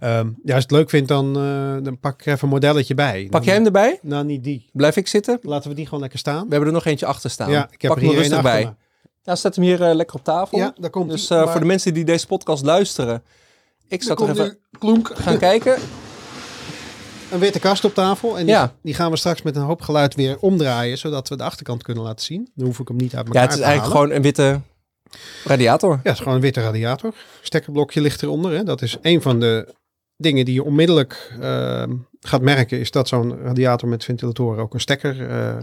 Ehm, 0.00 0.26
ja, 0.26 0.26
als 0.26 0.34
je 0.44 0.54
het 0.54 0.70
leuk 0.70 0.90
vindt, 0.90 1.08
dan, 1.08 1.36
eh, 1.36 1.76
dan 1.84 1.98
pak 1.98 2.20
ik 2.20 2.26
even 2.26 2.38
een 2.42 2.48
modelletje 2.48 2.94
bij. 2.94 3.22
Pak 3.22 3.32
Dan- 3.32 3.42
jij 3.44 3.54
hem 3.54 3.64
erbij? 3.64 3.98
nou, 4.02 4.24
niet 4.24 4.44
die. 4.44 4.70
Blijf 4.72 4.96
ik 4.96 5.06
zitten? 5.08 5.38
Laten 5.42 5.70
we 5.70 5.76
die 5.76 5.84
gewoon 5.84 6.00
lekker 6.00 6.18
staan. 6.18 6.42
We 6.44 6.48
hebben 6.50 6.68
er 6.68 6.74
nog 6.74 6.84
eentje 6.84 7.06
achter 7.06 7.30
staan. 7.30 7.50
Ja, 7.50 7.68
ik 7.70 7.82
heb 7.82 7.90
Pak 7.90 8.00
er 8.00 8.06
hier 8.08 8.16
rustig 8.16 8.36
achter 8.36 8.52
bij. 8.52 8.74
me. 9.24 9.36
Zet 9.36 9.54
hem 9.56 9.64
hier 9.64 9.78
lekker 9.94 10.16
op 10.16 10.24
tafel. 10.24 10.58
Ja, 10.58 10.74
daar 10.80 10.90
komt 10.90 11.10
Dus 11.10 11.28
Maar 11.28 11.48
voor 11.50 11.60
de 11.60 11.66
mensen 11.66 11.94
die 11.94 12.04
deze 12.04 12.26
podcast 12.26 12.64
luisteren, 12.64 13.22
ik 13.88 13.98
er 14.00 14.04
zou 14.06 14.18
toch 14.18 14.28
even 14.28 14.58
klonk 14.78 15.10
gaan 15.14 15.38
kijken. 15.38 15.76
Een 17.34 17.40
witte 17.40 17.58
kast 17.58 17.84
op 17.84 17.94
tafel. 17.94 18.38
En 18.38 18.44
die, 18.44 18.54
Ja. 18.54 18.74
die 18.82 18.94
gaan 18.94 19.10
we 19.10 19.16
straks 19.16 19.42
met 19.42 19.56
een 19.56 19.62
hoop 19.62 19.82
geluid 19.82 20.14
weer 20.14 20.38
omdraaien, 20.40 20.98
zodat 20.98 21.28
we 21.28 21.36
de 21.36 21.42
achterkant 21.42 21.82
kunnen 21.82 22.02
laten 22.02 22.24
zien. 22.24 22.48
Dan 22.54 22.66
hoef 22.66 22.78
ik 22.78 22.88
hem 22.88 22.96
niet 22.96 23.14
uit 23.16 23.26
elkaar 23.26 23.42
Ja, 23.42 23.48
het 23.48 23.50
is 23.58 23.60
te 23.60 23.64
eigenlijk 23.64 23.96
gewoon 23.96 24.16
een 24.16 24.22
witte 24.22 24.60
radiator. 25.44 25.90
Ja, 25.90 26.00
het 26.02 26.12
is 26.12 26.18
gewoon 26.18 26.34
een 26.34 26.40
witte 26.40 26.60
radiator. 26.60 27.14
Stekkerblokje 27.42 28.00
ligt 28.00 28.22
eronder. 28.22 28.52
Hè. 28.52 28.62
Dat 28.62 28.82
is 28.82 28.96
een 29.02 29.22
van 29.22 29.40
de 29.40 29.74
dingen 30.16 30.44
die 30.44 30.54
je 30.54 30.62
onmiddellijk 30.64 31.32
ehm, 31.40 31.92
gaat 32.20 32.40
merken, 32.42 32.78
is 32.78 32.90
dat 32.90 33.08
zo'n 33.08 33.38
radiator 33.42 33.88
met 33.88 34.04
ventilatoren 34.04 34.62
ook 34.62 34.74
een 34.74 34.80
stekker 34.80 35.28
eh, 35.28 35.56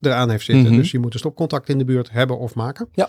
eraan 0.00 0.30
heeft 0.30 0.44
zitten. 0.44 0.66
Mhm. 0.66 0.76
Dus 0.76 0.90
je 0.90 0.98
moet 0.98 1.12
een 1.12 1.18
stopcontact 1.18 1.68
in 1.68 1.78
de 1.78 1.84
buurt 1.84 2.10
hebben 2.10 2.38
of 2.38 2.54
maken. 2.54 2.88
Ja. 2.92 3.08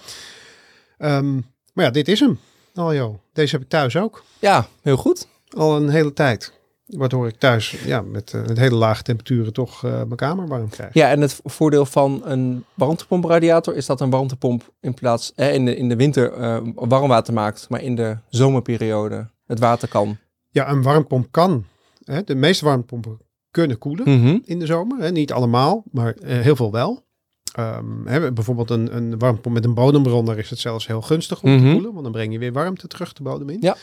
Ehm, 0.98 1.34
maar 1.74 1.86
ja, 1.86 1.90
dit 1.92 2.08
is 2.08 2.20
hem. 2.20 2.40
Oh 2.76 2.94
joh, 2.94 3.20
deze 3.34 3.52
heb 3.56 3.62
ik 3.62 3.70
thuis 3.70 3.96
ook. 3.96 4.24
Ja, 4.40 4.68
heel 4.82 4.98
goed. 4.98 5.28
Al 5.50 5.76
een 5.76 5.90
hele 5.90 6.14
tijd. 6.14 6.54
Waardoor 6.98 7.28
ik 7.28 7.36
thuis 7.38 7.70
ja, 7.86 8.02
met, 8.02 8.34
eh, 8.34 8.46
met 8.46 8.58
hele 8.58 8.76
lage 8.76 9.04
temperaturen 9.04 9.54
toch 9.54 9.84
eh, 9.86 9.92
mijn 9.92 10.16
kamer 10.16 10.48
warm 10.48 10.70
krijg. 10.70 10.94
Ja, 10.94 11.10
en 11.10 11.22
het 11.22 11.40
voordeel 11.44 11.86
van 11.86 12.22
een 12.26 12.64
warmtepompradiator 12.74 13.76
is 13.76 13.86
dat 13.86 14.02
een 14.02 14.10
warmtepomp 14.10 14.74
in 14.80 14.94
plaats 14.94 15.32
eh, 15.36 15.54
in, 15.54 15.66
de, 15.66 15.76
in 15.76 15.90
de 15.90 15.96
winter 15.96 16.32
eh, 16.34 16.58
warm 16.76 17.08
water 17.08 17.34
maakt, 17.34 17.70
maar 17.70 17.82
in 17.82 17.96
de 17.96 18.18
zomerperiode 18.30 19.28
het 19.46 19.60
water 19.60 19.88
kan. 19.88 20.18
Ja, 20.50 20.70
een 20.70 20.82
warmpomp 20.82 21.28
kan. 21.32 21.66
Hè, 22.04 22.24
de 22.24 22.36
meeste 22.36 22.66
warmpompen 22.66 23.18
kunnen 23.52 23.78
koelen. 23.78 24.10
Mhm. 24.20 24.38
in 24.46 24.60
de 24.60 24.66
zomer. 24.66 25.00
Hè? 25.00 25.12
Niet 25.12 25.32
allemaal, 25.32 25.84
maar 25.92 26.16
heel 26.24 26.56
veel 26.56 26.72
wel. 26.72 27.08
Ehm, 27.54 28.06
hè, 28.06 28.32
bijvoorbeeld 28.34 28.70
een, 28.70 28.96
een 28.96 29.20
warmtepomp 29.20 29.56
met 29.56 29.66
een 29.66 29.74
bodembron, 29.74 30.26
daar 30.26 30.38
is 30.38 30.50
het 30.50 30.60
zelfs 30.60 30.88
heel 30.88 31.02
gunstig 31.02 31.44
om 31.44 31.50
Mhm. 31.56 31.66
te 31.66 31.72
koelen. 31.72 31.92
Want 31.92 32.04
dan 32.04 32.12
breng 32.12 32.32
je 32.34 32.40
weer 32.40 32.54
warmte 32.54 32.88
terug 32.88 33.14
de 33.14 33.24
bodem 33.24 33.50
in. 33.50 33.58
Ja. 33.62 33.76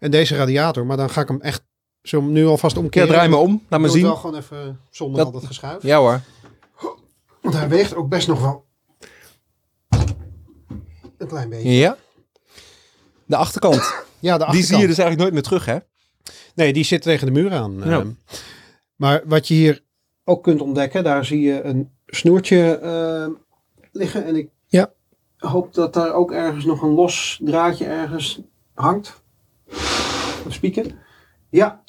En 0.00 0.10
deze 0.10 0.36
radiator, 0.36 0.86
maar 0.86 0.96
dan 0.96 1.10
ga 1.10 1.20
ik 1.20 1.28
hem 1.28 1.40
echt 1.40 1.62
zo 2.08 2.20
nu 2.20 2.46
alvast 2.46 2.76
Ja, 2.76 2.80
omkeren. 2.82 3.08
draai 3.08 3.28
me 3.28 3.36
om. 3.36 3.62
Laat 3.68 3.80
me 3.80 3.88
zien. 3.88 4.02
wel 4.02 4.16
gewoon 4.16 4.36
even 4.36 4.80
zonder 4.90 5.16
Dat- 5.16 5.26
al 5.26 5.32
dat 5.32 5.44
geschuif. 5.44 5.82
Ja 5.82 5.98
hoor. 5.98 6.20
Want 7.42 7.54
hij 7.54 7.68
weegt 7.68 7.94
ook 7.94 8.08
best 8.08 8.28
nog 8.28 8.40
wel 8.40 8.64
een 11.18 11.26
klein 11.28 11.48
beetje. 11.48 11.70
Ja. 11.70 11.96
De 13.26 13.36
achterkant. 13.36 13.74
Ja, 13.76 13.82
de 13.92 14.20
Die 14.20 14.30
achterkant. 14.32 14.64
zie 14.64 14.76
je 14.78 14.86
dus 14.86 14.98
eigenlijk 14.98 15.20
nooit 15.20 15.32
meer 15.32 15.42
terug, 15.42 15.64
hè? 15.64 15.76
Nee, 16.54 16.72
die 16.72 16.84
zit 16.84 17.02
tegen 17.02 17.26
de 17.26 17.32
muur 17.32 17.52
aan. 17.52 17.74
Ja. 17.76 17.84
Ehm. 17.98 18.08
Maar 18.96 19.22
wat 19.24 19.48
je 19.48 19.54
hier 19.54 19.82
ook 20.24 20.42
kunt 20.42 20.60
ontdekken, 20.60 21.04
daar 21.04 21.24
zie 21.24 21.40
je 21.40 21.62
een 21.62 21.90
snoertje 22.06 22.78
ehm, 22.78 23.30
liggen. 23.92 24.24
En 24.24 24.36
ik 24.36 24.48
Ja. 24.66 24.92
hoop 25.36 25.74
dat 25.74 25.94
daar 25.94 26.12
ook 26.12 26.32
ergens 26.32 26.64
nog 26.64 26.82
een 26.82 26.94
los 26.94 27.40
draadje 27.42 27.84
ergens 27.84 28.40
hangt. 28.74 29.22
Of 30.46 30.52
spieken. 30.52 30.98
Ja, 31.50 31.82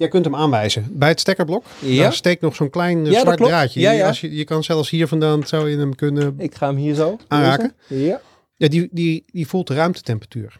jij 0.00 0.08
kunt 0.08 0.24
hem 0.24 0.34
aanwijzen. 0.34 0.86
Bij 0.90 1.08
het 1.08 1.20
stekkerblok, 1.20 1.64
Ja. 1.80 2.02
daar 2.02 2.12
steekt 2.12 2.40
nog 2.42 2.54
zo'n 2.54 2.70
klein 2.70 3.06
eh, 3.06 3.12
Ja, 3.12 3.20
zwart 3.20 3.38
draadje. 3.38 3.80
Ja, 3.80 3.90
ja. 3.90 4.06
Als 4.06 4.20
je, 4.20 4.34
je 4.36 4.44
kan 4.44 4.64
zelfs 4.64 4.90
hier 4.90 5.06
vandaan, 5.08 5.46
zou 5.46 5.70
je 5.70 5.76
hem 5.78 5.94
kunnen 5.94 6.34
Ik 6.38 6.54
ga 6.54 6.66
hem 6.66 6.76
hier 6.76 6.94
zo. 6.94 7.18
Aanraken? 7.28 7.74
Deze. 7.88 8.04
Ja. 8.04 8.20
Ja, 8.56 8.68
die, 8.68 8.88
die, 8.92 9.24
die 9.26 9.46
voelt 9.46 9.66
de 9.66 9.74
ruimtetemperatuur. 9.74 10.56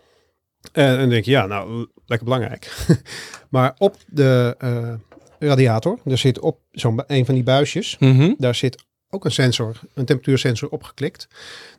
En 0.73 0.99
dan 0.99 1.09
denk 1.09 1.25
je, 1.25 1.31
ja, 1.31 1.47
nou, 1.47 1.87
lekker 2.07 2.27
belangrijk. 2.27 2.87
maar 3.51 3.75
op 3.79 3.97
de 4.07 4.55
eh, 4.59 4.93
radiator, 5.39 5.99
er 6.05 6.19
zit 6.19 6.39
op 6.39 6.59
zo'n 6.71 7.03
een 7.07 7.25
van 7.25 7.35
die 7.35 7.43
buisjes, 7.45 7.97
Mhm. 7.99 8.33
daar 8.39 8.55
zit 8.55 8.85
ook 9.11 9.25
een 9.25 9.31
sensor, 9.33 9.81
een 9.95 10.05
temperatuursensor 10.05 10.69
opgeklikt. 10.69 11.29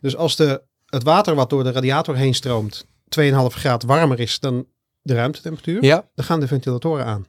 Dus 0.00 0.16
als 0.16 0.36
de, 0.36 0.62
het 0.86 1.02
water 1.02 1.34
wat 1.34 1.50
door 1.50 1.64
de 1.64 1.72
radiator 1.72 2.16
heen 2.16 2.34
stroomt 2.34 2.86
2,5 3.08 3.54
graden 3.54 3.88
warmer 3.88 4.20
is 4.20 4.40
dan 4.40 4.66
de 5.02 5.14
ruimtetemperatuur, 5.14 5.84
Ja, 5.84 6.08
dan 6.14 6.24
gaan 6.24 6.40
de 6.40 6.46
ventilatoren 6.46 7.04
aan. 7.04 7.26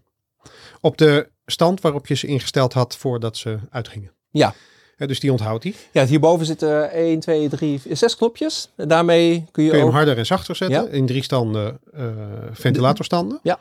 Op 0.85 0.97
de 0.97 1.29
stand 1.45 1.81
waarop 1.81 2.07
je 2.07 2.15
ze 2.15 2.27
ingesteld 2.27 2.73
had 2.73 2.97
voordat 2.97 3.37
ze 3.37 3.57
uitgingen. 3.69 4.11
Ja. 4.31 4.53
Dus 4.97 5.19
die 5.19 5.31
onthoudt 5.31 5.63
die. 5.63 5.75
ja 5.91 6.05
hierboven 6.05 6.45
zitten 6.45 6.91
1, 6.91 7.19
2, 7.19 7.49
3, 7.49 7.81
6 7.91 8.15
knopjes. 8.15 8.69
En 8.75 8.87
daarmee 8.87 9.45
kun 9.51 9.63
je, 9.63 9.69
Kun 9.69 9.79
je 9.79 9.83
ook... 9.85 9.89
hem 9.89 9.97
harder 9.97 10.17
en 10.17 10.25
zachter 10.25 10.55
zetten 10.55 10.83
Ja. 10.83 10.89
in 10.89 11.05
drie 11.05 11.23
standen 11.23 11.79
eh, 11.93 12.05
ventilatorstanden. 12.51 13.39
Ja. 13.43 13.59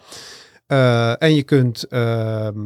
Eh, 0.66 1.22
en 1.22 1.34
je 1.34 1.42
kunt 1.42 1.82
ehm, 1.84 2.58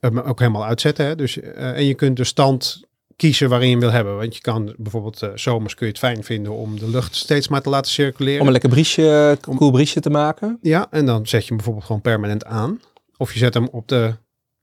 hem 0.00 0.18
ook 0.18 0.38
helemaal 0.38 0.64
uitzetten. 0.64 1.06
Hè? 1.06 1.14
Dus, 1.16 1.40
eh, 1.40 1.76
en 1.76 1.84
je 1.84 1.94
kunt 1.94 2.16
de 2.16 2.24
stand 2.24 2.82
kiezen 3.16 3.48
waarin 3.48 3.66
je 3.68 3.72
hem 3.74 3.82
wil 3.84 3.92
hebben. 3.92 4.16
Want 4.16 4.34
je 4.34 4.40
kan 4.40 4.74
bijvoorbeeld 4.76 5.22
eh, 5.22 5.30
zomers 5.34 5.74
kun 5.74 5.86
je 5.86 5.92
het 5.92 6.00
fijn 6.00 6.24
vinden 6.24 6.52
om 6.52 6.78
de 6.78 6.88
lucht 6.90 7.14
steeds 7.16 7.48
maar 7.48 7.62
te 7.62 7.68
laten 7.68 7.90
circuleren. 7.90 8.40
Om 8.40 8.46
een 8.46 8.52
lekker 8.52 8.70
briesje, 8.70 9.38
koel 9.40 9.70
briesje 9.70 10.00
te 10.00 10.10
maken. 10.10 10.58
Ja, 10.62 10.86
en 10.90 11.06
dan 11.06 11.26
zet 11.26 11.40
je 11.40 11.46
hem 11.46 11.56
bijvoorbeeld 11.56 11.86
gewoon 11.86 12.00
permanent 12.02 12.44
aan. 12.44 12.80
Of 13.16 13.32
je 13.32 13.38
zet 13.38 13.54
hem 13.54 13.68
op 13.68 13.88
de, 13.88 14.16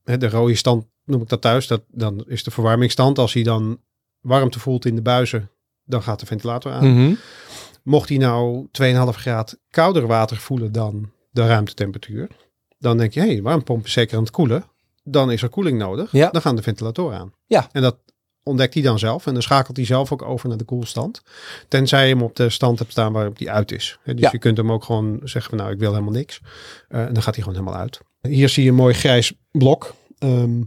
hè, 0.03 0.17
de 0.17 0.29
rode 0.29 0.55
stand, 0.55 0.85
noem 1.05 1.21
ik 1.21 1.29
dat 1.29 1.41
thuis. 1.41 1.67
Dat, 1.67 1.81
dan 1.87 2.23
is 2.27 2.43
de 2.43 2.51
verwarmingsstand. 2.51 3.17
Als 3.19 3.33
hij 3.33 3.43
dan 3.43 3.79
warmte 4.19 4.59
voelt 4.59 4.85
in 4.85 4.95
de 4.95 5.01
buizen, 5.01 5.49
dan 5.85 6.03
gaat 6.03 6.19
de 6.19 6.25
ventilator 6.25 6.71
aan. 6.71 6.93
Mhm. 6.93 7.13
Mocht 7.83 8.09
hij 8.09 8.17
nou 8.17 8.67
2,5 8.71 9.17
graad 9.17 9.57
kouder 9.69 10.07
water 10.07 10.37
voelen 10.37 10.71
dan 10.71 11.11
de 11.31 11.47
ruimtetemperatuur, 11.47 12.27
dan 12.79 12.97
denk 12.97 13.13
je, 13.13 13.19
hé, 13.19 13.25
hey, 13.25 13.35
de 13.35 13.41
warmtepomp 13.41 13.85
is 13.85 13.91
zeker 13.91 14.17
aan 14.17 14.23
het 14.23 14.31
koelen. 14.31 14.63
Dan 15.03 15.31
is 15.31 15.41
er 15.41 15.49
koeling 15.49 15.77
nodig. 15.77 16.11
Ja. 16.11 16.29
Dan 16.29 16.41
gaan 16.41 16.55
de 16.55 16.61
ventilatoren 16.61 17.19
aan. 17.19 17.33
Ja. 17.45 17.69
En 17.71 17.81
dat 17.81 17.97
ontdekt 18.43 18.73
hij 18.73 18.83
dan 18.83 18.99
zelf. 18.99 19.27
En 19.27 19.33
dan 19.33 19.41
schakelt 19.41 19.77
hij 19.77 19.85
zelf 19.85 20.11
ook 20.11 20.21
over 20.21 20.49
naar 20.49 20.57
de 20.57 20.63
koelstand. 20.63 21.21
Tenzij 21.67 22.07
je 22.07 22.13
hem 22.13 22.23
op 22.23 22.35
de 22.35 22.49
stand 22.49 22.79
hebt 22.79 22.91
staan 22.91 23.13
waarop 23.13 23.37
hij 23.37 23.49
uit 23.49 23.71
is. 23.71 23.99
Dus 24.03 24.19
Ja. 24.19 24.29
je 24.31 24.37
kunt 24.37 24.57
hem 24.57 24.71
ook 24.71 24.83
gewoon 24.83 25.19
zeggen, 25.23 25.49
van, 25.49 25.59
nou, 25.59 25.71
ik 25.71 25.79
wil 25.79 25.91
helemaal 25.91 26.13
niks. 26.13 26.41
Eh, 26.87 27.05
en 27.05 27.13
dan 27.13 27.23
gaat 27.23 27.35
hij 27.35 27.43
gewoon 27.43 27.59
helemaal 27.59 27.81
uit. 27.81 27.99
Hier 28.21 28.49
zie 28.49 28.63
je 28.63 28.69
een 28.69 28.75
mooi 28.75 28.93
grijs 28.93 29.33
blok. 29.51 29.95
Ehm, 30.17 30.59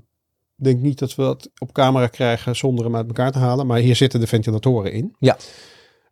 ik 0.57 0.65
denk 0.65 0.81
niet 0.81 0.99
dat 0.99 1.15
we 1.15 1.23
dat 1.23 1.51
op 1.59 1.73
camera 1.73 2.07
krijgen 2.07 2.57
zonder 2.57 2.85
hem 2.85 2.97
uit 2.97 3.07
elkaar 3.07 3.33
te 3.33 3.39
halen. 3.39 3.67
Maar 3.67 3.79
hier 3.79 3.97
zitten 3.97 4.21
de 4.21 4.27
ventilatoren 4.27 4.93
in. 4.93 5.15
Ja. 5.19 5.37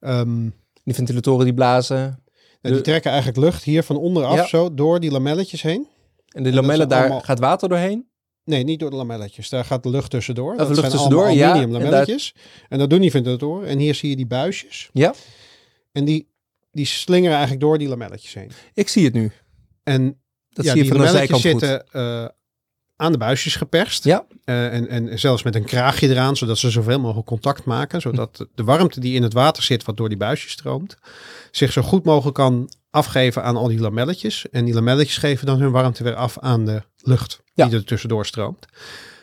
Ehm, 0.00 0.48
Die 0.84 0.94
ventilatoren 0.94 1.44
die 1.44 1.54
blazen. 1.54 1.96
nou, 1.96 2.16
De- 2.60 2.70
die 2.70 2.80
trekken 2.80 3.10
eigenlijk 3.10 3.40
lucht 3.40 3.62
hier 3.64 3.82
van 3.82 3.96
onderaf 3.96 4.34
Ja. 4.34 4.46
zo 4.46 4.74
door 4.74 5.00
die 5.00 5.10
lamelletjes 5.10 5.62
heen. 5.62 5.86
En 6.28 6.42
de 6.42 6.50
dat 6.50 6.60
lamellen, 6.60 6.88
daar 6.88 7.00
allemaal- 7.00 7.20
gaat 7.20 7.38
water 7.38 7.68
doorheen. 7.68 8.06
Nee, 8.44 8.64
niet 8.64 8.80
door 8.80 8.90
de 8.90 8.96
lamelletjes. 8.96 9.48
Daar 9.48 9.64
gaat 9.64 9.82
de 9.82 9.90
lucht 9.90 10.10
tussendoor. 10.10 10.56
dat 10.56 10.66
lucht 10.68 10.78
zijn 10.80 10.90
tussendoor, 10.90 11.18
allemaal 11.18 11.36
ja. 11.36 11.44
aluminium 11.50 11.74
En 11.74 11.80
daar- 11.82 11.90
lamelletjes. 11.90 12.34
En 12.68 12.78
dat 12.78 12.90
doen 12.90 13.00
die 13.00 13.10
ventilatoren. 13.10 13.68
En 13.68 13.78
hier 13.78 13.94
zie 13.94 14.10
je 14.10 14.16
die 14.16 14.26
buisjes. 14.26 14.90
Ja. 14.92 15.14
En 15.92 16.04
die, 16.04 16.28
die 16.72 16.84
slingeren 16.86 17.32
eigenlijk 17.32 17.60
door 17.60 17.78
die 17.78 17.88
lamelletjes 17.88 18.34
heen. 18.34 18.50
Ik 18.74 18.88
zie 18.88 19.04
het 19.04 19.14
nu. 19.14 19.30
En 19.82 20.21
Dat 20.52 20.64
ja, 20.64 20.70
zie 20.72 20.82
je 20.82 20.88
die 20.90 20.98
van 20.98 21.06
de 21.06 21.12
zijkant 21.12 21.40
zitten 21.40 21.86
eh, 21.92 22.24
aan 22.96 23.12
de 23.12 23.18
buisjes 23.18 23.56
geperst. 23.56 24.04
Ja. 24.04 24.26
Eh, 24.44 24.74
en, 24.74 24.88
en 24.88 25.18
zelfs 25.18 25.42
met 25.42 25.54
een 25.54 25.64
kraagje 25.64 26.08
eraan, 26.08 26.36
zodat 26.36 26.58
ze 26.58 26.70
zoveel 26.70 27.00
mogelijk 27.00 27.26
contact 27.26 27.64
maken. 27.64 28.00
Zodat 28.00 28.46
de 28.54 28.64
warmte 28.64 29.00
die 29.00 29.14
in 29.14 29.22
het 29.22 29.32
water 29.32 29.62
zit, 29.62 29.84
wat 29.84 29.96
door 29.96 30.08
die 30.08 30.18
buisjes 30.18 30.52
stroomt, 30.52 30.96
zich 31.50 31.72
zo 31.72 31.82
goed 31.82 32.04
mogelijk 32.04 32.36
kan 32.36 32.70
afgeven 32.90 33.42
aan 33.42 33.56
al 33.56 33.68
die 33.68 33.80
lamelletjes. 33.80 34.48
En 34.50 34.64
die 34.64 34.74
lamelletjes 34.74 35.16
geven 35.16 35.46
dan 35.46 35.60
hun 35.60 35.70
warmte 35.70 36.02
weer 36.04 36.14
af 36.14 36.38
aan 36.38 36.64
de 36.64 36.82
lucht 36.96 37.40
Ja. 37.54 37.66
die 37.66 37.76
er 37.78 37.84
tussendoor 37.84 38.26
stroomt. 38.26 38.66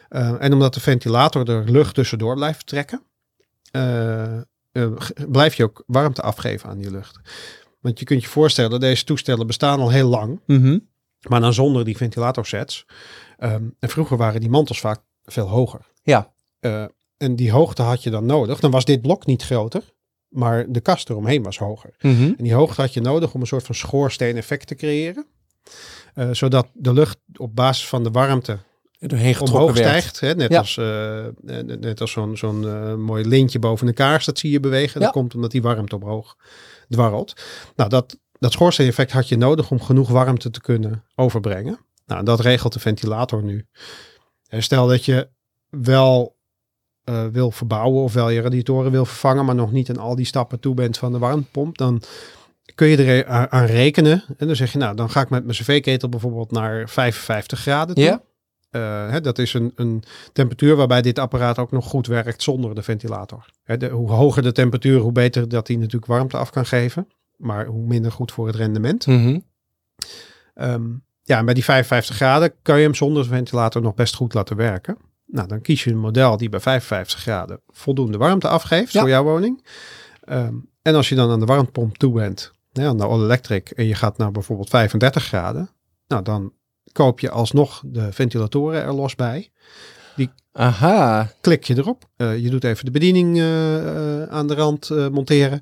Eh, 0.10 0.36
en 0.40 0.54
omdat 0.54 0.74
de 0.74 0.80
ventilator 0.80 1.50
er 1.50 1.72
lucht 1.72 1.96
tussendoor 1.96 2.36
blijft 2.36 2.68
trekken, 2.68 3.02
g- 5.00 5.12
blijf 5.32 5.54
je 5.56 5.64
ook 5.64 5.84
warmte 5.88 6.22
afgeven 6.22 6.70
aan 6.70 6.78
die 6.78 6.92
lucht. 6.92 7.20
Want 7.82 8.00
je 8.00 8.06
kunt 8.06 8.22
je 8.22 8.28
voorstellen, 8.30 8.80
deze 8.80 9.04
toestellen 9.04 9.48
bestaan 9.48 9.80
al 9.80 9.90
heel 9.90 10.08
lang. 10.10 10.40
Mhm. 10.46 10.78
Maar 11.28 11.42
dan 11.42 11.54
zonder 11.54 11.86
die 11.86 11.98
ventilatorsets. 11.98 12.86
Ehm, 13.38 13.64
en 13.80 13.90
vroeger 13.90 14.18
waren 14.18 14.40
die 14.42 14.50
mantels 14.50 14.80
vaak 14.80 15.00
veel 15.24 15.48
hoger. 15.48 15.82
Ja. 16.04 16.32
Eh, 16.60 16.86
en 17.18 17.36
die 17.36 17.52
hoogte 17.52 17.82
had 17.82 18.04
je 18.04 18.10
dan 18.10 18.26
nodig. 18.26 18.60
Dan 18.60 18.72
was 18.72 18.86
dit 18.86 19.02
blok 19.02 19.26
niet 19.26 19.44
groter, 19.44 19.84
maar 20.30 20.66
de 20.72 20.80
kast 20.80 21.10
eromheen 21.10 21.44
was 21.44 21.58
hoger. 21.58 21.96
Mhm. 22.02 22.24
En 22.38 22.44
die 22.44 22.54
hoogte 22.54 22.82
had 22.82 22.94
je 22.94 23.02
nodig 23.02 23.34
om 23.34 23.42
een 23.42 23.48
soort 23.48 23.66
van 23.66 23.76
schoorsteen-effect 23.76 24.68
te 24.68 24.76
creëren. 24.76 25.26
Eh, 26.14 26.30
zodat 26.32 26.68
de 26.74 26.94
lucht 26.94 27.18
op 27.36 27.56
basis 27.56 27.88
van 27.88 28.04
de 28.04 28.12
warmte 28.12 28.58
Doorheen 29.00 29.40
omhoog 29.40 29.76
stijgt. 29.78 30.20
Hè? 30.20 30.36
Net, 30.36 30.52
Ja. 30.52 30.58
als, 30.58 30.78
eh, 30.78 31.26
net 31.80 32.02
als 32.02 32.12
zo'n 32.12 32.38
zo'n 32.38 33.02
mooi 33.02 33.26
lintje 33.28 33.60
boven 33.60 33.88
een 33.88 33.94
kaars. 33.94 34.26
Dat 34.26 34.40
zie 34.40 34.52
je 34.52 34.60
bewegen. 34.60 35.00
Ja. 35.00 35.06
Dat 35.06 35.16
komt 35.16 35.36
omdat 35.36 35.52
die 35.52 35.62
warmte 35.62 35.96
omhoog 35.96 36.36
dwarrelt. 36.90 37.34
Nou, 37.76 37.90
dat, 37.90 38.18
dat 38.40 38.52
schoorsteen-effect 38.52 39.12
had 39.12 39.28
je 39.28 39.38
nodig 39.38 39.72
om 39.72 39.82
genoeg 39.82 40.10
warmte 40.10 40.50
te 40.50 40.62
kunnen 40.62 41.04
overbrengen. 41.16 41.80
Nou, 42.06 42.24
dat 42.24 42.40
regelt 42.40 42.74
de 42.74 42.80
ventilator 42.80 43.44
nu. 43.44 43.66
En 44.48 44.64
stel 44.64 44.88
dat 44.88 45.06
je 45.06 45.30
wel 45.70 46.38
eh, 47.04 47.26
wil 47.26 47.52
verbouwen 47.52 48.04
of 48.04 48.14
wel 48.14 48.30
je 48.30 48.42
radiatoren 48.42 48.92
wil 48.92 49.06
vervangen, 49.06 49.46
maar 49.46 49.56
nog 49.56 49.72
niet 49.72 49.90
aan 49.90 49.98
al 49.98 50.16
die 50.16 50.26
stappen 50.26 50.60
toe 50.60 50.74
bent 50.74 50.98
van 50.98 51.12
de 51.12 51.18
warmtepomp, 51.18 51.78
dan 51.78 52.02
kun 52.76 52.88
je 52.88 52.98
er 53.04 53.30
a- 53.30 53.50
aan 53.50 53.66
rekenen. 53.66 54.24
En 54.38 54.48
dan 54.48 54.56
zeg 54.56 54.72
je, 54.72 54.78
nou, 54.78 54.96
dan 54.96 55.10
ga 55.10 55.22
ik 55.22 55.30
met 55.30 55.44
mijn 55.46 55.58
cv-ketel 55.58 56.10
bijvoorbeeld 56.10 56.52
naar 56.52 56.90
55 56.90 57.60
graden 57.60 57.96
toe. 57.96 58.04
Ja. 58.04 58.22
Eh, 58.70 59.10
hè, 59.12 59.22
dat 59.22 59.38
is 59.38 59.54
een, 59.54 59.72
een 59.76 60.04
temperatuur 60.34 60.76
waarbij 60.76 61.02
dit 61.02 61.20
apparaat 61.20 61.58
ook 61.58 61.72
nog 61.72 61.86
goed 61.86 62.08
werkt 62.08 62.44
zonder 62.44 62.76
de 62.76 62.84
ventilator. 62.84 63.46
Hè, 63.64 63.78
de, 63.78 63.90
hoe 63.90 64.12
hoger 64.12 64.44
de 64.44 64.52
temperatuur, 64.52 65.00
hoe 65.00 65.12
beter 65.12 65.50
dat 65.50 65.68
hij 65.68 65.76
natuurlijk 65.78 66.06
warmte 66.06 66.38
af 66.38 66.50
kan 66.50 66.66
geven. 66.66 67.08
Maar 67.40 67.66
hoe 67.66 67.88
minder 67.88 68.12
goed 68.12 68.32
voor 68.32 68.48
het 68.48 68.56
rendement. 68.56 69.08
Mhm. 69.08 69.40
Ehm, 70.54 70.88
ja, 71.24 71.38
en 71.38 71.46
bij 71.46 71.54
die 71.54 71.64
55 71.64 72.16
graden 72.16 72.54
kan 72.62 72.78
je 72.78 72.84
hem 72.84 72.96
zonder 72.96 73.26
ventilator 73.26 73.82
nog 73.82 73.94
best 73.94 74.16
goed 74.16 74.34
laten 74.34 74.56
werken. 74.56 74.98
Nou, 75.26 75.48
dan 75.48 75.62
kies 75.62 75.84
je 75.84 75.92
een 75.92 75.98
model 75.98 76.38
die 76.38 76.50
bij 76.50 76.60
55 76.60 77.20
graden 77.20 77.62
voldoende 77.68 78.18
warmte 78.18 78.48
afgeeft 78.48 78.94
Ja. 78.94 79.00
voor 79.00 79.10
jouw 79.10 79.24
woning. 79.24 79.66
Ehm, 80.22 80.56
en 80.82 80.96
als 80.96 81.10
je 81.10 81.16
dan 81.16 81.32
aan 81.32 81.40
de 81.40 81.46
warmtepomp 81.46 81.98
toe 81.98 82.14
bent, 82.14 82.52
hè, 82.72 82.88
aan 82.88 82.98
de 82.98 83.06
all-electric, 83.06 83.70
en 83.70 83.86
je 83.86 83.96
gaat 83.96 84.18
naar 84.18 84.32
bijvoorbeeld 84.32 84.70
35 84.70 85.24
graden, 85.24 85.70
nou 86.08 86.24
dan 86.24 86.54
koop 86.92 87.20
je 87.20 87.30
alsnog 87.30 87.82
de 87.86 88.12
ventilatoren 88.12 88.84
er 88.84 88.94
los 88.94 89.16
bij. 89.16 89.52
Aha. 90.52 91.32
Klik 91.42 91.64
je 91.64 91.78
erop. 91.78 92.10
Eh, 92.16 92.38
je 92.38 92.50
doet 92.50 92.64
even 92.64 92.86
de 92.86 92.92
bediening 92.92 93.38
eh, 93.38 94.22
eh, 94.22 94.30
aan 94.30 94.48
de 94.48 94.54
rand 94.54 94.90
monteren. 95.12 95.62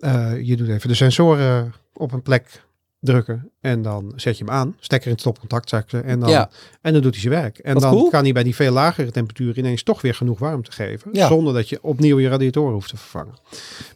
Eh, 0.00 0.32
je 0.42 0.56
doet 0.56 0.68
even 0.68 0.88
de 0.88 0.94
sensoren 0.94 1.74
op 1.92 2.12
een 2.12 2.22
plek 2.22 2.62
drukken. 3.00 3.50
En 3.60 3.82
dan 3.82 4.12
zet 4.16 4.38
je 4.38 4.44
hem 4.44 4.52
aan. 4.54 4.76
Stekker 4.80 5.06
in 5.06 5.12
het 5.12 5.20
stopcontact 5.22 5.68
zakken. 5.68 6.04
En 6.04 6.20
dan, 6.20 6.28
Ja. 6.30 6.50
en 6.82 6.92
dan 6.92 7.02
doet 7.02 7.12
hij 7.12 7.20
zijn 7.20 7.34
werk. 7.34 7.58
En 7.58 7.72
Wat 7.74 7.82
dan 7.82 7.92
cool. 7.92 8.10
kan 8.10 8.22
hij 8.22 8.32
bij 8.32 8.42
die 8.42 8.54
veel 8.54 8.72
lagere 8.72 9.10
temperatuur 9.10 9.58
ineens 9.58 9.82
toch 9.82 10.00
weer 10.00 10.14
genoeg 10.14 10.38
warmte 10.38 10.72
geven. 10.72 11.10
Ja. 11.12 11.26
Zonder 11.28 11.54
dat 11.54 11.68
je 11.68 11.78
opnieuw 11.82 12.18
je 12.18 12.28
radiatoren 12.28 12.72
hoeft 12.72 12.88
te 12.88 12.96
vervangen. 12.96 13.34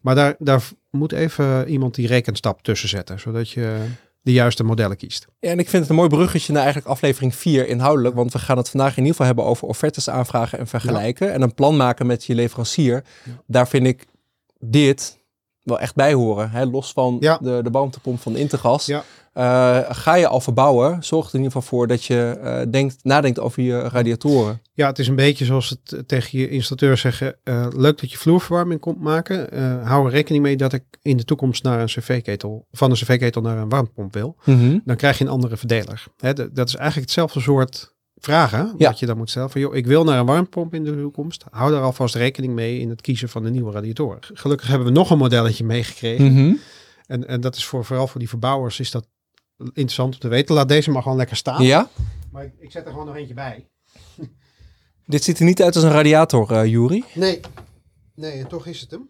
Maar 0.03 0.14
daar, 0.14 0.35
daar 0.38 0.62
moet 0.90 1.12
even 1.12 1.69
iemand 1.69 1.95
die 1.95 2.07
rekenstap 2.07 2.62
tussen 2.62 2.88
zetten. 2.88 3.21
Zodat 3.21 3.51
je 3.51 3.77
de 4.23 4.33
juiste 4.33 4.64
modellen 4.64 4.97
kiest. 4.97 5.27
Ja, 5.40 5.51
en 5.51 5.59
ik 5.59 5.69
vind 5.69 5.83
het 5.83 5.90
een 5.90 5.97
mooi 5.97 6.09
bruggetje 6.09 6.53
naar 6.53 6.62
eigenlijk 6.62 6.93
aflevering 6.93 7.35
4 7.35 7.67
inhoudelijk. 7.69 8.14
Want 8.14 8.33
we 8.33 8.38
gaan 8.38 8.57
het 8.57 8.69
vandaag 8.69 8.90
in 8.90 8.97
ieder 8.97 9.11
geval 9.11 9.27
hebben 9.27 9.45
over 9.45 9.69
offertes 9.69 10.11
aanvragen 10.11 10.59
en 10.59 10.67
vergelijken. 10.67 11.33
En 11.33 11.43
een 11.43 11.55
plan 11.55 11.77
maken 11.77 12.07
met 12.07 12.25
je 12.25 12.35
leverancier. 12.35 13.05
Daar 13.47 13.69
vind 13.69 13.87
ik 13.87 14.05
dit 14.59 15.19
wel 15.64 15.81
echt 15.81 15.94
bij 15.94 16.12
horen. 16.12 16.50
Hè? 16.50 16.64
Los 16.64 16.92
van 16.92 17.16
Ja. 17.20 17.38
de, 17.42 17.61
de 17.62 17.70
warmtepomp 17.70 18.20
van 18.20 18.37
Intergas. 18.37 18.87
Ja. 18.87 19.05
Eh, 19.33 19.79
ga 19.88 20.14
je 20.14 20.27
al 20.27 20.40
verbouwen, 20.40 21.05
zorg 21.05 21.29
er 21.29 21.35
in 21.35 21.40
ieder 21.40 21.53
geval 21.53 21.68
voor 21.68 21.87
dat 21.87 22.05
je 22.05 22.38
eh, 22.42 22.61
denkt, 22.70 22.96
nadenkt 23.03 23.40
over 23.40 23.62
je 23.62 23.81
radiatoren. 23.81 24.61
Ja, 24.74 24.87
het 24.87 24.98
is 24.98 25.09
een 25.09 25.14
beetje 25.16 25.44
zoals 25.44 25.68
het 25.68 25.92
eh, 25.92 26.00
tegen 26.07 26.38
je 26.38 26.48
installateur 26.48 26.96
zeggen. 26.96 27.37
leuk 27.77 28.00
dat 28.00 28.11
je 28.11 28.18
vloerverwarming 28.18 28.81
komt 28.81 29.00
maken. 29.00 29.48
Hou 29.87 30.07
er 30.07 30.12
rekening 30.12 30.42
mee 30.42 30.57
dat 30.57 30.72
ik 30.72 30.83
in 31.03 31.16
de 31.16 31.24
toekomst 31.24 31.62
naar 31.62 31.81
een 31.81 31.87
cv-ketel, 31.87 32.66
van 32.72 32.90
een 32.90 32.96
cv-ketel 32.96 33.42
naar 33.42 33.57
een 33.59 33.68
warmtepomp 33.68 34.14
wil. 34.14 34.37
Dan 34.85 34.96
krijg 34.96 35.18
je 35.18 35.24
een 35.24 35.31
andere 35.31 35.57
verdeler. 35.57 36.05
Hè, 36.18 36.33
dat 36.53 36.68
is 36.68 36.74
eigenlijk 36.74 37.07
hetzelfde 37.07 37.40
soort 37.40 37.93
vragen 38.24 38.74
Ja. 38.78 38.88
wat 38.88 38.98
je 38.98 39.06
dan 39.06 39.16
moet 39.16 39.30
stellen. 39.30 39.50
Van, 39.50 39.60
joh, 39.60 39.74
ik 39.74 39.87
wil 39.87 40.04
naar 40.04 40.18
een 40.18 40.26
warmtepomp 40.26 40.74
in 40.74 40.84
de 40.84 40.96
toekomst. 40.96 41.44
Hou 41.50 41.72
daar 41.72 41.82
alvast 41.82 42.14
rekening 42.14 42.52
mee 42.54 42.78
in 42.78 42.88
het 42.90 43.00
kiezen 43.00 43.28
van 43.28 43.42
de 43.42 43.50
nieuwe 43.50 43.72
radiatoren. 43.72 44.18
Gelukkig 44.20 44.68
hebben 44.68 44.87
we 44.87 44.92
nog 44.92 45.10
een 45.10 45.18
modelletje 45.18 45.64
meegekregen. 45.64 46.32
Mhm. 46.32 46.54
En, 47.06 47.28
en 47.28 47.40
dat 47.40 47.56
is 47.56 47.64
voor, 47.66 47.84
vooral 47.84 48.06
voor 48.06 48.18
die 48.20 48.28
verbouwers 48.28 48.80
is 48.80 48.90
dat 48.90 49.06
interessant 49.58 50.14
om 50.14 50.20
te 50.20 50.28
weten. 50.28 50.54
Laat 50.54 50.68
deze 50.68 50.90
maar 50.90 51.02
gewoon 51.02 51.16
lekker 51.16 51.37
staan. 51.37 51.62
Ja, 51.62 51.88
Maar 52.32 52.44
ik, 52.44 52.52
ik 52.58 52.70
zet 52.70 52.84
er 52.84 52.90
gewoon 52.90 53.06
nog 53.06 53.16
eentje 53.16 53.34
bij. 53.34 53.68
dit 55.06 55.24
ziet 55.24 55.38
er 55.38 55.44
niet 55.44 55.62
uit 55.62 55.74
als 55.74 55.84
een 55.84 55.90
radiator, 55.90 56.52
eh 56.52 56.66
Juri. 56.66 57.04
Nee. 57.14 57.40
Nee, 58.14 58.32
en 58.32 58.46
toch 58.48 58.66
is 58.66 58.80
het 58.80 58.90
hem. 58.90 59.08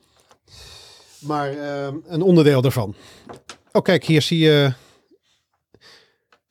maar 1.20 1.50
ehm, 1.50 1.96
een 2.06 2.22
onderdeel 2.22 2.60
daarvan. 2.62 2.94
Oh, 3.72 3.82
kijk, 3.82 4.04
hier 4.04 4.22
zie 4.22 4.38
je. 4.38 4.72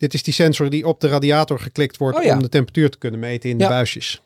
Dit 0.04 0.13
is 0.13 0.24
die 0.24 0.34
sensor 0.34 0.70
die 0.70 0.88
op 0.88 1.00
de 1.02 1.08
radiator 1.08 1.60
geklikt 1.60 1.98
wordt 1.98 2.18
Oh 2.18 2.24
ja. 2.24 2.34
om 2.36 2.42
de 2.42 2.50
temperatuur 2.50 2.89
te 2.89 2.98
kunnen 2.98 3.20
meten 3.20 3.50
in 3.50 3.58
de 3.58 3.68
buisjes. 3.68 4.22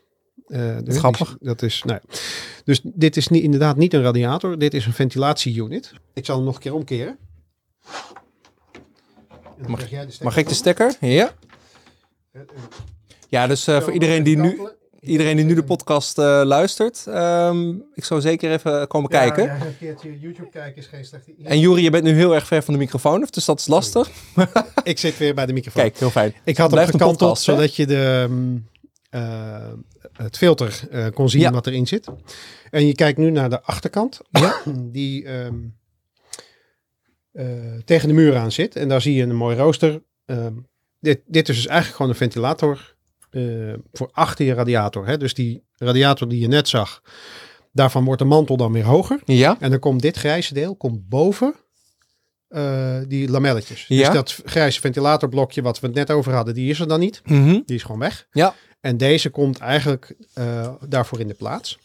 Eh, 0.48 0.78
dus 0.84 0.98
grappig. 0.98 1.38
dat 1.40 1.62
is, 1.62 1.84
nou, 1.86 2.00
ja. 2.10 2.18
dus 2.64 2.82
dit 2.84 3.18
is 3.18 3.28
niet, 3.28 3.44
inderdaad 3.44 3.78
niet 3.78 3.94
een 3.94 4.02
radiator. 4.02 4.58
Dit 4.60 4.74
is 4.74 4.86
een 4.86 4.94
ventilatieunit. 4.94 5.92
Ik 6.14 6.26
zal 6.26 6.36
hem 6.36 6.46
nog 6.46 6.56
een 6.56 6.62
keer 6.62 6.74
omkeren. 6.74 7.18
Mag- 9.68 9.90
Mag 10.22 10.38
ik 10.38 10.48
de 10.48 10.54
stekker? 10.54 10.96
Ja. 11.00 11.34
Ja, 13.30 13.48
dus 13.48 13.68
eh, 13.68 13.82
voor 13.82 13.94
iedereen 13.94 14.24
die 14.24 14.38
nu, 14.38 14.62
iedereen 15.00 15.36
die 15.36 15.46
nu 15.46 15.54
de 15.56 15.64
podcast 15.64 16.18
eh, 16.18 16.42
luistert, 16.44 17.04
ehm, 17.08 17.70
ik 17.94 18.04
zou 18.04 18.22
zeker 18.22 18.52
even 18.52 18.88
komen 18.88 19.10
kijken. 19.10 19.44
Ja, 19.44 19.66
een 19.66 19.78
keertje 19.78 20.20
YouTube 20.20 20.50
kijken 20.50 20.82
is 20.82 20.88
geen 20.88 21.06
slecht 21.06 21.28
idee. 21.28 21.46
En 21.48 21.60
Juri, 21.60 21.84
je 21.84 21.90
bent 21.90 22.04
nu 22.04 22.12
heel 22.12 22.36
erg 22.36 22.48
ver 22.48 22.64
van 22.64 22.74
de 22.74 22.80
microfoon, 22.80 23.28
dus 23.30 23.46
dat 23.46 23.60
is 23.60 23.68
lastig. 23.68 24.10
Ik 24.84 24.98
zit 25.00 25.18
weer 25.18 25.34
bij 25.34 25.46
de 25.46 25.54
microfoon. 25.54 25.82
Kijk, 25.84 25.98
heel 25.98 26.10
fijn. 26.10 26.34
Ik 26.44 26.58
had 26.58 26.72
hem 26.72 26.80
gekanteld 26.86 27.18
podcast, 27.18 27.44
zodat 27.44 27.76
je 27.76 27.86
de, 27.86 28.26
mm, 28.30 28.68
eh, 29.10 29.72
het 30.14 30.38
filter 30.38 30.80
eh, 30.92 31.06
kon 31.14 31.30
zien 31.30 31.42
Ja. 31.42 31.52
wat 31.52 31.68
erin 31.68 31.88
zit. 31.88 32.08
En 32.70 32.88
je 32.88 32.96
kijkt 32.96 33.18
nu 33.18 33.30
naar 33.32 33.50
de 33.50 33.62
achterkant, 33.62 34.20
Ja. 34.30 34.62
die 34.98 35.26
ehm, 35.26 35.56
tegen 37.86 38.08
de 38.08 38.14
muur 38.14 38.36
aan 38.36 38.52
zit. 38.52 38.76
En 38.76 38.88
daar 38.90 39.02
zie 39.02 39.14
je 39.16 39.24
een 39.24 39.36
mooi 39.36 39.56
rooster. 39.58 40.02
Ehm, 40.26 40.54
dit, 41.00 41.22
dit 41.26 41.50
is 41.50 41.56
dus 41.56 41.66
eigenlijk 41.68 41.96
gewoon 41.98 42.12
een 42.12 42.18
ventilator 42.18 42.96
eh, 43.38 43.74
voor 43.92 44.10
achter 44.12 44.46
je 44.46 44.54
radiator. 44.54 45.08
Hè? 45.08 45.18
Dus 45.18 45.34
die 45.34 45.64
radiator 45.76 46.28
die 46.28 46.40
je 46.40 46.48
net 46.48 46.68
zag, 46.68 47.02
daarvan 47.72 48.06
wordt 48.06 48.22
de 48.22 48.28
mantel 48.28 48.58
dan 48.58 48.72
weer 48.72 48.84
hoger. 48.84 49.20
Ja, 49.26 49.58
En 49.60 49.70
dan 49.70 49.80
komt 49.80 50.02
dit 50.02 50.18
grijze 50.18 50.54
deel 50.54 50.76
komt 50.76 51.10
boven 51.10 51.56
eh, 52.48 52.98
die 53.08 53.30
lamelletjes. 53.30 53.86
Ja. 53.88 54.06
Dus 54.06 54.14
dat 54.16 54.42
grijze 54.46 54.80
ventilatorblokje 54.80 55.62
wat 55.62 55.80
we 55.80 55.88
het 55.88 55.96
net 55.96 56.12
over 56.12 56.34
hadden, 56.34 56.54
die 56.54 56.70
is 56.70 56.80
er 56.80 56.88
dan 56.88 57.00
niet. 57.00 57.22
Mhm. 57.26 57.60
Die 57.66 57.76
is 57.76 57.82
gewoon 57.84 58.00
weg. 58.00 58.28
Ja. 58.32 58.56
En 58.82 58.98
deze 58.98 59.30
komt 59.30 59.60
eigenlijk 59.60 60.16
eh, 60.34 60.74
daarvoor 60.88 61.20
in 61.20 61.28
de 61.28 61.34
plaats. 61.34 61.78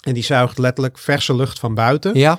En 0.00 0.14
die 0.14 0.24
zuigt 0.24 0.58
letterlijk 0.58 0.98
verse 0.98 1.34
lucht 1.34 1.58
van 1.58 1.74
buiten. 1.74 2.18
ja, 2.18 2.38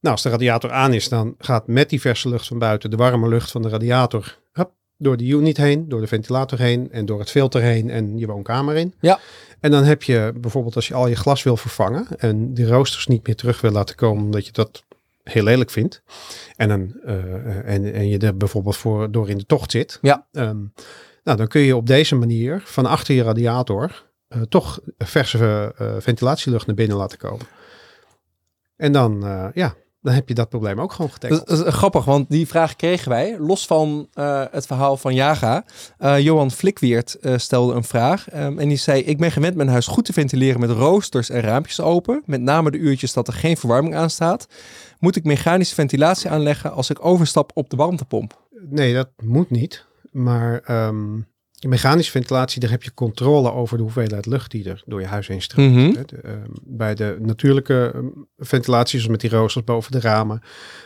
Nou, 0.00 0.14
als 0.14 0.22
de 0.22 0.28
radiator 0.28 0.72
aan 0.72 0.92
is, 0.92 1.08
dan 1.08 1.34
gaat 1.38 1.66
met 1.66 1.90
die 1.90 2.00
verse 2.00 2.28
lucht 2.28 2.46
van 2.46 2.58
buiten 2.58 2.90
de 2.90 2.96
warme 2.96 3.28
lucht 3.28 3.50
van 3.50 3.62
de 3.62 3.68
radiator 3.68 4.38
hup, 4.52 4.70
door 5.02 5.16
de 5.16 5.26
unit 5.26 5.56
heen, 5.56 5.88
door 5.88 6.00
de 6.00 6.06
ventilator 6.06 6.58
heen 6.58 6.88
en 6.92 7.06
door 7.06 7.18
het 7.18 7.30
filter 7.30 7.62
heen 7.62 7.90
en 7.90 8.18
je 8.18 8.26
woonkamer 8.26 8.76
in. 8.76 8.94
Ja. 9.00 9.18
En 9.60 9.70
dan 9.70 9.84
heb 9.84 10.02
je 10.02 10.32
bijvoorbeeld 10.36 10.76
als 10.76 10.88
je 10.88 10.94
al 10.94 11.06
je 11.06 11.16
glas 11.16 11.42
wil 11.42 11.56
vervangen 11.56 12.06
en 12.18 12.54
die 12.54 12.66
roosters 12.66 13.06
niet 13.06 13.26
meer 13.26 13.36
terug 13.36 13.60
wil 13.60 13.70
laten 13.70 13.96
komen 13.96 14.24
omdat 14.24 14.46
je 14.46 14.52
dat 14.52 14.82
heel 15.22 15.42
lelijk 15.42 15.70
vindt. 15.70 16.02
En, 16.56 16.68
dan, 16.68 16.94
eh, 17.04 17.74
en, 17.74 17.92
en 17.92 18.08
je 18.08 18.18
er 18.18 18.36
bijvoorbeeld 18.36 18.76
voor 18.76 19.10
door 19.10 19.28
in 19.28 19.38
de 19.38 19.46
tocht 19.46 19.70
zit. 19.70 19.98
Ja. 20.02 20.26
Ehm, 20.32 20.60
nou, 21.24 21.36
dan 21.36 21.46
kun 21.46 21.60
je 21.60 21.76
op 21.76 21.86
deze 21.86 22.14
manier 22.14 22.62
van 22.64 22.86
achter 22.86 23.14
je 23.14 23.22
radiator 23.22 24.10
eh, 24.28 24.40
toch 24.40 24.80
verse 24.98 25.74
eh, 25.78 25.94
ventilatielucht 25.98 26.66
naar 26.66 26.76
binnen 26.76 26.96
laten 26.96 27.18
komen. 27.18 27.46
En 28.76 28.92
dan, 28.92 29.20
ja, 29.54 29.74
dan 30.02 30.14
heb 30.14 30.28
je 30.28 30.34
dat 30.34 30.48
probleem 30.48 30.80
ook 30.80 30.92
gewoon 30.92 31.10
getackled. 31.10 31.46
dat 31.46 31.58
is 31.58 31.64
eh, 31.64 31.72
grappig, 31.72 32.04
want 32.04 32.30
die 32.30 32.46
vraag 32.46 32.76
kregen 32.76 33.08
wij, 33.08 33.38
los 33.38 33.66
van 33.66 34.08
eh, 34.12 34.44
het 34.50 34.66
verhaal 34.66 34.96
van 34.96 35.14
Jaga. 35.14 35.64
Eh, 35.98 36.20
Johan 36.20 36.50
Flikweert 36.50 37.16
stelde 37.36 37.74
een 37.74 37.84
vraag 37.84 38.28
ehm, 38.28 38.58
en 38.58 38.68
die 38.68 38.76
zei, 38.76 39.02
ik 39.02 39.18
ben 39.18 39.32
gewend 39.32 39.56
mijn 39.56 39.68
huis 39.68 39.86
goed 39.86 40.04
te 40.04 40.12
ventileren 40.12 40.60
met 40.60 40.70
roosters 40.70 41.30
en 41.30 41.40
raampjes 41.40 41.80
open, 41.80 42.22
met 42.26 42.40
name 42.40 42.70
de 42.70 42.78
uurtjes 42.78 43.12
dat 43.12 43.26
er 43.26 43.34
geen 43.34 43.56
verwarming 43.56 43.94
aan 43.94 44.10
staat. 44.10 44.46
Moet 44.98 45.16
ik 45.16 45.24
mechanische 45.24 45.74
ventilatie 45.74 46.30
aanleggen 46.30 46.72
als 46.72 46.90
ik 46.90 47.04
overstap 47.04 47.50
op 47.54 47.70
de 47.70 47.76
warmtepomp? 47.76 48.40
Nee, 48.68 48.94
dat 48.94 49.08
moet 49.22 49.50
niet. 49.50 49.84
Maar 50.10 50.60
ehm, 50.64 51.18
mechanische 51.68 52.10
ventilatie, 52.10 52.60
daar 52.60 52.70
heb 52.70 52.82
je 52.82 52.94
controle 52.94 53.52
over 53.52 53.76
de 53.76 53.82
hoeveelheid 53.82 54.26
lucht 54.26 54.50
die 54.50 54.68
er 54.68 54.82
door 54.86 55.00
je 55.00 55.06
huis 55.06 55.26
heen 55.26 55.42
stroomt. 55.42 55.74
Mhm. 55.74 55.96
Ehm, 56.22 56.38
bij 56.62 56.94
de 56.94 57.16
natuurlijke 57.20 57.90
ehm, 57.94 58.06
ventilatie, 58.38 58.98
zoals 58.98 59.12
met 59.12 59.20
die 59.20 59.38
roosters 59.38 59.64
boven 59.64 59.92
de 59.92 60.00
ramen, 60.00 60.42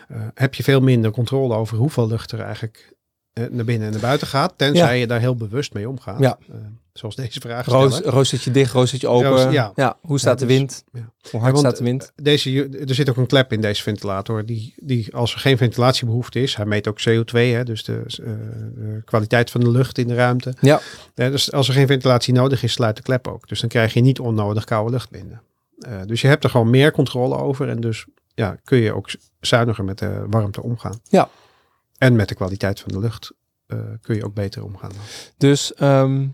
eh, 0.09 0.21
heb 0.35 0.55
je 0.55 0.63
veel 0.63 0.81
minder 0.81 1.11
controle 1.11 1.55
over 1.55 1.77
hoeveel 1.77 2.07
lucht 2.07 2.33
er 2.33 2.41
eigenlijk 2.41 2.95
naar 3.51 3.65
binnen 3.65 3.87
en 3.87 3.93
naar 3.93 4.01
buiten 4.03 4.27
gaat. 4.27 4.53
Tenzij 4.57 4.99
je 4.99 5.07
daar 5.07 5.21
heel 5.21 5.37
bewust 5.37 5.75
mee 5.75 5.89
omgaat. 5.89 6.19
Ja. 6.21 6.39
Eh, 6.51 6.57
zoals 6.93 7.15
deze 7.17 7.41
vraag 7.41 7.67
Roos, 7.67 8.01
roostertje 8.01 8.51
dicht, 8.51 8.73
roostertje 8.73 9.09
open. 9.09 9.29
Roos- 9.29 9.53
ja. 9.53 9.97
hoe 10.01 10.19
staat 10.19 10.41
Ja, 10.41 10.47
de 10.47 10.53
dus- 10.53 10.57
wind? 10.57 10.85
ja. 10.93 11.11
Hoe 11.31 11.41
hard 11.41 11.53
Ja, 11.53 11.59
staat 11.59 11.77
de 11.77 11.85
wind? 11.85 12.13
Deze, 12.23 12.69
er 12.89 12.95
zit 12.95 13.09
ook 13.11 13.17
een 13.17 13.27
klep 13.27 13.53
in 13.53 13.61
deze 13.61 13.83
ventilator. 13.83 14.45
Die, 14.47 14.75
die 14.77 15.15
als 15.15 15.35
er 15.35 15.41
geen 15.41 15.57
ventilatiebehoefte 15.57 16.43
is, 16.43 16.55
hij 16.57 16.67
meet 16.67 16.89
ook 16.89 17.01
CO2, 17.01 17.33
hè, 17.53 17.65
dus 17.65 17.85
de, 17.85 18.03
eh, 18.07 18.27
de 18.75 19.03
kwaliteit 19.05 19.51
van 19.51 19.61
de 19.61 19.71
lucht 19.71 19.99
in 19.99 20.09
de 20.09 20.15
ruimte. 20.15 20.55
Ja. 20.61 20.81
Ja, 21.15 21.31
dus 21.31 21.53
als 21.53 21.69
er 21.69 21.75
geen 21.75 21.87
ventilatie 21.87 22.35
nodig 22.35 22.63
is, 22.63 22.73
sluit 22.73 22.97
de 22.97 23.03
klep 23.03 23.29
ook. 23.29 23.49
Dus 23.49 23.61
dan 23.61 23.69
krijg 23.69 23.95
je 23.95 24.01
niet 24.01 24.21
onnodig 24.21 24.65
koude 24.65 24.91
lucht 24.91 25.11
binnen. 25.11 25.43
Eh, 25.79 25.93
dus 26.07 26.21
je 26.21 26.29
hebt 26.29 26.45
er 26.45 26.51
gewoon 26.51 26.71
meer 26.71 26.93
controle 26.93 27.37
over 27.37 27.69
en 27.69 27.81
dus 27.81 28.05
ja, 28.35 28.57
kun 28.65 28.79
je 28.79 28.93
ook 28.95 29.09
zuiniger 29.41 29.85
met 29.85 29.99
de 29.99 30.25
warmte 30.31 30.63
omgaan. 30.63 31.01
Ja. 31.09 31.29
En 31.99 32.17
met 32.17 32.29
de 32.29 32.35
kwaliteit 32.35 32.81
van 32.81 32.93
de 32.93 32.99
lucht 32.99 33.33
eh, 33.67 33.79
kun 34.03 34.15
je 34.17 34.25
ook 34.25 34.35
beter 34.35 34.65
omgaan. 34.65 34.91
Dus 35.37 35.75
ehm, 35.75 36.27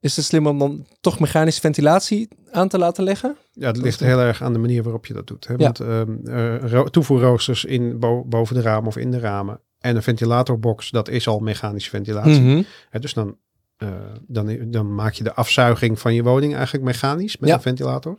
is 0.00 0.16
het 0.16 0.24
slim 0.24 0.46
om 0.46 0.58
dan 0.58 0.86
toch 1.00 1.18
mechanische 1.20 1.60
ventilatie 1.60 2.28
aan 2.50 2.68
te 2.68 2.78
laten 2.78 3.04
leggen? 3.04 3.36
Ja, 3.52 3.66
het 3.66 3.76
ligt 3.76 4.00
heel 4.00 4.18
erg 4.18 4.42
aan 4.42 4.52
de 4.52 4.58
manier 4.58 4.82
waarop 4.82 5.06
je 5.06 5.14
dat 5.14 5.26
doet. 5.26 5.46
Hè? 5.46 5.54
Ja. 5.54 5.58
Want 5.58 5.80
ehm, 5.80 6.16
eh, 6.26 6.70
ro- 6.70 6.84
toevoerroosters 6.88 7.64
in, 7.64 7.98
bo- 7.98 8.24
boven 8.24 8.54
de 8.54 8.60
ramen 8.62 8.86
of 8.86 8.96
in 8.96 9.10
de 9.10 9.18
ramen 9.18 9.60
en 9.78 9.96
een 9.96 10.02
ventilatorbox, 10.02 10.90
dat 10.90 11.08
is 11.08 11.28
al 11.28 11.38
mechanische 11.38 11.90
ventilatie. 11.90 12.40
Mhm. 12.40 12.62
Hè, 12.90 12.98
dus 12.98 13.14
dan, 13.14 13.36
eh, 13.76 13.88
dan, 14.26 14.70
dan 14.70 14.94
maak 14.94 15.12
je 15.12 15.24
de 15.24 15.34
afzuiging 15.34 15.98
van 15.98 16.14
je 16.14 16.22
woning 16.22 16.54
eigenlijk 16.54 16.84
mechanisch 16.84 17.36
met 17.36 17.48
Ja. 17.48 17.54
een 17.54 17.60
ventilator. 17.62 18.18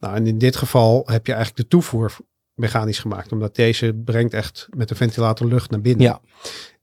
Nou, 0.00 0.14
en 0.14 0.26
in 0.26 0.38
dit 0.38 0.56
geval 0.56 1.02
heb 1.06 1.26
je 1.26 1.32
eigenlijk 1.32 1.62
de 1.62 1.68
toevoer 1.76 2.16
mechanisch 2.54 2.98
gemaakt, 2.98 3.32
omdat 3.32 3.56
deze 3.56 3.94
brengt 4.04 4.34
echt 4.34 4.68
met 4.76 4.88
de 4.88 4.94
ventilator 4.94 5.46
lucht 5.46 5.70
naar 5.70 5.80
binnen. 5.80 6.02
Ja. 6.06 6.20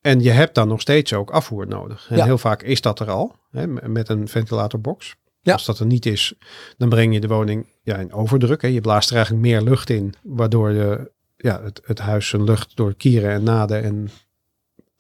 En 0.02 0.20
je 0.22 0.30
hebt 0.32 0.56
dan 0.56 0.68
nog 0.68 0.82
steeds 0.82 1.14
ook 1.14 1.32
afvoer 1.32 1.68
nodig. 1.68 2.08
En 2.10 2.18
Ja. 2.18 2.26
heel 2.26 2.38
vaak 2.38 2.64
is 2.64 2.82
dat 2.82 3.00
er 3.00 3.10
al, 3.10 3.36
hè, 3.52 3.68
met 3.68 4.10
een 4.10 4.28
ventilatorbox. 4.28 5.16
Ja. 5.42 5.54
Als 5.54 5.66
dat 5.66 5.80
er 5.80 5.86
niet 5.86 6.06
is, 6.06 6.34
dan 6.78 6.90
breng 6.90 7.14
je 7.14 7.20
de 7.20 7.28
woning 7.28 7.68
ja, 7.84 7.96
in 7.98 8.14
overdruk. 8.14 8.62
Hè. 8.62 8.68
Je 8.68 8.82
blaast 8.82 9.10
er 9.10 9.16
eigenlijk 9.16 9.46
meer 9.46 9.62
lucht 9.62 9.90
in, 9.90 10.14
waardoor 10.24 10.70
de, 10.70 11.12
ja, 11.38 11.64
het, 11.64 11.82
het 11.86 12.00
huis 12.00 12.28
zijn 12.28 12.44
lucht 12.44 12.76
door 12.76 12.96
kieren 12.96 13.32
en 13.32 13.44
naden 13.44 13.84
en 13.84 14.10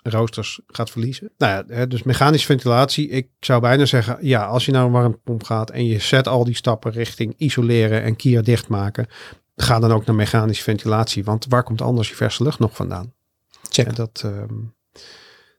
roosters 0.03 0.59
gaat 0.67 0.89
verliezen. 0.89 1.31
Nou 1.37 1.53
ja, 1.53 1.75
hè, 1.75 1.87
dus 1.87 2.03
mechanische 2.03 2.45
ventilatie. 2.45 3.09
Ik 3.09 3.27
zou 3.39 3.61
bijna 3.61 3.85
zeggen, 3.85 4.17
ja, 4.21 4.45
als 4.45 4.65
je 4.65 4.71
naar 4.71 4.85
een 4.85 4.91
warmtepomp 4.91 5.43
gaat 5.43 5.69
en 5.69 5.85
je 5.85 5.99
zet 5.99 6.27
al 6.27 6.43
die 6.43 6.55
stappen 6.55 6.91
richting 6.91 7.33
isoleren 7.37 8.01
en 8.03 8.15
kier 8.15 8.43
dichtmaken, 8.43 9.07
ga 9.61 9.79
dan 9.79 9.91
ook 9.91 10.05
naar 10.05 10.15
mechanische 10.15 10.63
ventilatie. 10.63 11.23
Want 11.23 11.45
waar 11.49 11.63
komt 11.63 11.81
anders 11.81 12.09
je 12.09 12.15
verse 12.15 12.43
lucht 12.43 12.59
nog 12.59 12.75
vandaan? 12.75 13.13
Check. 13.69 13.87
En 13.87 13.95
dat, 13.95 14.21
ehm, 14.25 14.55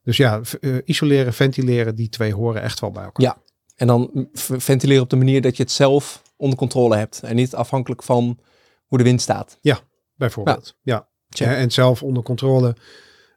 dus 0.02 0.16
ja, 0.16 0.40
eh, 0.60 0.76
isoleren, 0.84 1.32
ventileren, 1.32 1.94
die 1.94 2.08
twee 2.08 2.34
horen 2.34 2.62
echt 2.62 2.80
wel 2.80 2.90
bij 2.90 3.04
elkaar. 3.04 3.24
Ja. 3.24 3.36
En 3.76 3.86
dan 3.86 4.28
ventileren 4.32 5.02
op 5.02 5.10
de 5.10 5.16
manier 5.16 5.40
dat 5.40 5.56
je 5.56 5.62
het 5.62 5.72
zelf 5.72 6.22
onder 6.36 6.58
controle 6.58 6.96
hebt. 6.96 7.20
En 7.22 7.36
niet 7.36 7.54
afhankelijk 7.54 8.02
van 8.02 8.38
hoe 8.86 8.98
de 8.98 9.04
wind 9.04 9.20
staat. 9.20 9.58
Bijvoorbeeld. 10.14 10.76
Ja. 10.82 11.08
Check. 11.28 11.46
Ja, 11.46 11.54
en 11.54 11.70
zelf 11.70 12.02
onder 12.02 12.22
controle. 12.22 12.76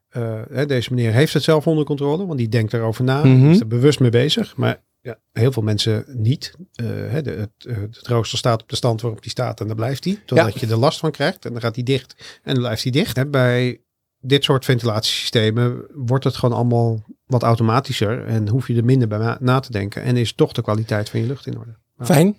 eh, 0.10 0.42
hè, 0.50 0.66
deze 0.66 0.94
meneer 0.94 1.12
heeft 1.12 1.34
het 1.34 1.44
zelf 1.44 1.68
onder 1.68 1.86
controle, 1.86 2.26
want 2.26 2.38
die 2.38 2.50
denkt 2.50 2.74
erover 2.74 3.04
na. 3.04 3.24
Mhm. 3.24 3.50
Is 3.50 3.60
er 3.60 3.68
bewust 3.68 4.00
mee 4.00 4.10
bezig. 4.10 4.56
Maar 4.56 4.84
ja, 5.04 5.18
heel 5.32 5.52
veel 5.52 5.64
mensen 5.64 6.06
niet. 6.08 6.54
Eh, 6.76 6.86
de, 6.86 7.32
het, 7.32 7.66
eh, 7.68 7.76
het 7.78 8.08
rooster 8.08 8.38
staat 8.38 8.62
op 8.62 8.70
de 8.70 8.76
stand 8.76 9.02
waarop 9.02 9.22
die 9.22 9.32
staat 9.32 9.60
en 9.60 9.68
daar 9.68 9.76
blijft 9.76 10.04
hij. 10.04 10.20
Totdat 10.26 10.60
je 10.60 10.68
er 10.68 10.78
last 10.78 11.00
van 11.00 11.12
krijgt 11.12 11.46
en 11.46 11.52
dan 11.52 11.62
gaat 11.62 11.76
hij 11.76 11.84
dicht 11.84 12.40
en 12.44 12.54
dan 12.54 12.64
blijft 12.64 12.84
hij 12.84 12.92
dicht. 12.92 13.16
Hè, 13.16 13.26
bij 13.26 13.82
dit 14.20 14.44
soort 14.44 14.66
ventilatiesystemen 14.66 15.86
wordt 15.94 16.24
het 16.24 16.36
gewoon 16.36 16.56
allemaal 16.56 17.04
wat 17.26 17.44
automatischer 17.44 18.26
en 18.26 18.48
hoef 18.50 18.68
je 18.68 18.76
er 18.76 18.86
minder 18.86 19.08
bij 19.08 19.38
na, 19.40 19.60
te 19.60 19.72
denken. 19.72 20.02
En 20.04 20.18
is 20.18 20.34
toch 20.34 20.52
de 20.52 20.62
kwaliteit 20.62 21.10
van 21.10 21.20
je 21.20 21.26
lucht 21.26 21.46
in 21.48 21.58
orde. 21.58 21.76
Ja. 21.98 22.06
Fijn. 22.06 22.28
Ik 22.28 22.34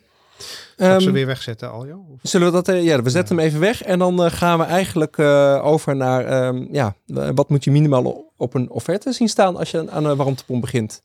ze 0.76 0.84
Ehm, 0.84 1.12
weer 1.12 1.26
wegzetten, 1.26 1.70
Aljo? 1.72 2.06
Of- 2.12 2.20
Zullen 2.22 2.46
we 2.46 2.52
dat? 2.52 2.68
eh, 2.68 2.84
ja, 2.84 3.02
we 3.02 3.10
zetten 3.10 3.36
hem 3.36 3.44
even 3.46 3.60
weg. 3.60 3.82
En 3.82 3.98
dan 3.98 4.30
gaan 4.30 4.58
we 4.58 4.64
eigenlijk 4.64 5.18
over 5.64 5.96
naar. 5.96 6.24
ehm, 6.24 6.66
ja, 6.70 6.94
wat 7.34 7.48
moet 7.48 7.64
je 7.64 7.70
minimaal 7.70 8.23
op 8.36 8.54
een 8.54 8.70
offerte 8.70 9.12
zien 9.12 9.28
staan 9.28 9.56
als 9.56 9.70
je 9.70 9.90
aan 9.90 10.04
een 10.04 10.16
warmtepomp 10.16 10.60
begint? 10.60 11.02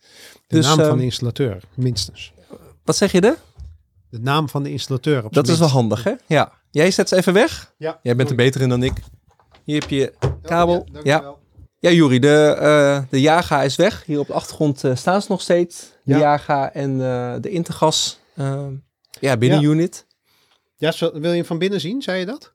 De 0.47 0.55
Dus, 0.55 0.65
naam 0.65 0.75
van 0.77 0.85
ehm, 0.87 0.97
de 0.97 1.03
installateur, 1.03 1.63
minstens. 1.73 2.33
Wat 2.83 2.95
zeg 2.95 3.11
je 3.11 3.21
er? 3.21 3.37
De 4.09 4.19
naam 4.19 4.49
van 4.49 4.63
de 4.63 4.71
installateur. 4.71 5.25
Op 5.25 5.33
Dat 5.33 5.47
is 5.47 5.59
wel 5.59 5.67
handig, 5.67 6.03
hè? 6.03 6.13
Ja. 6.27 6.51
Jij 6.71 6.91
zet 6.91 7.09
ze 7.09 7.15
even 7.15 7.33
weg. 7.33 7.73
Ja, 7.77 7.99
Jij 8.03 8.15
bent 8.15 8.29
er 8.29 8.35
beter 8.35 8.61
in 8.61 8.69
dan 8.69 8.83
ik. 8.83 8.93
Hier 9.63 9.79
heb 9.81 9.89
je 9.89 10.13
kabel. 10.41 10.73
Ja, 10.85 10.91
dankjewel. 10.93 11.39
ja 11.79 11.91
Juri, 11.91 12.19
de, 12.19 12.55
eh, 12.59 13.01
de 13.09 13.21
Jaga 13.21 13.63
is 13.63 13.75
weg. 13.75 14.05
Hier 14.05 14.19
op 14.19 14.27
de 14.27 14.33
achtergrond 14.33 14.83
eh, 14.83 14.95
staan 14.95 15.21
ze 15.21 15.27
nog 15.31 15.41
steeds. 15.41 15.79
De 16.03 16.13
Ja. 16.13 16.19
Jaga 16.19 16.73
en 16.73 16.91
eh, 16.91 17.33
de 17.41 17.49
Intergas. 17.49 18.19
eh, 18.35 18.65
ja, 19.19 19.37
binnenunit. 19.37 20.07
Ja, 20.77 20.91
zo- 20.91 21.11
wil 21.19 21.29
je 21.29 21.37
hem 21.37 21.45
van 21.45 21.57
binnen 21.57 21.79
zien? 21.79 22.01
Zei 22.01 22.19
je 22.19 22.25
dat? 22.25 22.53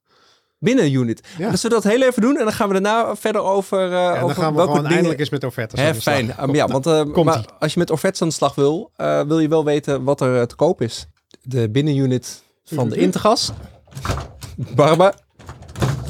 Binnenunit. 0.65 1.21
Ja. 1.39 1.51
Dus 1.51 1.63
we 1.63 1.69
dat 1.69 1.85
heel 1.85 2.03
even 2.03 2.23
doen 2.23 2.37
en 2.37 2.45
dan 2.45 2.53
gaan 2.53 2.67
we 2.69 2.73
daarna 2.81 3.17
verder 3.17 3.43
over, 3.43 3.85
uh, 3.87 3.91
Ja, 3.93 4.15
dan 4.15 4.23
over 4.23 4.37
gaan 4.37 4.51
we 4.51 4.57
welke 4.57 4.63
gewoon 4.63 4.77
dingen... 4.77 4.91
eindelijk 4.93 5.21
eens 5.21 5.31
met 5.31 5.45
offertes 5.45 5.81
aan 5.81 5.93
de 5.93 6.01
slag. 6.01 6.15
fijn. 6.15 6.35
Um, 6.41 6.55
ja, 6.55 6.67
want 6.67 6.87
uh, 6.87 7.01
Komt-ie. 7.01 7.25
maar 7.25 7.45
als 7.59 7.73
je 7.73 7.79
met 7.79 7.91
offertes 7.91 8.23
aan 8.23 8.29
de 8.29 8.35
slag 8.35 8.55
wil, 8.55 8.91
uh, 8.97 9.21
wil 9.21 9.39
je 9.39 9.49
wel 9.49 9.65
weten 9.65 10.05
wat 10.05 10.21
er 10.21 10.47
te 10.47 10.55
koop 10.55 10.81
is. 10.83 11.07
De 11.43 11.69
binnenunit 11.71 12.43
van 12.65 12.89
de. 12.89 12.97
Intergas. 12.97 13.53
Barba. 14.57 15.15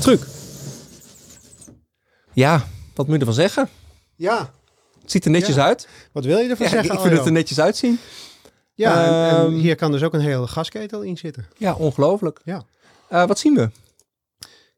Truc. 0.00 0.20
Ja, 2.32 2.64
wat 2.94 3.04
moet 3.06 3.14
je 3.14 3.20
ervan 3.20 3.34
zeggen? 3.34 3.68
Ja, 4.16 4.50
Het 5.02 5.10
ziet 5.10 5.24
er 5.24 5.30
netjes 5.30 5.56
Ja. 5.56 5.64
uit. 5.64 5.88
wat 6.12 6.24
wil 6.24 6.38
je 6.38 6.48
ervan 6.48 6.68
zeggen? 6.68 6.92
ik 6.94 7.00
vind 7.00 7.16
het 7.16 7.26
er 7.26 7.32
netjes 7.32 7.60
uitzien. 7.60 7.98
Ja, 8.74 9.04
en, 9.04 9.30
en 9.36 9.44
Ehm, 9.44 9.52
hier 9.54 9.74
kan 9.76 9.92
dus 9.92 10.02
ook 10.02 10.12
een 10.12 10.20
hele 10.20 10.46
gasketel 10.46 11.00
in 11.02 11.16
zitten. 11.16 11.46
Ja, 11.56 11.74
ongelooflijk. 11.74 12.40
Ja. 12.44 12.62
Wat 13.08 13.38
zien 13.38 13.54
we? 13.54 13.70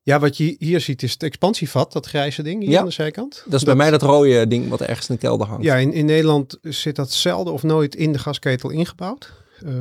Ja, 0.07 0.19
wat 0.19 0.37
je 0.37 0.57
hier 0.59 0.81
ziet 0.81 1.03
is 1.03 1.13
het 1.13 1.23
expansievat, 1.23 1.93
dat 1.93 2.07
grijze 2.07 2.43
ding 2.43 2.61
hier 2.63 2.71
Ja. 2.71 2.79
aan 2.79 2.85
de 2.87 2.91
zijkant. 2.91 3.43
Dat 3.45 3.55
is 3.55 3.65
bij 3.65 3.75
mij 3.75 3.91
dat 3.91 4.03
rode 4.03 4.47
ding 4.47 4.69
wat 4.69 4.81
ergens 4.81 5.09
in 5.09 5.15
de 5.15 5.21
kelder 5.21 5.47
hangt. 5.47 5.65
Ja, 5.65 5.75
in, 5.77 5.93
in 5.93 6.05
Nederland 6.05 6.59
zit 6.63 6.97
dat 6.97 7.13
zelden 7.13 7.53
of 7.53 7.63
nooit 7.63 7.95
in 7.95 8.13
de 8.13 8.19
gasketel 8.19 8.71
ingebouwd. 8.71 9.33
Eh, 9.65 9.73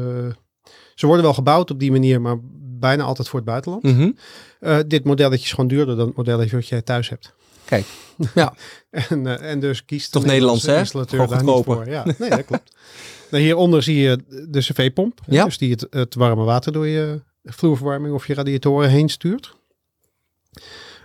ze 0.96 1.06
worden 1.06 1.24
wel 1.26 1.34
gebouwd 1.34 1.72
op 1.72 1.80
die 1.80 1.92
manier, 1.92 2.22
maar 2.22 2.38
bijna 2.80 3.04
altijd 3.04 3.28
voor 3.28 3.40
het 3.40 3.48
buitenland. 3.48 3.84
Mhm. 3.84 4.12
Eh, 4.60 4.78
dit 4.88 5.04
modelletje 5.04 5.46
is 5.46 5.50
gewoon 5.52 5.68
duurder 5.68 5.96
dan 5.96 6.08
het 6.08 6.16
modelletje 6.16 6.56
wat 6.56 6.68
jij 6.68 6.82
thuis 6.82 7.10
hebt. 7.10 7.34
Kijk, 7.66 7.86
ja. 8.36 8.54
En, 8.90 9.28
eh, 9.28 9.52
en 9.52 9.60
dus 9.60 9.86
kiest 9.86 10.12
Toch 10.12 10.22
de 10.24 10.28
Nederlands, 10.30 10.66
hè? 10.66 10.78
installateur 10.78 11.28
daar 11.28 11.44
niet 11.44 11.64
voor. 11.64 11.90
Ja, 11.90 12.06
nee, 12.18 12.30
dat 12.30 12.46
klopt. 12.46 12.72
nou, 13.32 13.44
hieronder 13.44 13.84
zie 13.84 13.98
je 13.98 14.20
de 14.50 14.60
cv-pomp. 14.60 15.20
Ja. 15.28 15.46
Dus 15.46 15.58
die 15.58 15.72
het, 15.72 15.88
het 15.90 16.16
warme 16.16 16.44
water 16.44 16.72
door 16.72 16.88
je 16.88 17.22
vloerverwarming 17.44 18.14
of 18.14 18.28
je 18.28 18.34
radiatoren 18.34 18.90
heen 18.90 19.10
stuurt. 19.10 19.54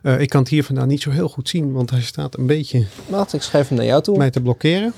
Eh, 0.03 0.21
ik 0.21 0.29
kan 0.29 0.41
het 0.41 0.51
hier 0.51 0.65
vandaan 0.65 0.89
niet 0.89 1.03
zo 1.03 1.11
heel 1.11 1.29
goed 1.29 1.49
zien, 1.49 1.73
want 1.73 1.91
hij 1.91 2.01
staat 2.01 2.39
een 2.39 2.47
beetje 2.47 2.87
Maat, 3.09 3.33
ik 3.33 3.43
schrijf 3.43 3.69
hem 3.69 3.77
naar 3.77 3.87
jou 3.87 4.03
toe. 4.03 4.17
mij 4.17 4.31
te 4.31 4.41
blokkeren. 4.41 4.93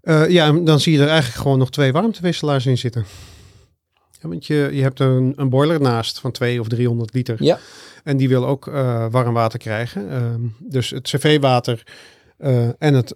Eh, 0.00 0.28
ja, 0.28 0.52
dan 0.52 0.80
zie 0.80 0.92
je 0.92 1.00
er 1.00 1.08
eigenlijk 1.08 1.40
gewoon 1.42 1.58
nog 1.58 1.70
twee 1.70 1.92
warmtewisselaars 1.92 2.66
in 2.66 2.78
zitten. 2.78 3.04
Ja, 4.20 4.28
want 4.28 4.46
je, 4.46 4.68
je 4.72 4.82
hebt 4.82 5.00
een, 5.00 5.32
een 5.36 5.48
boiler 5.48 5.80
naast 5.80 6.20
van 6.20 6.30
2 6.30 6.60
of 6.60 6.68
300 6.68 7.14
liter. 7.14 7.36
Ja. 7.44 7.58
En 8.04 8.16
die 8.16 8.28
wil 8.28 8.46
ook 8.46 8.66
eh, 8.66 9.06
warm 9.10 9.34
water 9.34 9.58
krijgen. 9.58 10.10
Ehm, 10.10 10.40
dus 10.58 10.90
het 10.90 11.02
cv-water 11.02 11.82
en 12.78 12.94
het 12.94 13.14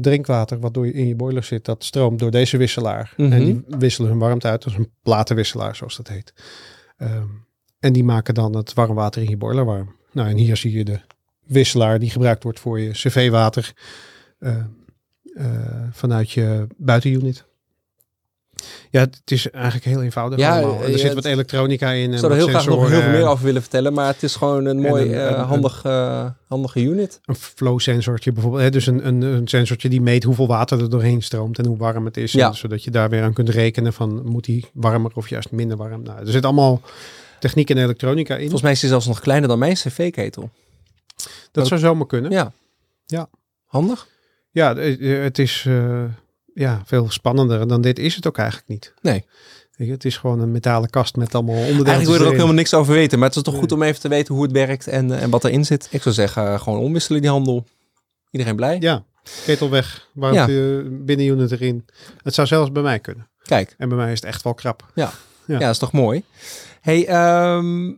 drinkwater 0.00 0.60
wat 0.60 0.74
door 0.74 0.86
je, 0.86 0.92
in 0.92 1.06
je 1.06 1.14
boiler 1.14 1.42
zit, 1.44 1.64
dat 1.64 1.84
stroomt 1.84 2.18
door 2.18 2.30
deze 2.30 2.56
wisselaar. 2.56 3.12
Mhm. 3.16 3.32
En 3.32 3.44
die 3.44 3.64
wisselen 3.78 4.10
hun 4.10 4.18
warmte 4.18 4.48
uit. 4.48 4.62
Dat 4.62 4.72
is 4.72 4.78
een 4.78 4.92
platenwisselaar, 5.02 5.76
zoals 5.76 5.96
dat 5.96 6.08
heet. 6.08 6.32
Ehm, 6.96 7.26
en 7.80 7.92
die 7.92 8.04
maken 8.04 8.34
dan 8.34 8.56
het 8.56 8.74
warm 8.74 8.94
water 8.94 9.22
in 9.22 9.28
je 9.28 9.36
boiler 9.36 9.64
warm. 9.64 9.94
Nou, 10.12 10.28
en 10.28 10.36
hier 10.36 10.56
zie 10.56 10.72
je 10.72 10.84
de 10.84 11.00
wisselaar 11.46 11.98
die 11.98 12.10
gebruikt 12.10 12.42
wordt 12.42 12.60
voor 12.60 12.80
je 12.80 12.90
cv-water 12.90 13.72
eh, 14.38 14.56
eh, 15.34 15.46
vanuit 15.92 16.30
je 16.30 16.66
buitenunit. 16.76 17.44
Ja, 18.90 19.00
het 19.00 19.20
is 19.24 19.50
eigenlijk 19.50 19.84
heel 19.84 20.02
eenvoudig 20.02 20.38
Ja, 20.38 20.58
allemaal. 20.58 20.82
En 20.82 20.92
er 20.92 20.98
zit 20.98 21.14
wat 21.14 21.24
elektronica 21.24 21.90
in. 21.90 22.12
Ik 22.12 22.18
zou 22.18 22.32
er 22.32 22.38
heel 22.38 22.48
graag 22.48 22.66
nog 22.66 22.88
heel 22.88 23.00
veel 23.00 23.10
meer 23.10 23.26
over 23.26 23.44
willen 23.44 23.60
vertellen, 23.62 23.92
maar 23.92 24.06
het 24.06 24.22
is 24.22 24.36
gewoon 24.36 24.64
een 24.64 24.80
mooi, 24.80 25.04
een- 25.14 25.34
eh, 25.34 25.48
handig, 25.48 25.82
handige 26.46 26.80
unit. 26.82 27.20
Een 27.24 27.34
flow 27.34 27.80
sensortje 27.80 28.32
bijvoorbeeld. 28.32 28.62
Hè? 28.62 28.70
Dus 28.70 28.86
een, 28.86 29.06
een, 29.06 29.22
een 29.22 29.48
sensortje 29.48 29.88
die 29.88 30.00
meet 30.00 30.22
hoeveel 30.24 30.46
water 30.46 30.80
er 30.80 30.90
doorheen 30.90 31.22
stroomt 31.22 31.58
en 31.58 31.66
hoe 31.66 31.76
warm 31.76 32.04
het 32.04 32.16
is. 32.16 32.32
Ja. 32.32 32.48
En 32.48 32.54
zodat 32.54 32.84
je 32.84 32.90
daar 32.90 33.10
weer 33.10 33.22
aan 33.22 33.32
kunt 33.32 33.48
rekenen 33.48 33.92
van 33.92 34.22
moet 34.24 34.44
die 34.44 34.64
warmer 34.72 35.10
of 35.14 35.28
juist 35.28 35.50
minder 35.50 35.76
warm. 35.76 36.02
Nou, 36.02 36.18
er 36.20 36.32
zit 36.32 36.44
allemaal 36.44 36.80
techniek 37.40 37.70
en 37.70 37.78
elektronica 37.78 38.34
in. 38.34 38.40
Volgens 38.40 38.62
mij 38.62 38.72
is 38.72 38.80
hij 38.80 38.90
zelfs 38.90 39.06
nog 39.06 39.20
kleiner 39.20 39.48
dan 39.48 39.58
mijn 39.58 39.74
cv-ketel. 39.74 40.50
dat 41.52 41.66
zou 41.66 41.80
zomaar 41.80 42.06
kunnen. 42.06 42.30
Ja. 42.30 42.52
Ja. 43.06 43.28
Handig. 43.64 44.08
Ja, 44.50 44.76
het 44.76 45.38
is 45.38 45.64
eh, 45.66 46.04
ja, 46.54 46.82
veel 46.84 47.10
spannender 47.10 47.68
dan 47.68 47.80
dit 47.80 47.98
is 47.98 48.14
het 48.14 48.26
ook 48.26 48.38
eigenlijk 48.38 48.68
niet. 48.68 48.94
Nee. 49.00 49.24
Het 49.88 50.04
is 50.04 50.16
gewoon 50.16 50.40
een 50.40 50.52
metalen 50.52 50.90
kast 50.90 51.16
met 51.16 51.34
allemaal 51.34 51.54
onderdelen. 51.54 51.86
Eigenlijk 51.86 52.06
wil 52.06 52.14
je 52.14 52.20
er 52.20 52.26
ook 52.26 52.32
helemaal 52.32 52.54
niks 52.54 52.74
over 52.74 52.94
weten, 52.94 53.18
maar 53.18 53.28
het 53.28 53.36
is 53.36 53.42
toch 53.42 53.54
goed 53.54 53.72
om 53.72 53.82
even 53.82 54.00
te 54.00 54.08
weten 54.08 54.34
hoe 54.34 54.42
het 54.42 54.52
werkt 54.52 54.86
en, 54.86 55.12
eh, 55.12 55.22
en 55.22 55.30
wat 55.30 55.44
erin 55.44 55.64
zit. 55.64 55.88
Ik 55.90 56.02
zou 56.02 56.14
zeggen, 56.14 56.60
gewoon 56.60 56.78
omwisselen 56.78 57.20
die 57.20 57.30
handel. 57.30 57.66
Iedereen 58.30 58.56
blij? 58.56 58.76
Ja, 58.80 59.04
ketel 59.44 59.70
weg, 59.70 60.08
warmte 60.12 60.86
binnenunit 60.90 61.52
erin. 61.52 61.86
Het 62.22 62.34
zou 62.34 62.46
zelfs 62.46 62.72
bij 62.72 62.82
mij 62.82 62.98
kunnen. 62.98 63.28
Kijk, 63.42 63.74
En 63.78 63.88
bij 63.88 63.98
mij 63.98 64.12
is 64.12 64.20
het 64.20 64.28
echt 64.28 64.42
wel 64.42 64.54
krap. 64.54 64.90
Ja. 64.94 65.12
ja, 65.46 65.58
dat 65.58 65.70
is 65.70 65.78
toch 65.78 65.92
mooi. 65.92 66.24
Hey, 66.80 67.06
ehm, 67.06 67.92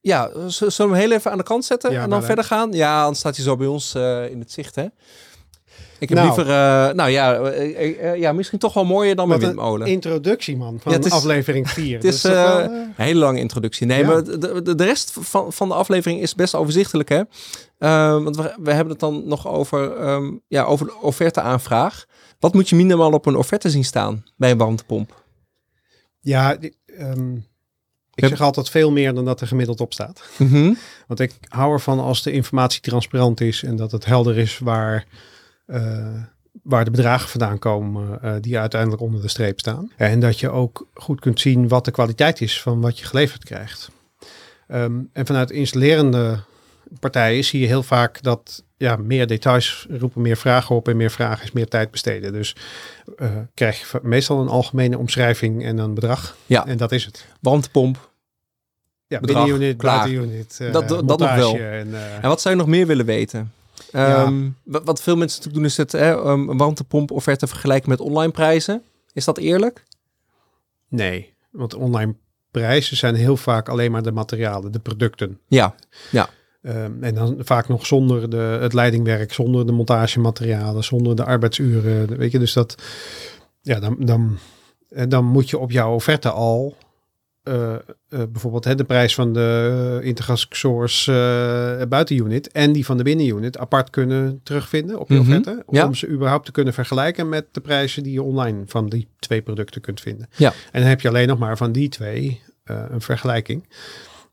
ja, 0.00 0.30
zullen 0.48 0.76
we 0.76 0.82
hem 0.82 0.92
heel 0.92 1.12
even 1.12 1.30
aan 1.30 1.38
de 1.38 1.44
kant 1.44 1.64
zetten 1.64 1.92
Ja, 1.92 2.02
en 2.02 2.10
dan 2.10 2.22
verder 2.22 2.44
gaan? 2.44 2.72
Ja, 2.72 3.04
dan 3.04 3.14
staat 3.14 3.36
hij 3.36 3.44
zo 3.44 3.56
bij 3.56 3.66
ons 3.66 3.94
eh, 3.94 4.30
in 4.30 4.38
het 4.38 4.52
zicht, 4.52 4.74
hè? 4.74 4.86
Ik 5.98 6.08
heb 6.08 6.18
Nou. 6.18 6.26
liever, 6.26 6.46
eh, 6.54 6.94
nou 6.94 7.10
ja, 7.10 7.34
eh, 7.40 8.16
ja, 8.16 8.32
misschien 8.32 8.58
toch 8.58 8.74
wel 8.74 8.84
mooier 8.84 9.14
dan 9.16 9.30
een 9.30 9.38
windmolen. 9.38 9.86
introductie, 9.86 10.56
man, 10.56 10.78
van 10.80 10.92
Ja, 10.92 10.98
het 10.98 11.06
is- 11.06 11.12
aflevering 11.12 11.70
4. 11.80 11.94
het 11.94 12.04
is, 12.04 12.24
eh, 12.24 12.32
wel, 12.32 12.58
Een 12.60 12.92
hele 12.96 13.18
lange 13.18 13.38
introductie. 13.38 13.86
Nee, 13.86 13.98
Ja. 14.00 14.06
maar 14.06 14.24
de, 14.24 14.62
de, 14.62 14.74
de 14.74 14.84
rest 14.84 15.12
van, 15.20 15.52
van 15.52 15.68
de 15.68 15.74
aflevering 15.74 16.20
is 16.20 16.34
best 16.34 16.54
overzichtelijk, 16.54 17.08
hè? 17.08 17.22
Eh, 17.78 18.22
want 18.22 18.36
we, 18.36 18.54
we 18.60 18.72
hebben 18.72 18.90
het 18.90 19.00
dan 19.00 19.22
nog 19.28 19.48
over, 19.48 19.96
ehm, 19.96 20.32
ja, 20.48 20.64
over 20.64 20.86
de 20.86 20.94
offerte-aanvraag. 21.00 22.04
Wat 22.38 22.54
moet 22.54 22.68
je 22.68 22.76
minimaal 22.76 23.12
op 23.12 23.26
een 23.26 23.36
offerte 23.36 23.70
zien 23.70 23.84
staan 23.84 24.24
bij 24.36 24.50
een 24.50 24.58
warmtepomp? 24.58 25.22
ja, 26.20 26.56
die- 26.56 26.76
ehm, 26.86 27.36
ik 28.14 28.26
zeg 28.26 28.40
altijd 28.40 28.70
veel 28.70 28.90
meer 28.90 29.14
dan 29.14 29.24
dat 29.24 29.40
er 29.40 29.46
gemiddeld 29.46 29.80
op 29.80 29.92
staat. 29.92 30.22
Mhm. 30.36 30.72
Want 31.06 31.20
ik 31.20 31.34
hou 31.48 31.72
ervan 31.72 32.00
als 32.00 32.22
de 32.22 32.32
informatie 32.32 32.80
transparant 32.80 33.40
is 33.40 33.62
en 33.62 33.76
dat 33.76 33.92
het 33.92 34.04
helder 34.04 34.38
is 34.38 34.58
waar, 34.58 35.06
eh, 35.66 36.22
waar 36.62 36.84
de 36.84 36.90
bedragen 36.90 37.28
vandaan 37.28 37.58
komen 37.58 38.22
eh, 38.22 38.34
die 38.40 38.58
uiteindelijk 38.58 39.02
onder 39.02 39.22
de 39.22 39.28
streep 39.28 39.60
staan. 39.60 39.92
En 39.96 40.20
dat 40.20 40.40
je 40.40 40.50
ook 40.50 40.86
goed 40.94 41.20
kunt 41.20 41.40
zien 41.40 41.68
wat 41.68 41.84
de 41.84 41.90
kwaliteit 41.90 42.40
is 42.40 42.62
van 42.62 42.80
wat 42.80 42.98
je 42.98 43.04
geleverd 43.04 43.44
krijgt. 43.44 43.90
Ehm, 44.66 45.00
en 45.12 45.26
vanuit 45.26 45.50
installerende 45.50 46.40
partijen 47.00 47.44
zie 47.44 47.60
je 47.60 47.66
heel 47.66 47.82
vaak 47.82 48.22
dat 48.22 48.62
ja, 48.76 48.96
meer 48.96 49.26
details 49.26 49.86
roepen 49.90 50.22
meer 50.22 50.36
vragen 50.36 50.76
op 50.76 50.88
en 50.88 50.96
meer 50.96 51.10
vragen 51.10 51.44
is 51.44 51.52
meer 51.52 51.68
tijd 51.68 51.90
besteden. 51.90 52.32
Dus 52.32 52.56
eh, 53.20 53.36
krijg 53.54 53.90
je 53.92 53.98
meestal 54.02 54.40
een 54.40 54.48
algemene 54.48 54.98
omschrijving 54.98 55.64
en 55.64 55.78
een 55.78 55.94
bedrag. 55.94 56.36
Ja. 56.46 56.66
En 56.66 56.76
dat 56.76 56.92
is 56.92 57.04
het. 57.04 57.26
Warmtepomp. 57.40 58.08
Ja, 59.06 59.20
Bedrag, 59.20 59.44
binnenunit, 59.44 59.76
klaar. 59.76 59.98
buitenunit, 59.98 60.58
eh, 60.60 60.72
Dat- 60.72 60.88
dat 60.88 60.98
nog 61.00 61.06
montage 61.08 61.38
wel. 61.38 61.54
En, 61.54 61.94
eh, 61.94 62.14
En 62.14 62.28
wat 62.28 62.40
zou 62.40 62.54
je 62.54 62.60
nog 62.60 62.70
meer 62.70 62.86
willen 62.86 63.06
weten? 63.06 63.52
Ja. 63.92 64.16
Ehm, 64.24 64.48
wat, 64.64 65.02
veel 65.02 65.16
mensen 65.16 65.38
natuurlijk 65.42 65.54
doen 65.54 65.64
is 65.64 65.76
het 65.76 65.92
hè, 65.92 66.30
um, 66.30 66.60
offerte 67.10 67.46
vergelijken 67.46 67.90
met 67.90 68.00
online 68.00 68.32
prijzen. 68.32 68.82
Is 69.12 69.24
dat 69.24 69.38
eerlijk? 69.38 69.84
Nee, 70.88 71.34
want 71.50 71.74
online 71.74 72.14
prijzen 72.50 72.96
zijn 72.96 73.14
heel 73.14 73.36
vaak 73.36 73.68
alleen 73.68 73.90
maar 73.90 74.02
de 74.02 74.12
materialen, 74.12 74.72
de 74.72 74.78
producten. 74.78 75.40
Ja, 75.48 75.74
Ehm, 76.62 77.02
en 77.02 77.14
dan 77.14 77.36
vaak 77.38 77.68
nog 77.68 77.86
zonder 77.86 78.30
de, 78.30 78.58
het 78.60 78.72
leidingwerk, 78.72 79.32
zonder 79.32 79.66
de 79.66 79.72
montagematerialen, 79.72 80.84
zonder 80.84 81.16
de 81.16 81.24
arbeidsuren. 81.24 82.16
Weet 82.16 82.32
je, 82.32 82.38
dus 82.38 82.52
dat, 82.52 82.74
ja, 83.62 83.80
dan, 83.80 83.96
dan, 83.98 84.38
dan 85.08 85.24
moet 85.24 85.50
je 85.50 85.58
op 85.58 85.70
jouw 85.70 85.94
offerte 85.94 86.30
al 86.30 86.76
eh, 87.42 87.74
eh, 87.74 87.78
bijvoorbeeld 88.08 88.64
hè, 88.64 88.74
de 88.74 88.84
prijs 88.84 89.14
van 89.14 89.32
de 89.32 89.98
uh, 90.02 90.06
Intergas 90.08 90.46
Source 90.50 91.12
eh, 91.80 91.86
buitenunit 91.88 92.50
en 92.52 92.72
die 92.72 92.84
van 92.84 92.96
de 92.96 93.02
binnenunit 93.02 93.58
apart 93.58 93.90
kunnen 93.90 94.40
terugvinden 94.42 94.98
op 94.98 95.08
je 95.08 95.14
Mhm, 95.14 95.22
offerte. 95.22 95.64
ja. 95.68 95.86
Om 95.86 95.94
ze 95.94 96.08
überhaupt 96.08 96.44
te 96.44 96.52
kunnen 96.52 96.74
vergelijken 96.74 97.28
met 97.28 97.46
de 97.52 97.60
prijzen 97.60 98.02
die 98.02 98.12
je 98.12 98.22
online 98.22 98.62
van 98.66 98.88
die 98.88 99.08
twee 99.18 99.42
producten 99.42 99.80
kunt 99.80 100.00
vinden. 100.00 100.28
Ja. 100.36 100.52
En 100.72 100.80
dan 100.80 100.88
heb 100.88 101.00
je 101.00 101.08
alleen 101.08 101.28
nog 101.28 101.38
maar 101.38 101.56
van 101.56 101.72
die 101.72 101.88
twee 101.88 102.40
een 102.64 103.00
vergelijking. 103.00 103.68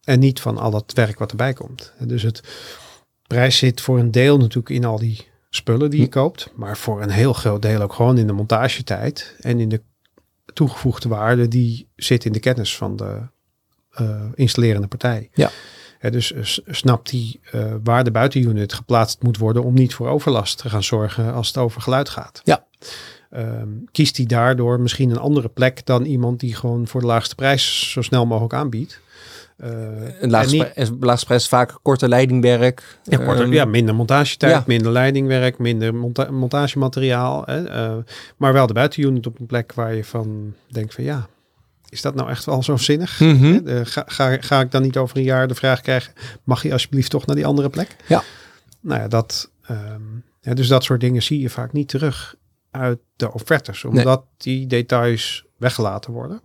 En 0.08 0.20
niet 0.20 0.40
van 0.40 0.58
al 0.58 0.74
het 0.74 0.94
werk 0.94 1.20
wat 1.20 1.32
erbij 1.32 1.54
komt. 1.54 1.94
Dus 2.00 2.22
het 2.22 2.42
prijs 3.28 3.58
zit 3.58 3.82
voor 3.82 4.00
een 4.00 4.12
deel 4.12 4.38
natuurlijk 4.38 4.70
in 4.70 4.86
al 4.86 5.00
die 5.00 5.28
spullen 5.50 5.90
die 5.90 6.00
je 6.00 6.06
Hm. 6.06 6.12
koopt. 6.12 6.52
Maar 6.56 6.78
voor 6.78 7.02
een 7.02 7.10
heel 7.10 7.34
groot 7.34 7.62
deel 7.62 7.82
ook 7.82 7.94
gewoon 7.94 8.18
in 8.18 8.28
de 8.28 8.34
montagetijd. 8.34 9.36
En 9.40 9.60
in 9.60 9.70
de 9.70 9.82
toegevoegde 10.54 11.10
waarde 11.10 11.48
die 11.48 11.88
zit 11.96 12.26
in 12.26 12.32
de 12.32 12.40
kennis 12.40 12.78
van 12.78 12.96
de 12.96 13.22
eh, 13.90 14.22
installerende 14.36 14.88
partij. 14.88 15.30
Ja. 15.34 15.52
Hè, 16.00 16.12
dus 16.12 16.34
eh, 16.34 16.44
snapt 16.68 17.10
die 17.10 17.40
eh, 17.52 17.74
waar 17.84 18.04
de 18.04 18.12
buitenunit 18.12 18.74
geplaatst 18.74 19.22
moet 19.22 19.38
worden 19.38 19.64
om 19.64 19.74
niet 19.74 19.94
voor 19.94 20.08
overlast 20.08 20.58
te 20.58 20.70
gaan 20.70 20.84
zorgen 20.84 21.34
als 21.34 21.48
het 21.48 21.58
over 21.58 21.82
geluid 21.82 22.10
gaat. 22.10 22.42
Ja. 22.44 22.66
Ehm, 23.30 23.70
kiest 23.92 24.18
hij 24.18 24.26
daardoor 24.26 24.80
misschien 24.80 25.10
een 25.10 25.18
andere 25.20 25.50
plek 25.50 25.86
dan 25.86 26.06
iemand 26.06 26.40
die 26.40 26.56
gewoon 26.56 26.88
voor 26.88 27.02
de 27.02 27.08
laagste 27.08 27.36
prijs 27.36 27.92
zo 27.92 28.02
snel 28.02 28.26
mogelijk 28.26 28.54
aanbiedt. 28.54 29.00
Eh, 29.58 29.70
een 29.70 30.14
en 30.20 30.30
laagste, 30.30 30.72
niet- 31.36 31.48
vaak 31.48 31.80
korte 31.82 32.08
leidingwerk. 32.08 33.00
ja, 33.04 33.18
korter, 33.18 33.44
Ehm, 33.44 33.54
ja, 33.54 33.66
minder 33.66 33.96
montagetijd, 33.96 34.52
ja. 34.54 34.64
minder 34.68 34.92
leidingwerk, 34.92 35.58
minder 35.58 35.96
monta 35.96 36.32
montagemateriaal. 36.32 37.44
Hè, 37.46 37.64
eh, 37.68 37.96
maar 38.38 38.54
wel 38.54 38.68
de 38.68 38.74
buitenunit 38.74 39.28
op 39.28 39.40
een 39.40 39.46
plek 39.46 39.74
waar 39.74 39.96
je 39.96 40.04
van 40.04 40.54
denkt 40.68 40.94
van 40.94 41.04
ja, 41.04 41.28
is 41.90 42.02
dat 42.02 42.16
nou 42.16 42.30
echt 42.30 42.46
wel 42.46 42.64
zo 42.64 42.76
zinnig? 42.78 43.20
Mhm. 43.20 43.64
De- 43.64 43.86
ga, 43.86 44.04
ga, 44.06 44.38
ga 44.40 44.60
ik 44.60 44.72
dan 44.72 44.82
niet 44.82 44.98
over 44.98 45.18
een 45.18 45.24
jaar 45.24 45.48
de 45.48 45.56
vraag 45.56 45.82
krijgen, 45.82 46.14
mag 46.44 46.64
je 46.64 46.72
alsjeblieft 46.72 47.10
toch 47.10 47.26
naar 47.26 47.36
die 47.36 47.46
andere 47.46 47.70
plek? 47.70 47.96
Ja. 48.08 48.24
Nou 48.82 49.02
ja, 49.02 49.08
dat, 49.08 49.50
ehm, 49.66 50.02
ja, 50.42 50.54
dus 50.54 50.68
dat 50.68 50.84
soort 50.84 51.00
dingen 51.02 51.24
zie 51.24 51.40
je 51.40 51.50
vaak 51.50 51.74
niet 51.74 51.88
terug 51.88 52.36
uit 52.72 53.00
de 53.16 53.34
offertes, 53.34 53.84
omdat 53.84 54.24
die 54.38 54.68
details 54.68 55.46
weggelaten 55.58 56.12
worden. 56.14 56.42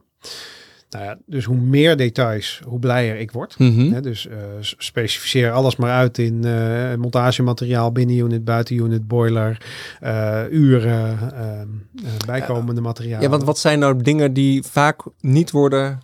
Nou 0.93 1.05
ja, 1.05 1.19
dus 1.27 1.45
hoe 1.45 1.57
meer 1.57 1.97
details, 1.97 2.61
hoe 2.69 2.79
blijer 2.79 3.19
ik 3.19 3.31
word. 3.31 3.59
Mhm. 3.59 4.01
Dus 4.03 4.29
eh, 4.29 4.37
specificeer 4.61 5.51
alles 5.51 5.77
maar 5.77 5.91
uit 5.91 6.19
in 6.19 6.45
eh, 6.45 6.95
montagemateriaal, 6.95 7.93
binnenunit, 7.93 8.45
buitenunit, 8.45 9.09
boiler, 9.09 9.67
eh, 10.01 10.43
uren, 10.51 11.19
ehm, 11.19 11.69
eh, 12.05 12.27
bijkomende 12.27 12.81
materialen. 12.81 13.23
Ja, 13.23 13.29
want 13.29 13.45
wat 13.45 13.59
zijn 13.59 13.79
nou 13.79 14.03
dingen 14.03 14.33
die 14.33 14.63
vaak 14.63 15.03
niet 15.21 15.51
worden 15.51 16.01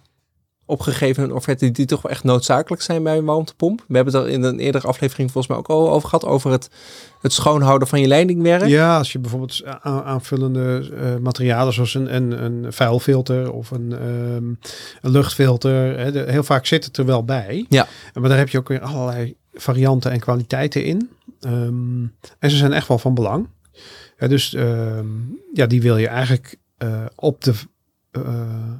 opgegeven 0.68 1.22
een 1.24 1.32
offerte, 1.32 1.70
die, 1.70 1.86
toch 1.86 2.02
wel 2.02 2.12
echt 2.12 2.24
noodzakelijk 2.24 2.82
zijn 2.82 3.02
bij 3.02 3.16
een 3.16 3.24
warmtepomp? 3.24 3.84
We 3.88 3.96
hebben 3.96 4.14
het 4.14 4.22
er 4.22 4.28
in 4.30 4.42
een 4.42 4.58
eerdere 4.58 4.86
aflevering 4.86 5.30
volgens 5.30 5.46
mij 5.52 5.56
ook 5.56 5.68
al 5.68 5.90
over 5.90 6.08
gehad, 6.08 6.24
over 6.24 6.50
het, 6.50 6.70
het 7.20 7.32
schoonhouden 7.32 7.88
van 7.88 8.00
je 8.00 8.06
leidingwerk. 8.06 8.66
Ja, 8.66 8.98
als 8.98 9.12
je 9.12 9.18
bijvoorbeeld 9.18 9.62
aanvullende 9.82 10.90
eh, 10.96 11.16
materialen 11.16 11.72
zoals 11.72 11.94
een, 11.94 12.14
een, 12.14 12.44
een 12.44 12.72
vuilfilter 12.72 13.52
of 13.52 13.70
een, 13.70 13.92
ehm, 13.92 14.44
een 15.00 15.10
luchtfilter. 15.10 15.98
Hè, 15.98 16.12
de- 16.12 16.24
heel 16.28 16.42
vaak 16.42 16.66
zit 16.66 16.84
het 16.84 16.96
er 16.96 17.06
wel 17.06 17.24
bij. 17.24 17.66
Ja. 17.68 17.86
Maar 18.14 18.28
daar 18.28 18.38
heb 18.38 18.48
je 18.48 18.58
ook 18.58 18.68
weer 18.68 18.80
allerlei 18.80 19.36
varianten 19.52 20.10
en 20.10 20.20
kwaliteiten 20.20 20.84
in. 20.84 21.10
Ehm, 21.40 22.02
en 22.38 22.50
ze 22.50 22.56
zijn 22.56 22.72
echt 22.72 22.88
wel 22.88 22.98
van 22.98 23.14
belang. 23.14 23.48
Ja, 24.18 24.28
dus 24.28 24.54
ehm, 24.54 25.06
ja, 25.52 25.66
die 25.66 25.82
wil 25.82 25.96
je 25.96 26.08
eigenlijk 26.08 26.56
eh, 26.78 27.04
op 27.14 27.44
de 27.44 27.54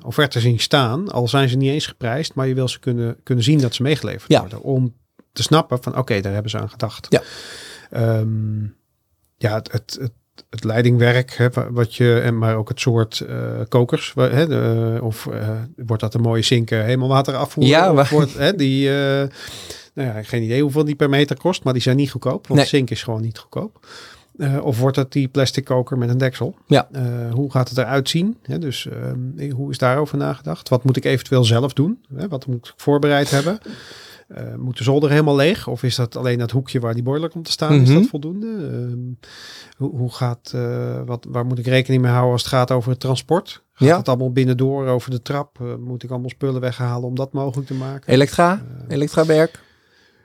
offerte 0.04 0.40
zien 0.40 0.58
staan. 0.60 1.10
Al 1.10 1.28
zijn 1.28 1.48
ze 1.48 1.56
niet 1.56 1.70
eens 1.70 1.86
geprijsd, 1.86 2.34
maar 2.34 2.46
je 2.46 2.54
wil 2.54 2.68
ze 2.68 2.78
kunnen, 2.78 3.16
kunnen 3.22 3.44
zien 3.44 3.60
dat 3.60 3.74
ze 3.74 3.82
meegeleverd 3.82 4.30
Ja. 4.32 4.40
worden. 4.40 4.62
Om 4.62 4.94
te 5.32 5.42
snappen 5.42 5.82
van 5.82 5.96
oké, 5.96 6.20
daar 6.20 6.32
hebben 6.32 6.50
ze 6.50 6.58
aan 6.58 6.70
gedacht. 6.70 7.06
Ja. 7.10 7.22
Ehm, 7.90 8.62
ja, 9.36 9.54
het, 9.54 9.72
het, 9.72 9.96
het, 10.00 10.12
het 10.50 10.64
leidingwerk, 10.64 11.32
hè, 11.36 11.50
wa- 11.50 11.70
wat 11.72 11.94
je, 11.94 12.20
en 12.20 12.38
maar 12.38 12.56
ook 12.56 12.68
het 12.68 12.80
soort 12.80 13.20
eh, 13.20 13.60
kokers. 13.68 14.12
Hè, 14.14 14.46
de, 14.46 14.98
of 15.02 15.26
eh, 15.26 15.48
wordt 15.76 16.02
dat 16.02 16.14
een 16.14 16.20
mooie 16.20 16.42
zinken 16.42 16.84
hemelwater 16.84 17.34
afvoer? 17.36 17.64
Ja, 17.64 17.88
Of 17.90 17.94
maar- 17.96 18.08
wordt, 18.10 18.34
hè, 18.34 18.54
die, 18.54 18.88
eh, 18.88 19.28
nou 19.94 20.08
ja, 20.08 20.22
geen 20.22 20.42
idee 20.42 20.62
hoeveel 20.62 20.84
die 20.84 20.94
per 20.96 21.08
meter 21.08 21.36
kost, 21.36 21.64
maar 21.64 21.72
die 21.72 21.82
zijn 21.82 21.96
niet 21.96 22.10
goedkoop. 22.10 22.46
Want 22.46 22.60
Nee. 22.60 22.68
zink 22.68 22.90
is 22.90 23.02
gewoon 23.02 23.20
niet 23.20 23.38
goedkoop. 23.38 23.86
Eh, 24.38 24.64
of 24.64 24.78
wordt 24.78 24.96
het 24.96 25.12
die 25.12 25.28
plastic 25.28 25.64
koker 25.64 25.98
met 25.98 26.08
een 26.08 26.18
deksel? 26.18 26.56
Ja. 26.66 26.88
Eh, 26.92 27.32
hoe 27.32 27.50
gaat 27.50 27.68
het 27.68 27.78
eruit 27.78 28.08
zien? 28.08 28.36
Dus 28.58 28.86
ehm, 28.86 29.50
hoe 29.52 29.70
is 29.70 29.78
daarover 29.78 30.18
nagedacht? 30.18 30.68
Wat 30.68 30.84
moet 30.84 30.96
ik 30.96 31.04
eventueel 31.04 31.44
zelf 31.44 31.72
doen? 31.72 32.04
Wat 32.28 32.46
moet 32.46 32.66
ik 32.66 32.72
voorbereid 32.76 33.30
hebben? 33.30 33.58
Eh, 34.28 34.54
moet 34.54 34.78
de 34.78 34.84
zolder 34.84 35.10
helemaal 35.10 35.36
leeg? 35.36 35.66
Of 35.68 35.82
is 35.82 35.94
dat 35.96 36.16
alleen 36.16 36.38
dat 36.38 36.50
hoekje 36.50 36.80
waar 36.80 36.94
die 36.94 37.02
boiler 37.02 37.30
komt 37.30 37.44
te 37.44 37.50
staan? 37.50 37.72
Is 37.80 37.88
Mhm. 37.88 37.98
dat 37.98 38.08
voldoende? 38.08 38.46
Hoe, 39.76 39.90
hoe 39.96 40.12
gaat, 40.12 40.52
eh, 40.54 41.00
wat, 41.06 41.26
waar 41.28 41.46
moet 41.46 41.58
ik 41.58 41.66
rekening 41.66 42.02
mee 42.02 42.10
houden 42.10 42.32
als 42.32 42.42
het 42.42 42.50
gaat 42.52 42.70
over 42.70 42.90
het 42.90 43.00
transport? 43.00 43.62
Gaat 43.72 43.88
Ja. 43.88 43.96
het 43.96 44.08
allemaal 44.08 44.32
binnendoor 44.32 44.86
over 44.86 45.10
de 45.10 45.22
trap? 45.22 45.60
Eh, 45.60 45.66
moet 45.80 46.02
ik 46.02 46.10
allemaal 46.10 46.30
spullen 46.30 46.60
weghalen 46.60 47.08
om 47.08 47.14
dat 47.14 47.32
mogelijk 47.32 47.66
te 47.68 47.74
maken? 47.74 48.12
Elektra, 48.12 48.52
Eh, 48.88 48.94
elektrawerk. 48.94 49.60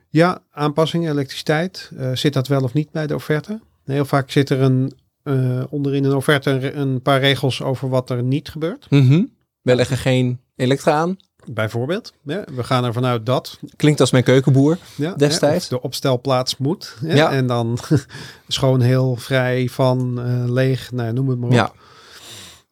ja, 0.10 0.42
aanpassingen, 0.52 1.12
elektriciteit. 1.12 1.92
Eh, 1.98 2.10
zit 2.14 2.34
dat 2.34 2.48
wel 2.48 2.64
of 2.64 2.74
niet 2.74 2.92
bij 2.92 3.08
de 3.08 3.16
offerte? 3.16 3.60
Heel 3.86 4.06
vaak 4.06 4.32
zit 4.32 4.50
er 4.50 4.62
een, 4.62 4.94
eh, 5.24 5.64
onderin 5.70 6.04
een 6.04 6.16
offerte 6.16 6.74
een, 6.74 7.02
paar 7.02 7.20
regels 7.20 7.62
over 7.62 7.90
wat 7.90 8.10
er 8.10 8.24
niet 8.24 8.50
gebeurt. 8.50 8.90
Mhm. 8.90 9.24
We 9.62 9.76
leggen 9.76 9.98
geen 9.98 10.40
elektra 10.56 10.92
aan. 10.94 11.18
Bijvoorbeeld, 11.46 12.14
ja, 12.24 12.44
we 12.56 12.64
gaan 12.64 12.84
ervan 12.86 13.06
uit 13.06 13.26
dat 13.26 13.60
Klinkt 13.76 14.00
als 14.00 14.12
mijn 14.12 14.24
keukenboer. 14.24 14.78
ja, 14.96 15.14
Destijds. 15.14 15.68
de 15.68 15.82
opstelplaats 15.82 16.58
moet. 16.58 16.98
En 17.06 17.48
dan 17.48 17.78
schoon 18.48 18.82
heel 18.82 19.16
vrij 19.16 19.70
van 19.70 20.22
eh, 20.22 20.44
leeg, 20.52 20.92
nou, 20.92 21.14
noem 21.14 21.30
het 21.30 21.40
maar 21.40 21.50
op. 21.50 21.56
Ja. 21.56 21.72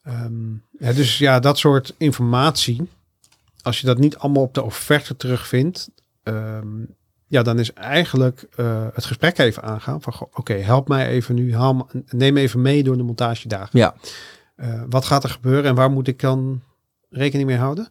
Ehm, 0.03 0.53
ja, 0.79 0.93
dus 0.93 1.17
ja, 1.17 1.39
dat 1.39 1.57
soort 1.57 1.93
informatie, 1.97 2.81
als 3.61 3.79
je 3.79 3.85
dat 3.85 3.97
niet 3.97 4.17
allemaal 4.17 4.43
op 4.43 4.53
de 4.53 4.63
offerte 4.63 5.17
terugvindt, 5.17 5.89
ehm, 6.23 6.83
ja, 7.31 7.41
dan 7.43 7.59
is 7.59 7.73
eigenlijk 7.73 8.47
eh, 8.55 8.85
het 8.93 9.05
gesprek 9.05 9.37
even 9.37 9.63
aangaan 9.63 10.01
van, 10.01 10.13
oké, 10.33 10.53
help 10.53 10.87
mij 10.87 11.07
even 11.07 11.35
nu, 11.35 11.55
haal 11.55 11.89
neem 12.09 12.37
even 12.37 12.61
mee 12.61 12.83
door 12.83 12.97
de 12.97 13.03
montagedagen. 13.03 13.79
Ja. 13.79 13.95
Eh, 14.55 14.83
wat 14.89 15.05
gaat 15.05 15.23
er 15.23 15.29
gebeuren 15.29 15.63
en 15.69 15.75
waar 15.75 15.91
moet 15.91 16.07
ik 16.07 16.19
dan 16.19 16.61
rekening 17.09 17.47
mee 17.49 17.57
houden? 17.57 17.87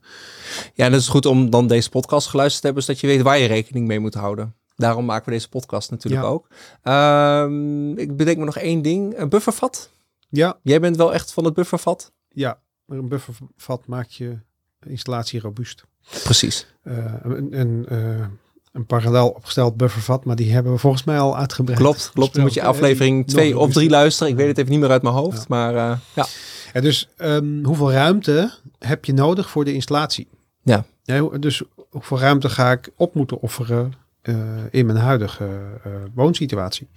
Ja, 0.75 0.85
en 0.87 0.93
het 0.93 1.01
is 1.01 1.09
goed 1.09 1.27
om 1.27 1.51
dan 1.51 1.67
deze 1.67 1.91
podcast 1.91 2.27
geluisterd 2.29 2.61
te 2.61 2.67
hebben, 2.67 2.85
zodat 2.85 3.01
je 3.01 3.07
weet 3.07 3.23
waar 3.23 3.39
je 3.39 3.47
rekening 3.47 3.87
mee 3.87 4.01
moet 4.01 4.15
houden. 4.15 4.55
Daarom 4.77 5.05
maken 5.05 5.25
we 5.25 5.31
deze 5.31 5.49
podcast 5.49 5.91
natuurlijk 5.91 6.23
Ja. 6.23 6.29
ook. 6.29 6.47
Ehm, 6.83 7.99
ik 7.99 8.17
bedenk 8.17 8.39
me 8.39 8.45
nog 8.45 8.57
één 8.57 8.83
ding. 8.83 9.19
Een 9.19 9.29
buffervat. 9.29 9.91
Ja, 10.29 10.59
Jij 10.63 10.81
bent 10.81 10.97
wel 10.97 11.15
echt 11.15 11.33
van 11.33 11.45
het 11.45 11.55
buffervat? 11.55 12.13
ja, 12.29 12.61
maar 12.85 12.99
een 12.99 13.09
buffervat 13.09 13.87
maakt 13.87 14.15
je 14.15 14.39
installatie 14.87 15.41
robuust. 15.41 15.85
Precies. 16.23 16.67
Eh, 16.83 17.15
een, 17.51 17.87
eh, 17.89 18.27
een 18.73 18.87
parallel 18.87 19.29
opgesteld 19.29 19.77
buffervat, 19.77 20.25
maar 20.25 20.37
die 20.37 20.53
hebben 20.53 20.73
we 20.73 20.79
volgens 20.79 21.05
mij 21.05 21.19
al 21.19 21.37
uitgebreid. 21.37 21.79
Klopt, 21.79 22.11
klopt. 22.15 22.35
Dan 22.35 22.43
moet 22.43 22.55
je 22.55 22.63
aflevering 22.63 23.17
die 23.17 23.25
nog 23.25 23.35
2 23.35 23.47
of 23.49 23.55
robuuster. 23.59 23.81
3 23.83 23.91
luisteren. 23.91 24.33
Ik 24.33 24.39
weet 24.39 24.47
het 24.49 24.59
even 24.59 24.71
niet 24.71 24.81
meer 24.81 24.91
uit 24.91 25.03
mijn 25.03 25.15
hoofd. 25.15 25.39
Ja. 25.39 25.45
Maar 25.49 25.75
eh, 25.75 25.99
ja. 26.15 26.27
Ja, 26.73 26.81
dus 26.81 27.09
ehm, 27.17 27.65
hoeveel 27.65 27.93
ruimte 27.93 28.53
heb 28.79 29.05
je 29.05 29.13
nodig 29.13 29.51
voor 29.51 29.65
de 29.65 29.73
installatie? 29.73 30.29
Ja. 30.63 30.85
hoe- 31.19 31.39
dus 31.39 31.63
hoeveel 31.91 32.19
ruimte 32.19 32.49
ga 32.49 32.71
ik 32.73 32.91
op 32.97 33.15
moeten 33.15 33.41
offeren 33.41 33.93
eh, 34.23 34.35
in 34.71 34.87
mijn 34.87 34.99
huidige 34.99 35.45
eh, 35.85 35.93
woonsituatie? 36.15 36.89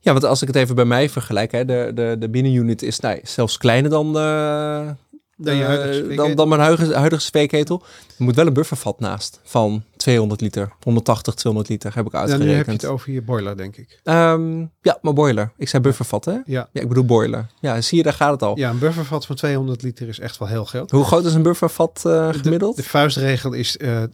ja, 0.00 0.12
want 0.12 0.24
als 0.24 0.42
ik 0.42 0.46
het 0.48 0.56
even 0.56 0.74
bij 0.74 0.84
mij 0.84 1.08
vergelijk. 1.08 1.52
Hè, 1.52 1.64
de, 1.64 1.90
de, 1.94 2.16
de 2.18 2.28
binnenunit 2.28 2.82
is 2.82 3.00
nou, 3.00 3.20
zelfs 3.22 3.56
kleiner 3.58 3.90
dan, 3.90 4.06
eh, 4.18 4.88
Dan 5.36 6.38
eh, 6.38 6.46
mijn 6.46 6.60
huidige, 6.60 6.94
huidige 6.94 7.22
spreekketel. 7.22 7.82
Er 8.18 8.24
moet 8.24 8.34
wel 8.36 8.46
een 8.46 8.52
buffervat 8.52 9.00
naast 9.00 9.40
van 9.44 9.82
200 10.02 10.40
liter. 10.40 10.72
180, 10.82 11.34
200 11.34 11.72
liter 11.72 11.94
heb 11.94 12.06
ik 12.06 12.12
Ja, 12.12 12.18
nu 12.18 12.30
heb 12.30 12.38
je 12.40 12.44
uitgerekend. 12.46 12.82
het 12.82 12.90
over 12.90 13.12
je 13.12 13.22
boiler, 13.22 13.56
denk 13.56 13.76
ik. 13.76 14.00
Ehm, 14.04 14.58
ja, 14.80 14.98
maar 15.02 15.12
boiler. 15.12 15.52
Ik 15.56 15.68
zei 15.68 15.82
buffervat, 15.82 16.24
hè? 16.24 16.32
Ja. 16.32 16.68
Ja, 16.72 16.80
ik 16.80 16.88
bedoel 16.88 17.04
boiler. 17.04 17.46
Ja, 17.60 17.80
zie 17.80 17.96
je, 17.96 18.02
daar 18.02 18.12
gaat 18.12 18.30
het 18.32 18.42
al. 18.42 18.58
Ja, 18.58 18.70
een 18.70 18.78
buffervat 18.78 19.26
van 19.26 19.36
200 19.36 19.82
liter 19.82 20.08
is 20.08 20.18
echt 20.18 20.38
wel 20.38 20.48
heel 20.48 20.64
groot. 20.64 20.90
Hoe 20.90 21.04
groot 21.04 21.24
is 21.24 21.34
een 21.34 21.42
buffervat 21.42 22.02
eh, 22.06 22.28
gemiddeld? 22.32 22.76
De 22.76 22.82
vuistregel 22.82 23.52
is 23.52 23.76
eh, 23.76 24.02
eh, 24.02 24.08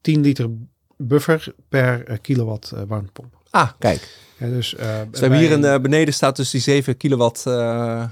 10 0.00 0.20
liter 0.20 0.48
buffer 0.96 1.54
per 1.68 2.04
eh, 2.06 2.16
kilowatt 2.22 2.70
eh, 2.72 2.80
warmtepomp. 2.86 3.34
ah, 3.50 3.70
kijk. 3.78 4.08
Ja, 4.38 4.46
dus, 4.46 4.74
eh, 4.74 4.86
Dus 5.10 5.20
we 5.20 5.26
hebben 5.26 5.38
hier 5.38 5.52
een, 5.52 5.64
eh, 5.64 5.80
beneden 5.80 6.14
staat 6.14 6.36
dus 6.36 6.50
die 6.50 6.60
7 6.60 6.96
kilowatt 6.96 7.46
eh 7.46 8.04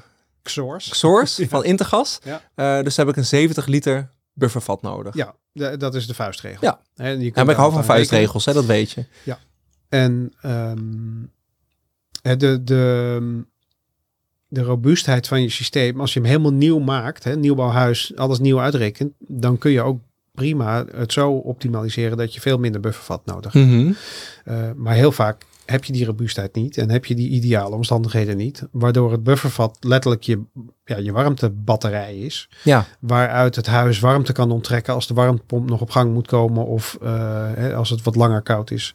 Source. 0.42 0.94
source 1.04 1.48
van 1.48 1.64
Intergas. 1.64 2.18
Ja. 2.24 2.40
Eh, 2.54 2.84
dus 2.84 2.96
heb 2.96 3.08
ik 3.08 3.16
een 3.16 3.24
70 3.24 3.66
liter 3.66 4.10
buffervat 4.36 4.82
nodig. 4.82 5.14
Ja, 5.14 5.34
dat 5.76 5.94
is 5.94 6.06
de 6.06 6.14
vuistregel. 6.14 6.58
Ja. 6.60 6.80
En 6.94 7.10
je 7.10 7.16
kunt 7.18 7.36
Ja, 7.36 7.42
maar 7.42 7.54
ik 7.54 7.60
hou 7.60 7.72
van 7.72 7.84
vuistregels, 7.84 8.44
hè, 8.44 8.52
dat 8.52 8.64
weet 8.64 8.90
je. 8.90 9.04
En 9.88 10.32
ehm, 10.40 12.38
de, 12.38 12.64
de, 12.64 13.42
de 14.48 14.62
robuustheid 14.62 15.28
van 15.28 15.42
je 15.42 15.50
systeem, 15.50 16.00
als 16.00 16.12
je 16.12 16.20
hem 16.20 16.28
helemaal 16.28 16.52
nieuw 16.52 16.78
maakt, 16.78 17.24
hè, 17.24 17.36
nieuwbouwhuis, 17.36 18.16
alles 18.16 18.38
nieuw 18.38 18.60
uitrekent, 18.60 19.12
dan 19.18 19.58
kun 19.58 19.70
je 19.70 19.82
ook 19.82 20.00
prima 20.34 20.84
het 20.94 21.12
zo 21.12 21.32
optimaliseren 21.32 22.16
dat 22.16 22.34
je 22.34 22.40
veel 22.40 22.58
minder 22.58 22.80
buffervat 22.80 23.26
nodig 23.26 23.52
hebt. 23.52 23.66
Mhm. 23.66 23.92
Eh, 24.44 24.70
maar 24.76 24.94
heel 24.94 25.12
vaak 25.12 25.44
heb 25.66 25.84
je 25.84 25.92
die 25.92 26.04
robuustheid 26.04 26.54
niet 26.54 26.76
en 26.78 26.90
heb 26.90 27.04
je 27.04 27.14
die 27.14 27.28
ideale 27.28 27.74
omstandigheden 27.74 28.36
niet, 28.36 28.62
waardoor 28.72 29.12
het 29.12 29.22
buffervat 29.22 29.76
letterlijk 29.80 30.22
je, 30.22 30.42
ja, 30.84 30.96
je 30.96 31.12
warmtebatterij 31.12 32.16
is, 32.18 32.48
Ja, 32.64 32.84
waaruit 33.00 33.56
het 33.56 33.66
huis 33.66 34.00
warmte 34.00 34.32
kan 34.32 34.50
onttrekken 34.50 34.94
als 34.94 35.06
de 35.06 35.14
warmtepomp 35.14 35.68
nog 35.68 35.80
op 35.80 35.90
gang 35.90 36.12
moet 36.12 36.26
komen 36.26 36.66
of 36.66 36.98
eh, 37.02 37.76
als 37.76 37.90
het 37.90 38.02
wat 38.02 38.14
langer 38.16 38.42
koud 38.42 38.70
is, 38.70 38.94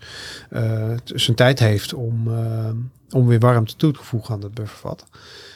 het 0.50 1.12
zijn 1.16 1.36
tijd 1.36 1.60
heeft 1.60 1.94
om, 1.94 2.28
eh, 2.28 2.70
om 3.10 3.28
weer 3.28 3.40
warmte 3.40 3.76
toe 3.76 3.94
te 3.94 4.04
voegen 4.04 4.34
aan 4.34 4.42
het 4.44 4.54
buffervat. 4.54 5.06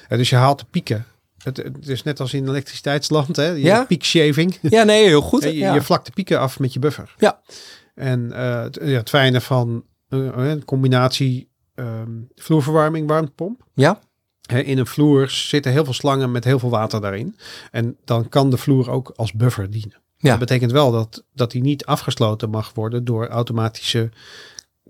Dus 0.08 0.30
je 0.30 0.36
haalt 0.36 0.60
de 0.60 0.65
pieken. 0.71 1.06
Het, 1.43 1.58
het 1.58 1.88
is 1.88 2.04
net 2.04 2.19
als 2.19 2.34
in 2.34 2.47
elektriciteitsland, 2.47 3.36
hè? 3.36 3.47
Je 3.47 3.62
Ja. 3.62 3.84
piekshaving. 3.84 4.58
ja 4.62 4.84
nee, 4.84 5.06
heel 5.06 5.21
goed. 5.21 5.43
Je, 5.54 5.54
ja. 5.56 5.73
je 5.73 5.82
vlakt 5.82 6.06
de 6.06 6.12
pieken 6.12 6.39
af 6.39 6.60
met 6.60 6.73
je 6.73 6.80
buffer. 6.80 7.13
Ja. 7.17 7.39
En 7.95 8.32
het, 8.32 8.80
ja, 8.82 8.97
het 8.97 9.10
fijne 9.10 9.41
van 9.41 9.84
een 10.09 10.65
combinatie 10.65 11.49
ehm, 11.75 12.11
vloerverwarming, 12.35 13.07
warmtepomp. 13.07 13.63
ja? 13.73 13.99
In 14.63 14.77
een 14.77 14.87
vloer 14.87 15.29
zitten 15.29 15.71
heel 15.71 15.83
veel 15.83 15.93
slangen 15.93 16.31
met 16.31 16.43
heel 16.43 16.60
veel 16.60 16.69
water 16.69 17.01
daarin. 17.01 17.35
En 17.71 17.97
dan 18.03 18.29
kan 18.29 18.49
de 18.49 18.58
vloer 18.58 18.89
ook 18.89 19.13
als 19.15 19.33
buffer 19.33 19.69
dienen. 19.69 20.01
Ja. 20.17 20.29
Dat 20.29 20.39
betekent 20.39 20.71
wel 20.71 20.91
dat, 20.91 21.23
dat 21.33 21.51
die 21.51 21.62
niet 21.62 21.85
afgesloten 21.85 22.49
mag 22.49 22.71
worden 22.73 23.06
door 23.06 23.27
automatische 23.27 24.10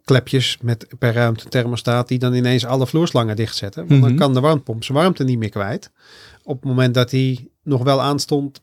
klepjes 0.03 0.57
met 0.61 0.87
per 0.99 1.13
ruimte 1.13 1.47
thermostaat 1.49 2.07
die 2.07 2.19
dan 2.19 2.33
ineens 2.33 2.65
alle 2.65 2.87
vloerslangen 2.87 3.35
dichtzetten. 3.35 3.87
Want 3.87 3.99
Mhm. 3.99 4.09
dan 4.09 4.17
kan 4.17 4.33
de 4.33 4.39
warmtepomp 4.39 4.83
zijn 4.83 4.97
warmte 4.97 5.23
niet 5.23 5.37
meer 5.37 5.49
kwijt. 5.49 5.91
Op 6.43 6.55
het 6.55 6.69
moment 6.69 6.93
dat 6.93 7.09
die 7.09 7.51
nog 7.63 7.83
wel 7.83 8.01
aanstond, 8.01 8.61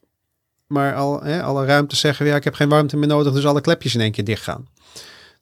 maar 0.66 0.94
al, 0.94 1.22
alle 1.22 1.64
ruimtes 1.64 2.00
zeggen, 2.00 2.26
ja, 2.26 2.36
ik 2.36 2.44
heb 2.44 2.54
geen 2.54 2.68
warmte 2.68 2.96
meer 2.96 3.08
nodig, 3.08 3.32
dus 3.32 3.46
alle 3.46 3.60
klepjes 3.60 3.94
in 3.94 4.00
één 4.00 4.12
keer 4.12 4.24
dicht 4.24 4.42
gaan. 4.42 4.66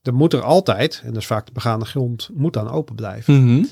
Dan 0.03 0.15
moet 0.15 0.33
er 0.33 0.43
altijd, 0.43 1.01
en 1.05 1.13
dat 1.13 1.21
is 1.21 1.27
vaak 1.27 1.47
de 1.47 1.53
begane 1.53 1.85
grond, 1.85 2.29
moet 2.35 2.53
dan 2.53 2.71
open 2.71 2.95
blijven. 2.95 3.45
Mhm. 3.45 3.65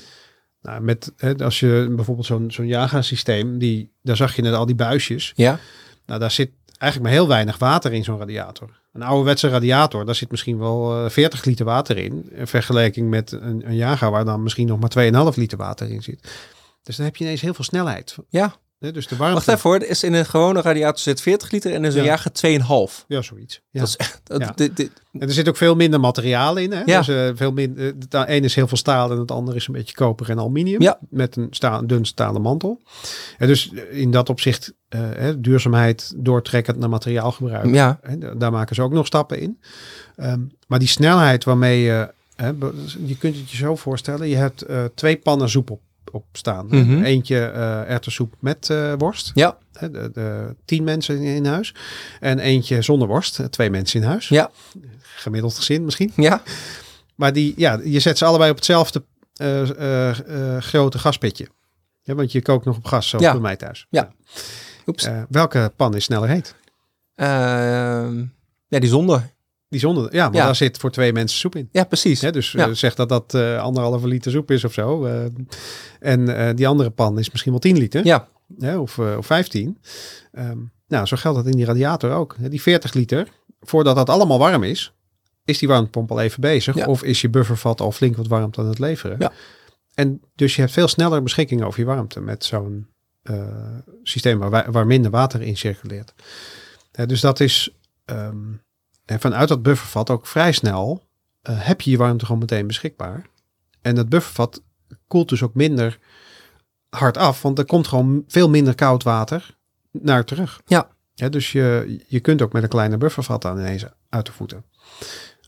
Nou, 0.61 0.81
met, 0.81 1.13
hè, 1.17 1.35
als 1.35 1.59
je 1.59 1.93
bijvoorbeeld 1.95 2.27
zo'n 2.27 2.51
zo'n 2.51 2.67
Jaga-systeem, 2.67 3.57
die, 3.57 3.93
daar 4.01 4.15
zag 4.15 4.35
je 4.35 4.41
net 4.41 4.53
al 4.53 4.65
die 4.65 4.75
buisjes. 4.75 5.31
Ja. 5.35 5.59
Nou, 6.05 6.19
daar 6.19 6.31
zit 6.31 6.51
eigenlijk 6.77 7.11
maar 7.11 7.19
heel 7.19 7.27
weinig 7.27 7.57
water 7.57 7.93
in 7.93 8.03
zo'n 8.03 8.17
radiator. 8.17 8.81
Een 8.93 9.01
ouderwetse 9.01 9.49
radiator, 9.49 10.05
daar 10.05 10.15
zit 10.15 10.31
misschien 10.31 10.57
wel 10.57 11.03
eh, 11.03 11.09
40 11.09 11.45
liter 11.45 11.65
water 11.65 11.97
in. 11.97 12.29
In 12.31 12.47
vergelijking 12.47 13.09
met 13.09 13.31
een, 13.31 13.67
een 13.67 13.75
Jaga 13.75 14.11
waar 14.11 14.25
dan 14.25 14.43
misschien 14.43 14.67
nog 14.67 14.79
maar 14.79 15.31
2,5 15.33 15.37
liter 15.37 15.57
water 15.57 15.89
in 15.91 16.03
zit. 16.03 16.31
Dus 16.83 16.95
dan 16.95 17.05
heb 17.05 17.15
je 17.15 17.23
ineens 17.23 17.41
heel 17.41 17.53
veel 17.53 17.63
snelheid. 17.63 18.15
Ja. 18.29 18.55
Hè, 18.79 18.91
Dus 18.91 19.07
de 19.07 19.15
warmte... 19.15 19.33
Wacht 19.35 19.47
even 19.47 19.69
hoor. 19.69 19.83
Is 19.83 20.03
in 20.03 20.13
een 20.13 20.25
gewone 20.25 20.61
radiator 20.61 20.99
zit 20.99 21.21
40 21.21 21.51
liter 21.51 21.73
en 21.73 21.85
in 21.85 21.91
zo'n 21.91 22.03
Ja. 22.03 22.07
jager 22.07 22.31
2,5. 22.31 23.05
Ja, 23.07 23.21
zoiets. 23.21 23.61
Ja. 23.69 23.79
Dat 23.79 23.89
is 23.89 23.95
echt... 23.97 24.21
dat- 24.23 24.39
Ja. 24.41 24.51
dit- 24.55 24.77
dit- 24.77 24.91
En 25.13 25.21
er 25.21 25.31
zit 25.33 25.47
ook 25.49 25.57
veel 25.57 25.75
minder 25.75 25.99
materiaal 25.99 26.55
in. 26.57 26.71
Hè? 26.71 26.81
Ja. 26.85 26.97
Dus, 26.97 27.07
eh, 27.07 27.29
veel 27.35 27.51
minder, 27.51 27.85
het 27.99 28.13
een 28.13 28.43
is 28.43 28.55
heel 28.55 28.67
veel 28.67 28.77
staal 28.77 29.11
en 29.11 29.17
het 29.19 29.31
andere 29.31 29.57
is 29.57 29.67
een 29.67 29.73
beetje 29.73 29.95
koper 29.95 30.29
en 30.29 30.39
aluminium. 30.39 30.81
Ja. 30.81 30.99
Met 31.09 31.35
een 31.35 31.47
sta, 31.49 31.81
dun 31.81 32.05
stalen 32.05 32.41
mantel. 32.41 32.81
En 33.37 33.47
dus 33.47 33.71
in 33.91 34.11
dat 34.11 34.29
opzicht 34.29 34.73
eh, 34.89 34.99
hè, 35.01 35.39
duurzaamheid 35.41 36.13
doortrekkend 36.15 36.77
naar 36.77 36.89
materiaalgebruik. 36.89 37.73
ja. 37.73 37.99
Daar 38.37 38.51
maken 38.51 38.75
ze 38.75 38.81
ook 38.81 38.93
nog 38.93 39.05
stappen 39.05 39.39
in. 39.39 39.59
Ehm, 40.15 40.39
maar 40.67 40.79
die 40.79 40.87
snelheid 40.87 41.43
waarmee 41.43 41.81
je... 41.81 42.13
Je 43.05 43.17
kunt 43.19 43.35
het 43.37 43.51
je 43.51 43.57
zo 43.57 43.75
voorstellen. 43.75 44.27
Je 44.27 44.35
hebt 44.35 44.61
eh, 44.61 44.83
twee 44.95 45.17
pannen 45.17 45.49
soep 45.49 45.69
op, 45.71 45.81
op 46.11 46.25
staan. 46.31 46.65
Mhm. 46.67 47.03
Eentje 47.03 47.39
eh 47.45 47.89
erwtensoep 47.91 48.35
met 48.39 48.69
eh, 48.69 48.93
worst. 48.97 49.31
Ja. 49.33 49.57
Hè, 49.73 49.91
de, 49.91 50.09
de 50.13 50.55
tien 50.65 50.83
mensen 50.83 51.15
in, 51.17 51.23
in 51.35 51.45
huis. 51.45 51.75
En 52.19 52.39
eentje 52.39 52.81
zonder 52.81 53.07
worst. 53.07 53.39
eh, 53.39 53.45
Twee 53.45 53.69
mensen 53.69 54.01
in 54.01 54.07
huis. 54.07 54.27
Ja. 54.27 54.51
Gemiddeld 55.01 55.55
gezin 55.55 55.85
misschien. 55.85 56.11
Ja. 56.15 56.41
Maar 57.15 57.33
die, 57.33 57.53
ja, 57.57 57.79
je 57.83 57.99
zet 57.99 58.17
ze 58.17 58.25
allebei 58.25 58.49
op 58.49 58.55
hetzelfde 58.55 59.03
grote 60.59 60.99
gaspitje. 60.99 61.47
Ja, 62.01 62.15
want 62.15 62.31
je 62.31 62.41
kookt 62.41 62.65
nog 62.65 62.77
op 62.77 62.85
gas, 62.85 63.09
zoals 63.09 63.25
Ja. 63.25 63.31
bij 63.31 63.41
mij 63.41 63.55
thuis. 63.55 63.85
Ja. 63.89 64.11
Oeps. 64.87 65.07
Welke 65.29 65.71
pan 65.75 65.95
is 65.95 66.03
sneller 66.03 66.29
heet? 66.29 66.55
Ehm, 67.15 68.17
ja, 68.67 68.79
die 68.79 68.89
zonder. 68.89 69.29
Die 69.69 69.79
zonder. 69.79 70.13
Ja, 70.15 70.25
maar 70.29 70.37
Ja. 70.37 70.45
daar 70.45 70.55
zit 70.55 70.77
voor 70.77 70.91
twee 70.91 71.13
mensen 71.13 71.39
soep 71.39 71.55
in. 71.55 71.69
Ja, 71.71 71.83
precies. 71.83 72.19
Dus 72.19 72.51
Ja. 72.51 72.67
eh, 72.67 72.73
zeg 72.73 72.95
dat 72.95 73.09
dat 73.09 73.33
eh, 73.33 73.61
anderhalve 73.61 74.07
liter 74.07 74.31
soep 74.31 74.51
is 74.51 74.63
of 74.63 74.73
zo. 74.73 75.05
eh, 75.05 75.25
en 75.99 76.55
die 76.55 76.67
andere 76.67 76.89
pan 76.89 77.19
is 77.19 77.29
misschien 77.31 77.51
wel 77.51 77.61
10 77.61 77.77
liter. 77.77 78.05
Ja. 78.05 78.27
of, 78.77 78.99
of 78.99 79.25
15. 79.25 79.77
Ehm, 80.31 80.57
nou, 80.87 81.05
zo 81.05 81.17
geldt 81.17 81.37
dat 81.37 81.45
in 81.47 81.51
die 81.51 81.65
radiator 81.65 82.11
ook. 82.11 82.35
Die 82.49 82.61
40 82.61 82.93
liter, 82.93 83.27
voordat 83.61 83.95
dat 83.95 84.09
allemaal 84.09 84.39
warm 84.39 84.63
is, 84.63 84.93
is 85.45 85.57
die 85.57 85.67
warmtepomp 85.67 86.11
al 86.11 86.19
even 86.21 86.41
bezig. 86.41 86.75
Ja. 86.75 86.85
Of 86.85 87.03
is 87.03 87.21
je 87.21 87.29
buffervat 87.29 87.81
al 87.81 87.91
flink 87.91 88.15
wat 88.15 88.27
warmte 88.27 88.59
aan 88.61 88.67
het 88.67 88.79
leveren. 88.79 89.15
Ja. 89.19 89.31
En 89.93 90.21
dus 90.35 90.55
je 90.55 90.61
hebt 90.61 90.73
veel 90.73 90.87
sneller 90.87 91.23
beschikking 91.23 91.63
over 91.63 91.79
je 91.79 91.85
warmte 91.85 92.19
met 92.21 92.45
zo'n 92.45 92.87
systeem 94.03 94.39
waar, 94.39 94.49
wa- 94.49 94.71
waar 94.71 94.87
minder 94.87 95.11
water 95.11 95.41
in 95.41 95.57
circuleert. 95.57 96.13
Dus 97.05 97.21
dat 97.21 97.39
is 97.39 97.69
ehm, 98.05 98.37
en 99.09 99.19
vanuit 99.19 99.47
dat 99.47 99.61
buffervat 99.63 100.09
ook 100.09 100.27
vrij 100.27 100.51
snel 100.51 101.03
eh, 101.41 101.55
heb 101.59 101.81
je 101.81 101.91
je 101.91 101.97
warmte 101.97 102.25
gewoon 102.25 102.39
meteen 102.39 102.67
beschikbaar. 102.67 103.25
En 103.81 103.95
dat 103.95 104.09
buffervat 104.09 104.61
koelt 105.07 105.29
dus 105.29 105.43
ook 105.43 105.53
minder 105.53 105.99
hard 106.89 107.17
af, 107.17 107.41
want 107.41 107.57
er 107.57 107.65
komt 107.65 107.87
gewoon 107.87 108.23
veel 108.27 108.49
minder 108.49 108.75
koud 108.75 109.03
water 109.03 109.57
naar 109.91 110.25
terug. 110.25 110.61
Ja. 110.65 110.87
dus 111.29 111.51
je, 111.51 111.99
je 112.07 112.19
kunt 112.19 112.41
ook 112.41 112.53
met 112.53 112.63
een 112.63 112.69
kleiner 112.69 112.97
buffervat 112.97 113.45
aan 113.45 113.57
ineens 113.59 113.85
uit 114.09 114.25
de 114.25 114.31
voeten. 114.31 114.63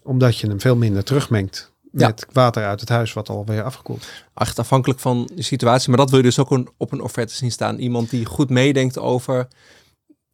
Omdat 0.04 0.38
je 0.38 0.48
hem 0.48 0.60
veel 0.60 0.76
minder 0.76 1.04
terugmengt 1.04 1.72
Ja. 1.92 2.08
met 2.08 2.26
water 2.32 2.66
uit 2.66 2.80
het 2.80 2.90
huis 2.90 3.14
wat 3.14 3.30
alweer 3.30 3.64
afgekoeld. 3.64 4.08
Echt 4.34 4.60
afhankelijk 4.60 5.00
van 5.00 5.30
de 5.36 5.42
situatie. 5.44 5.90
Maar 5.90 5.98
dat 5.98 6.10
wil 6.10 6.20
je 6.20 6.26
dus 6.26 6.40
ook 6.40 6.52
een, 6.52 6.70
op 6.78 6.92
een 6.92 7.02
offerte 7.02 7.36
zien 7.36 7.52
staan. 7.52 7.78
Iemand 7.78 8.10
die 8.10 8.26
goed 8.26 8.50
meedenkt 8.50 8.98
over 9.00 9.48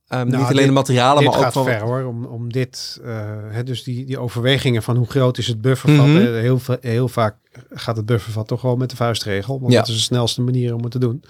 ehm, 0.07 0.25
niet 0.25 0.35
alleen 0.35 0.55
dit- 0.55 0.65
de 0.65 0.71
materialen, 0.71 1.23
maar 1.23 1.33
ook 1.35 1.41
gaat 1.41 1.53
van... 1.53 1.63
ver 1.65 1.79
hoor, 1.81 2.03
om, 2.03 2.25
om 2.25 2.51
dit, 2.51 2.99
eh, 3.03 3.25
hè, 3.49 3.63
dus 3.63 3.83
die, 3.83 4.05
die 4.05 4.19
overwegingen 4.19 4.83
van 4.83 4.95
hoe 4.95 5.07
groot 5.09 5.37
is 5.37 5.47
het 5.47 5.61
buffervat. 5.61 6.05
Mhm. 6.07 6.15
hè, 6.15 6.31
heel, 6.39 6.59
heel 6.81 7.07
vaak 7.07 7.35
gaat 7.71 7.95
het 7.97 8.05
buffervat 8.05 8.47
toch 8.47 8.59
gewoon 8.59 8.77
met 8.77 8.89
de 8.89 8.95
vuistregel, 8.95 9.59
want 9.59 9.71
Ja. 9.71 9.79
dat 9.79 9.87
is 9.87 9.95
de 9.95 10.01
snelste 10.01 10.41
manier 10.41 10.73
om 10.75 10.81
het 10.83 10.91
te 10.91 10.99
doen. 10.99 11.23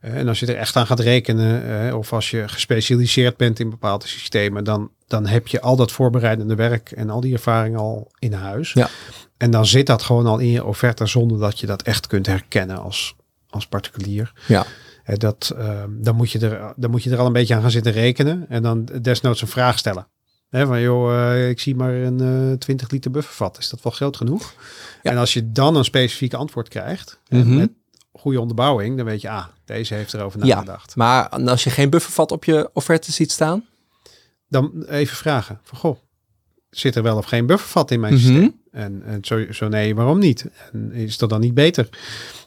Eh, 0.00 0.14
en 0.16 0.28
als 0.28 0.40
je 0.40 0.46
er 0.46 0.56
echt 0.56 0.76
aan 0.76 0.86
gaat 0.86 1.00
rekenen, 1.00 1.86
eh, 1.88 1.96
of 1.96 2.12
als 2.12 2.30
je 2.30 2.48
gespecialiseerd 2.48 3.36
bent 3.36 3.60
in 3.60 3.70
bepaalde 3.70 4.06
systemen, 4.06 4.64
dan, 4.64 4.90
dan 5.06 5.26
heb 5.26 5.48
je 5.48 5.60
al 5.60 5.76
dat 5.76 5.92
voorbereidende 5.92 6.54
werk 6.54 6.90
en 6.90 7.10
al 7.10 7.20
die 7.20 7.32
ervaring 7.32 7.76
al 7.76 8.10
in 8.18 8.32
huis. 8.32 8.72
Ja. 8.72 8.88
En 9.36 9.50
dan 9.50 9.66
zit 9.66 9.86
dat 9.86 10.02
gewoon 10.02 10.26
al 10.26 10.38
in 10.38 10.50
je 10.50 10.64
offerte 10.64 11.06
zonder 11.06 11.38
dat 11.38 11.60
je 11.60 11.66
dat 11.66 11.82
echt 11.82 12.06
kunt 12.06 12.26
herkennen 12.26 12.82
als, 12.82 13.14
als 13.50 13.66
particulier. 13.66 14.32
Ja. 14.46 14.66
Dat, 15.16 15.54
ehm, 15.58 15.90
dan, 15.90 16.16
moet 16.16 16.30
je 16.30 16.38
er, 16.38 16.72
dan 16.76 16.90
moet 16.90 17.02
je 17.02 17.10
er 17.10 17.18
al 17.18 17.26
een 17.26 17.32
beetje 17.32 17.54
aan 17.54 17.60
gaan 17.60 17.70
zitten 17.70 17.92
rekenen. 17.92 18.46
En 18.48 18.62
dan 18.62 18.84
desnoods 19.02 19.42
een 19.42 19.48
vraag 19.48 19.78
stellen. 19.78 20.06
Hè, 20.48 20.66
van 20.66 20.80
joh, 20.80 21.12
eh, 21.32 21.48
ik 21.48 21.60
zie 21.60 21.74
maar 21.76 21.94
een 21.94 22.20
eh 22.52 22.58
20 22.58 22.90
liter 22.90 23.10
buffervat. 23.10 23.58
Is 23.58 23.68
dat 23.70 23.82
wel 23.82 23.92
groot 23.92 24.16
genoeg? 24.16 24.54
Ja. 25.02 25.10
En 25.10 25.16
als 25.16 25.32
je 25.32 25.52
dan 25.52 25.76
een 25.76 25.84
specifiek 25.84 26.34
antwoord 26.34 26.68
krijgt. 26.68 27.18
Mhm. 27.28 27.56
met 27.56 27.70
goede 28.12 28.40
onderbouwing. 28.40 28.96
Dan 28.96 29.06
weet 29.06 29.20
je, 29.20 29.30
ah, 29.30 29.44
deze 29.64 29.94
heeft 29.94 30.14
erover 30.14 30.46
Ja. 30.46 30.54
nagedacht. 30.54 30.96
Maar 30.96 31.28
als 31.28 31.64
je 31.64 31.70
geen 31.70 31.90
buffervat 31.90 32.32
op 32.32 32.44
je 32.44 32.70
offerte 32.72 33.12
ziet 33.12 33.32
staan... 33.32 33.64
Dan 34.48 34.84
even 34.88 35.16
vragen. 35.16 35.60
Van 35.62 35.78
goh, 35.78 35.96
zit 36.70 36.96
er 36.96 37.02
wel 37.02 37.16
of 37.16 37.24
geen 37.26 37.46
buffervat 37.46 37.90
in 37.90 38.00
mijn 38.00 38.14
Mhm. 38.14 38.22
systeem? 38.22 38.60
En, 38.70 39.02
en 39.04 39.24
zo, 39.24 39.52
zo 39.52 39.68
nee, 39.68 39.94
waarom 39.94 40.18
niet? 40.18 40.46
En 40.72 40.92
is 40.92 41.18
dat 41.18 41.28
dan 41.30 41.40
niet 41.40 41.54
beter? 41.54 41.88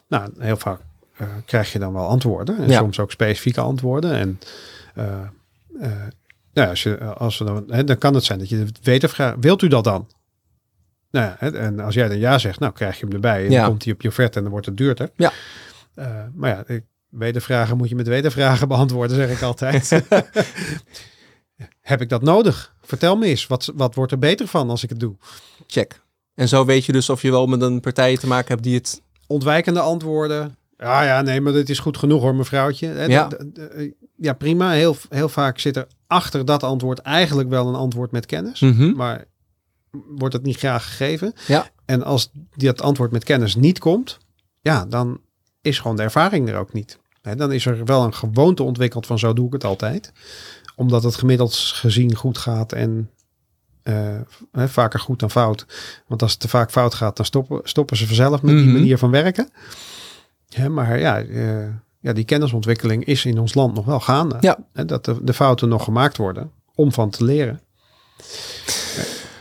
Nou, 0.08 0.30
heel 0.38 0.58
vaak 0.58 0.80
eh, 1.18 1.28
krijg 1.46 1.72
je 1.72 1.80
dan 1.80 1.94
wel 1.94 2.08
antwoorden. 2.08 2.58
En 2.58 2.70
Ja. 2.70 2.78
soms 2.80 3.00
ook 3.00 3.12
specifieke 3.12 3.62
antwoorden. 3.62 4.12
En 4.14 4.40
eh, 4.96 5.06
eh, 5.14 5.90
nou 6.54 6.66
ja, 6.68 6.70
als 6.70 6.84
je, 6.84 6.98
als 7.04 7.38
we 7.38 7.46
dan, 7.46 7.64
hè, 7.68 7.84
dan 7.84 7.98
kan 7.98 8.14
het 8.14 8.24
zijn 8.24 8.40
dat 8.40 8.50
je 8.50 8.66
weet 8.82 9.04
of 9.04 9.12
vraagt, 9.12 9.36
wilt 9.40 9.62
u 9.62 9.68
dat 9.68 9.84
dan? 9.84 10.08
Nou 11.12 11.26
ja, 11.26 11.36
hè, 11.40 11.58
en 11.58 11.80
als 11.80 11.94
jij 11.94 12.08
dan 12.08 12.18
ja 12.18 12.38
zegt, 12.38 12.60
nou 12.60 12.74
krijg 12.74 13.00
je 13.00 13.06
hem 13.06 13.14
erbij. 13.14 13.46
En 13.46 13.52
Ja. 13.52 13.60
dan 13.60 13.70
komt 13.70 13.84
hij 13.84 13.94
op 13.94 14.02
je 14.02 14.08
offerte 14.08 14.36
en 14.38 14.42
dan 14.44 14.52
wordt 14.52 14.66
het 14.66 14.78
duurder. 14.78 15.10
Ja. 15.16 15.32
Maar 16.34 16.50
ja, 16.50 16.64
ik- 16.68 16.84
wedervragen 17.10 17.78
moet 17.78 17.90
je 17.90 17.96
met 17.96 18.08
wedervragen 18.08 18.68
beantwoorden, 18.74 19.16
zeg 19.18 19.30
ik 19.32 19.42
altijd. 19.42 19.90
Heb 21.82 22.02
ik 22.02 22.10
dat 22.10 22.22
nodig? 22.22 22.74
Vertel 22.82 23.16
me 23.18 23.26
eens, 23.26 23.48
wat, 23.48 23.72
wat 23.76 23.96
wordt 23.96 24.12
er 24.12 24.20
beter 24.20 24.48
van 24.48 24.70
als 24.70 24.84
ik 24.84 24.90
het 24.90 25.00
doe? 25.00 25.16
Check. 25.68 26.02
En 26.36 26.48
zo 26.48 26.66
weet 26.66 26.86
je 26.86 26.92
dus 26.92 27.10
of 27.10 27.22
je 27.22 27.32
wel 27.32 27.48
met 27.48 27.62
een 27.62 27.80
partij 27.80 28.18
te 28.18 28.28
maken 28.28 28.48
hebt 28.48 28.64
die 28.64 28.76
het... 28.76 29.02
Ontwijkende 29.28 29.80
antwoorden. 29.80 30.58
Ja, 30.84 31.04
ja, 31.04 31.22
nee, 31.22 31.42
maar 31.42 31.54
dit 31.54 31.70
is 31.70 31.80
goed 31.80 31.98
genoeg 31.98 32.22
hoor, 32.22 32.36
mevrouwtje. 32.36 32.88
Hè, 32.88 33.04
Ja. 33.06 33.30
eh, 33.30 33.92
ja, 34.16 34.34
prima. 34.34 34.72
Heel, 34.72 34.96
heel 35.10 35.30
vaak 35.30 35.60
zit 35.60 35.76
er 35.78 35.88
achter 36.08 36.46
dat 36.46 36.64
antwoord 36.64 37.00
eigenlijk 37.00 37.50
wel 37.50 37.68
een 37.68 37.76
antwoord 37.76 38.12
met 38.12 38.26
kennis. 38.26 38.60
Mhm. 38.60 38.96
Maar 38.96 39.26
wordt 40.18 40.34
het 40.34 40.44
niet 40.44 40.58
graag 40.58 40.86
gegeven. 40.88 41.34
Ja. 41.48 41.68
En 41.86 42.04
als 42.04 42.32
dat 42.56 42.82
antwoord 42.82 43.12
met 43.12 43.24
kennis 43.24 43.56
niet 43.56 43.80
komt, 43.80 44.18
ja, 44.62 44.86
dan 44.86 45.20
is 45.62 45.80
gewoon 45.80 45.96
de 45.96 46.04
ervaring 46.04 46.50
er 46.50 46.58
ook 46.58 46.74
niet. 46.74 47.00
Hè, 47.22 47.36
dan 47.36 47.52
is 47.52 47.66
er 47.66 47.86
wel 47.86 48.04
een 48.04 48.14
gewoonte 48.14 48.64
ontwikkeld 48.64 49.06
van 49.06 49.20
zo 49.20 49.34
doe 49.34 49.48
ik 49.48 49.54
het 49.54 49.64
altijd. 49.64 50.12
Omdat 50.76 51.04
het 51.04 51.16
gemiddeld 51.16 51.56
gezien 51.56 52.16
goed 52.16 52.38
gaat 52.38 52.72
en 52.72 53.10
eh, 53.84 54.20
vaker 54.54 55.00
goed 55.00 55.20
dan 55.20 55.32
fout. 55.32 55.66
Want 56.08 56.22
als 56.22 56.32
het 56.32 56.40
te 56.40 56.48
vaak 56.48 56.72
fout 56.72 56.94
gaat, 56.94 57.16
dan 57.18 57.26
stoppen, 57.26 57.60
stoppen 57.64 57.98
ze 57.98 58.08
vanzelf 58.08 58.42
met 58.42 58.56
die 58.56 58.64
Mhm. 58.64 58.74
manier 58.74 58.98
van 58.98 59.12
werken. 59.12 59.50
Hè, 60.56 60.70
maar 60.70 61.00
ja, 61.00 61.20
eh, 61.22 61.68
ja, 62.00 62.14
die 62.14 62.24
kennisontwikkeling 62.26 63.06
is 63.06 63.26
in 63.26 63.40
ons 63.40 63.54
land 63.54 63.74
nog 63.74 63.86
wel 63.86 64.00
gaande. 64.00 64.38
Ja. 64.40 64.58
Hè, 64.74 64.86
dat 64.86 65.06
de, 65.06 65.24
de 65.24 65.34
fouten 65.34 65.70
nog 65.70 65.84
gemaakt 65.84 66.18
worden 66.18 66.52
om 66.76 66.92
van 66.92 67.10
te 67.10 67.24
leren. 67.24 67.62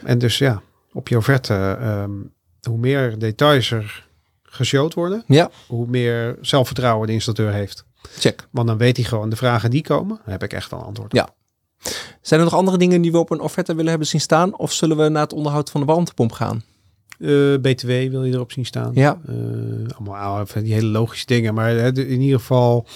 En 0.04 0.18
dus 0.18 0.38
ja, 0.38 0.62
op 0.92 1.08
je 1.08 1.16
offerte, 1.16 1.76
ehm, 1.80 2.10
hoe 2.62 2.78
meer 2.78 3.18
details 3.18 3.70
er 3.70 4.06
geshowd 4.42 4.94
worden, 4.94 5.24
Ja, 5.26 5.50
hoe 5.66 5.86
meer 5.86 6.36
zelfvertrouwen 6.40 7.06
de 7.06 7.12
installateur 7.12 7.52
heeft. 7.52 7.84
check. 8.18 8.48
Want 8.50 8.66
dan 8.68 8.76
weet 8.78 8.96
hij 8.96 9.06
gewoon 9.06 9.28
de 9.30 9.36
vragen 9.36 9.70
die 9.70 9.82
komen, 9.82 10.16
daar 10.16 10.32
heb 10.32 10.42
ik 10.42 10.52
echt 10.52 10.72
een 10.72 10.78
antwoord 10.78 11.12
op. 11.12 11.18
Ja. 11.18 11.28
Zijn 12.20 12.40
er 12.40 12.46
nog 12.46 12.54
andere 12.54 12.78
dingen 12.78 13.02
die 13.02 13.12
we 13.12 13.18
op 13.18 13.30
een 13.30 13.40
offerte 13.40 13.74
willen 13.74 13.90
hebben 13.90 14.08
zien 14.08 14.20
staan? 14.20 14.58
Of 14.58 14.72
zullen 14.72 14.96
we 14.96 15.08
naar 15.08 15.22
het 15.22 15.32
onderhoud 15.32 15.70
van 15.70 15.80
de 15.80 15.86
warmtepomp 15.86 16.32
gaan? 16.32 16.62
Eh, 17.22 17.54
BTW 17.60 17.86
wil 17.86 18.24
je 18.24 18.32
erop 18.32 18.52
zien 18.52 18.66
staan. 18.66 18.90
Ja. 18.94 19.20
Eh, 19.26 19.34
allemaal 19.96 20.46
van 20.46 20.62
die 20.62 20.72
hele 20.72 20.86
logische 20.86 21.26
dingen. 21.26 21.54
Maar 21.54 21.94
de- 21.94 22.08
in 22.08 22.20
ieder 22.20 22.38
geval, 22.38 22.86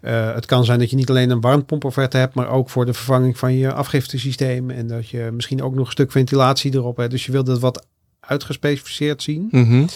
eh, 0.00 0.34
het 0.34 0.46
kan 0.46 0.64
zijn 0.64 0.78
dat 0.78 0.90
je 0.90 0.96
niet 0.96 1.10
alleen 1.10 1.30
een 1.30 1.40
warmtepompofferte 1.40 2.16
hebt, 2.16 2.34
maar 2.34 2.48
ook 2.48 2.70
voor 2.70 2.86
de 2.86 2.92
vervanging 2.92 3.38
van 3.38 3.54
je 3.54 3.72
afgiftesysteem. 3.72 4.70
En 4.70 4.86
dat 4.86 5.08
je 5.08 5.30
misschien 5.32 5.62
ook 5.62 5.74
nog 5.74 5.86
een 5.86 5.92
stuk 5.92 6.10
ventilatie 6.12 6.74
erop 6.74 6.96
hebt. 6.96 7.10
Dus 7.10 7.26
je 7.26 7.32
wilt 7.32 7.46
het 7.46 7.58
wat 7.58 7.86
uitgespecificeerd 8.20 9.22
zien. 9.22 9.48
Mhm. 9.50 9.86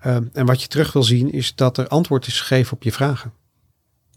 Ehm, 0.00 0.24
en 0.32 0.46
wat 0.46 0.62
je 0.62 0.68
terug 0.68 0.92
wil 0.92 1.02
zien 1.02 1.32
is 1.32 1.54
dat 1.54 1.78
er 1.78 1.88
antwoord 1.88 2.26
is 2.26 2.40
gegeven 2.40 2.72
op 2.72 2.82
je 2.82 2.92
vragen. 2.92 3.32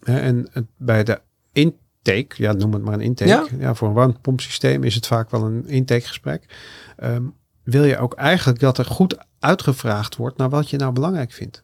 En 0.03 0.47
bij 0.77 1.03
de 1.03 1.19
intake, 1.51 2.35
ja, 2.37 2.51
noem 2.53 2.73
het 2.73 2.83
maar 2.83 2.93
een 2.93 3.01
intake. 3.01 3.29
Ja. 3.29 3.45
Ja, 3.59 3.75
voor 3.75 3.87
een 3.87 3.93
warmtepompsysteem 3.93 4.83
is 4.83 4.95
het 4.95 5.07
vaak 5.07 5.31
wel 5.31 5.43
een 5.43 5.67
intakegesprek. 5.67 6.45
Ehm, 6.97 7.23
wil 7.63 7.83
je 7.83 7.97
ook 7.97 8.13
eigenlijk 8.13 8.59
dat 8.59 8.77
er 8.77 8.85
goed 8.85 9.17
uitgevraagd 9.39 10.15
wordt 10.15 10.37
naar 10.37 10.49
wat 10.49 10.69
je 10.69 10.77
nou 10.77 10.91
belangrijk 10.91 11.31
vindt. 11.31 11.63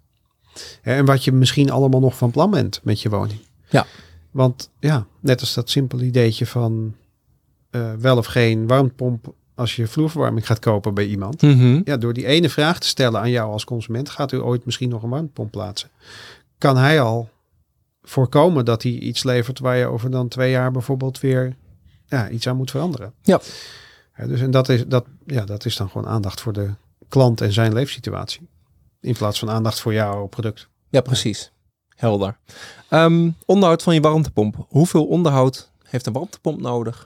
En 0.82 1.06
wat 1.06 1.24
je 1.24 1.32
misschien 1.32 1.72
allemaal 1.72 2.00
nog 2.00 2.18
van 2.18 2.32
plan 2.32 2.52
bent 2.52 2.80
met 2.84 3.02
je 3.02 3.10
woning. 3.10 3.40
Ja. 3.70 3.86
Want 4.32 4.70
ja, 4.80 5.06
net 5.20 5.40
als 5.40 5.54
dat 5.54 5.70
simpele 5.70 6.06
ideetje 6.06 6.46
van 6.46 6.96
eh, 7.70 7.94
wel 7.94 8.18
of 8.18 8.26
geen 8.26 8.68
warmtepomp 8.68 9.34
als 9.56 9.76
je 9.76 9.88
vloerverwarming 9.88 10.46
gaat 10.46 10.60
kopen 10.60 10.94
bij 10.94 11.06
iemand. 11.06 11.42
Mhm. 11.42 11.82
Ja, 11.84 11.98
door 11.98 12.14
die 12.14 12.26
ene 12.26 12.50
vraag 12.50 12.80
te 12.80 12.88
stellen 12.88 13.20
aan 13.20 13.30
jou 13.30 13.52
als 13.52 13.64
consument, 13.64 14.10
gaat 14.10 14.32
u 14.32 14.38
ooit 14.38 14.66
misschien 14.66 14.90
nog 14.90 15.04
een 15.04 15.10
warmtepomp 15.10 15.52
plaatsen? 15.52 15.90
Kan 16.58 16.78
hij 16.78 17.02
al 17.02 17.30
voorkomen 18.02 18.66
dat 18.66 18.84
hij 18.84 18.92
iets 18.92 19.24
levert 19.24 19.60
waar 19.60 19.78
je 19.78 19.86
over 19.86 20.12
dan 20.12 20.28
twee 20.28 20.52
jaar 20.52 20.72
bijvoorbeeld 20.72 21.20
weer 21.20 21.56
ja, 22.08 22.30
iets 22.30 22.48
aan 22.48 22.58
moet 22.58 22.72
veranderen? 22.72 23.14
Ja. 23.22 23.42
Dus 24.26 24.42
en 24.42 24.52
dat 24.52 24.70
is, 24.70 24.86
dat, 24.88 25.06
ja, 25.26 25.46
dat 25.46 25.66
is 25.66 25.76
dan 25.76 25.90
gewoon 25.90 26.08
aandacht 26.08 26.42
voor 26.42 26.54
de 26.54 26.70
klant 27.08 27.42
en 27.42 27.52
zijn 27.54 27.74
leefsituatie. 27.74 28.50
In 29.02 29.14
plaats 29.14 29.40
van 29.40 29.50
aandacht 29.50 29.80
voor 29.80 29.94
jouw 29.94 30.26
product. 30.28 30.70
Ja, 30.90 31.02
precies. 31.02 31.52
Helder. 31.96 32.38
Ehm, 32.90 33.30
onderhoud 33.46 33.84
van 33.84 33.94
je 33.94 34.02
warmtepomp. 34.02 34.66
Hoeveel 34.70 35.06
onderhoud 35.06 35.72
heeft 35.84 36.06
een 36.06 36.14
warmtepomp 36.14 36.62
nodig? 36.62 36.98
Dat 36.98 37.06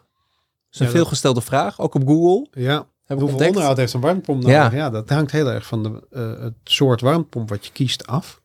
is 0.71 0.79
een 0.79 0.85
Ja, 0.85 0.91
dat- 0.91 1.01
veelgestelde 1.01 1.41
vraag, 1.41 1.79
ook 1.79 1.95
op 1.95 2.07
Google. 2.07 2.47
Ja, 2.51 2.85
hoeveel 3.07 3.27
ontdekt. 3.27 3.49
onderhoud 3.49 3.77
heeft 3.77 3.93
een 3.93 4.01
warmtepomp 4.01 4.41
nodig? 4.41 4.55
Ja. 4.57 4.71
Ja, 4.71 4.89
dat 4.89 5.09
hangt 5.09 5.31
heel 5.31 5.47
erg 5.51 5.65
van 5.65 5.83
de, 5.83 6.07
eh, 6.11 6.43
het 6.43 6.53
soort 6.63 7.01
warmtepomp 7.01 7.49
wat 7.49 7.65
je 7.65 7.71
kiest 7.71 8.07
af. 8.07 8.40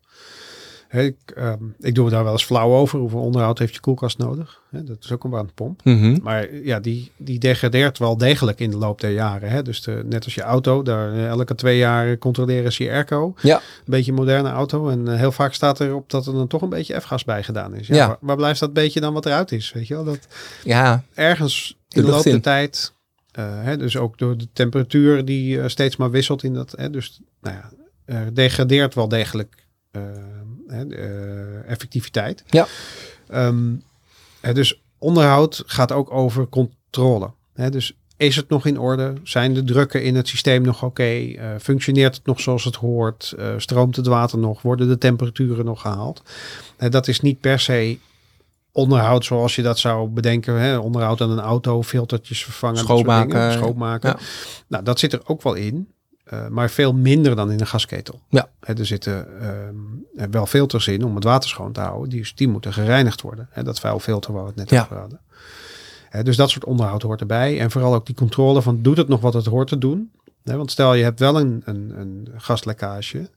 Ik, 0.91 1.17
ehm, 1.35 1.65
ik 1.79 1.95
doe 1.95 2.11
daar 2.11 2.25
wel 2.25 2.33
eens 2.33 2.45
flauw 2.45 2.73
over. 2.73 2.99
Hoeveel 2.99 3.21
onderhoud 3.21 3.59
heeft 3.59 3.75
je 3.75 3.81
koelkast 3.81 4.19
nodig? 4.19 4.61
Dat 4.71 4.97
is 5.01 5.13
ook 5.13 5.25
een 5.25 5.31
warmtepomp. 5.31 5.85
Mhm. 5.85 6.19
Maar 6.23 6.55
ja, 6.55 6.81
die, 6.81 7.13
die 7.17 7.39
degradeert 7.39 7.99
wel 7.99 8.17
degelijk 8.17 8.61
in 8.61 8.71
de 8.71 8.77
loop 8.77 9.01
der 9.01 9.11
jaren. 9.11 9.51
Hè? 9.51 9.63
Dus 9.63 9.83
de, 9.83 10.03
net 10.05 10.25
als 10.25 10.35
je 10.35 10.43
auto, 10.43 10.83
daar 10.83 11.13
eh, 11.13 11.27
elke 11.27 11.55
twee 11.55 11.79
jaar 11.79 12.19
controleren 12.19 12.73
ze 12.73 12.85
je 12.85 12.91
airco. 12.91 13.35
Ja. 13.43 13.57
Een 13.57 13.63
beetje 13.85 14.11
een 14.11 14.17
moderne 14.17 14.51
auto. 14.51 14.89
En 14.89 15.09
eh, 15.09 15.19
heel 15.19 15.33
vaak 15.33 15.55
staat 15.55 15.81
erop 15.81 16.11
dat 16.11 16.27
er 16.27 16.33
dan 16.33 16.47
toch 16.47 16.63
een 16.63 16.69
beetje 16.69 17.01
F-gas 17.01 17.25
bij 17.25 17.43
gedaan 17.43 17.75
is. 17.75 17.87
Ja, 17.87 17.95
Ja. 17.95 18.07
Waar, 18.07 18.17
waar 18.21 18.37
blijft 18.37 18.61
dat 18.61 18.73
beetje 18.73 19.01
dan 19.01 19.13
wat 19.13 19.27
eruit 19.27 19.53
is? 19.53 19.73
Weet 19.73 19.87
je 19.87 19.95
wel? 19.95 20.05
Dat 20.05 20.29
Ja, 20.65 21.05
ergens 21.15 21.77
in 21.89 22.03
de 22.03 22.09
loop 22.09 22.23
der 22.23 22.41
tijd, 22.41 22.93
eh, 23.33 23.45
hè, 23.63 23.77
dus 23.77 23.97
ook 23.97 24.19
door 24.19 24.37
de 24.37 24.49
temperatuur 24.53 25.25
die 25.25 25.69
steeds 25.69 25.97
maar 25.97 26.11
wisselt 26.11 26.43
in 26.43 26.55
dat. 26.55 26.75
Hè, 26.77 26.91
dus 26.91 27.21
nou 27.41 27.57
ja, 27.57 27.71
er 28.05 28.35
degradeert 28.35 28.95
wel 28.95 29.09
degelijk 29.09 29.65
hè, 30.67 30.89
eh, 30.89 31.71
effectiviteit. 31.71 32.45
Ja. 32.47 32.67
Ehm, 33.29 33.75
hè, 34.41 34.55
dus 34.55 34.83
onderhoud 34.99 35.63
gaat 35.67 35.93
ook 35.93 36.11
over 36.11 36.49
controle. 36.49 37.31
Hè, 37.55 37.71
dus 37.71 37.97
is 38.17 38.37
het 38.37 38.49
nog 38.49 38.67
in 38.67 38.79
orde? 38.79 39.13
Zijn 39.23 39.55
de 39.55 39.65
drukken 39.65 40.03
in 40.03 40.15
het 40.15 40.29
systeem 40.29 40.63
nog 40.63 40.83
oké? 40.83 41.03
Eh, 41.03 41.49
functioneert 41.61 42.17
het 42.17 42.27
nog 42.27 42.41
zoals 42.41 42.65
het 42.65 42.77
hoort? 42.77 43.35
Eh, 43.39 43.55
stroomt 43.57 43.97
het 43.97 44.07
water 44.07 44.39
nog? 44.39 44.63
Worden 44.63 44.89
de 44.89 44.99
temperaturen 44.99 45.65
nog 45.65 45.81
gehaald? 45.81 46.23
Eh, 46.77 46.91
dat 46.91 47.09
is 47.09 47.21
niet 47.21 47.41
per 47.41 47.61
se 47.61 47.99
onderhoud 48.73 49.25
zoals 49.25 49.57
je 49.57 49.63
dat 49.63 49.79
zou 49.79 50.09
bedenken. 50.09 50.61
Hè? 50.61 50.79
Onderhoud 50.79 51.21
aan 51.21 51.31
een 51.31 51.41
auto, 51.41 51.83
filtertjes 51.83 52.45
vervangen. 52.45 52.79
Schoonmaken. 52.79 53.53
Schoonmaken. 53.53 54.11
Ja. 54.11 54.19
Nou, 54.67 54.85
dat 54.85 54.99
zit 54.99 55.13
er 55.13 55.21
ook 55.25 55.43
wel 55.43 55.55
in. 55.55 55.89
Eh, 56.27 56.49
maar 56.49 56.71
veel 56.71 56.93
minder 56.93 57.37
dan 57.37 57.51
in 57.51 57.61
een 57.61 57.67
gasketel. 57.67 58.21
Ja. 58.29 58.49
Er 58.61 58.87
zitten 58.87 59.41
ehm, 59.41 60.31
wel 60.31 60.47
filters 60.47 60.89
in 60.89 61.05
om 61.05 61.15
het 61.15 61.25
water 61.25 61.49
schoon 61.49 61.73
te 61.73 61.81
houden. 61.81 62.09
Die, 62.11 62.33
die 62.35 62.49
moeten 62.49 62.73
gereinigd 62.73 63.21
worden. 63.21 63.49
Hè, 63.51 63.63
dat 63.63 63.81
vuilfilter 63.81 64.33
waar 64.33 64.43
we 64.43 64.49
het 64.49 64.57
net 64.59 64.71
Ja. 64.71 64.83
over 64.83 64.97
hadden. 64.97 65.21
Dus 66.23 66.37
dat 66.37 66.51
soort 66.51 66.65
onderhoud 66.65 67.03
hoort 67.03 67.21
erbij. 67.21 67.61
En 67.61 67.71
vooral 67.71 67.95
ook 67.95 68.07
die 68.07 68.15
controle 68.15 68.63
van 68.63 68.83
doet 68.83 68.97
het 68.97 69.09
nog 69.09 69.21
wat 69.21 69.35
het 69.35 69.47
hoort 69.47 69.69
te 69.69 69.79
doen. 69.79 70.11
Want 70.43 70.71
stel 70.71 70.95
je 70.95 71.03
hebt 71.03 71.19
wel 71.21 71.41
een, 71.41 71.63
een, 71.65 71.93
een 72.01 72.29
gaslekkage. 72.37 73.31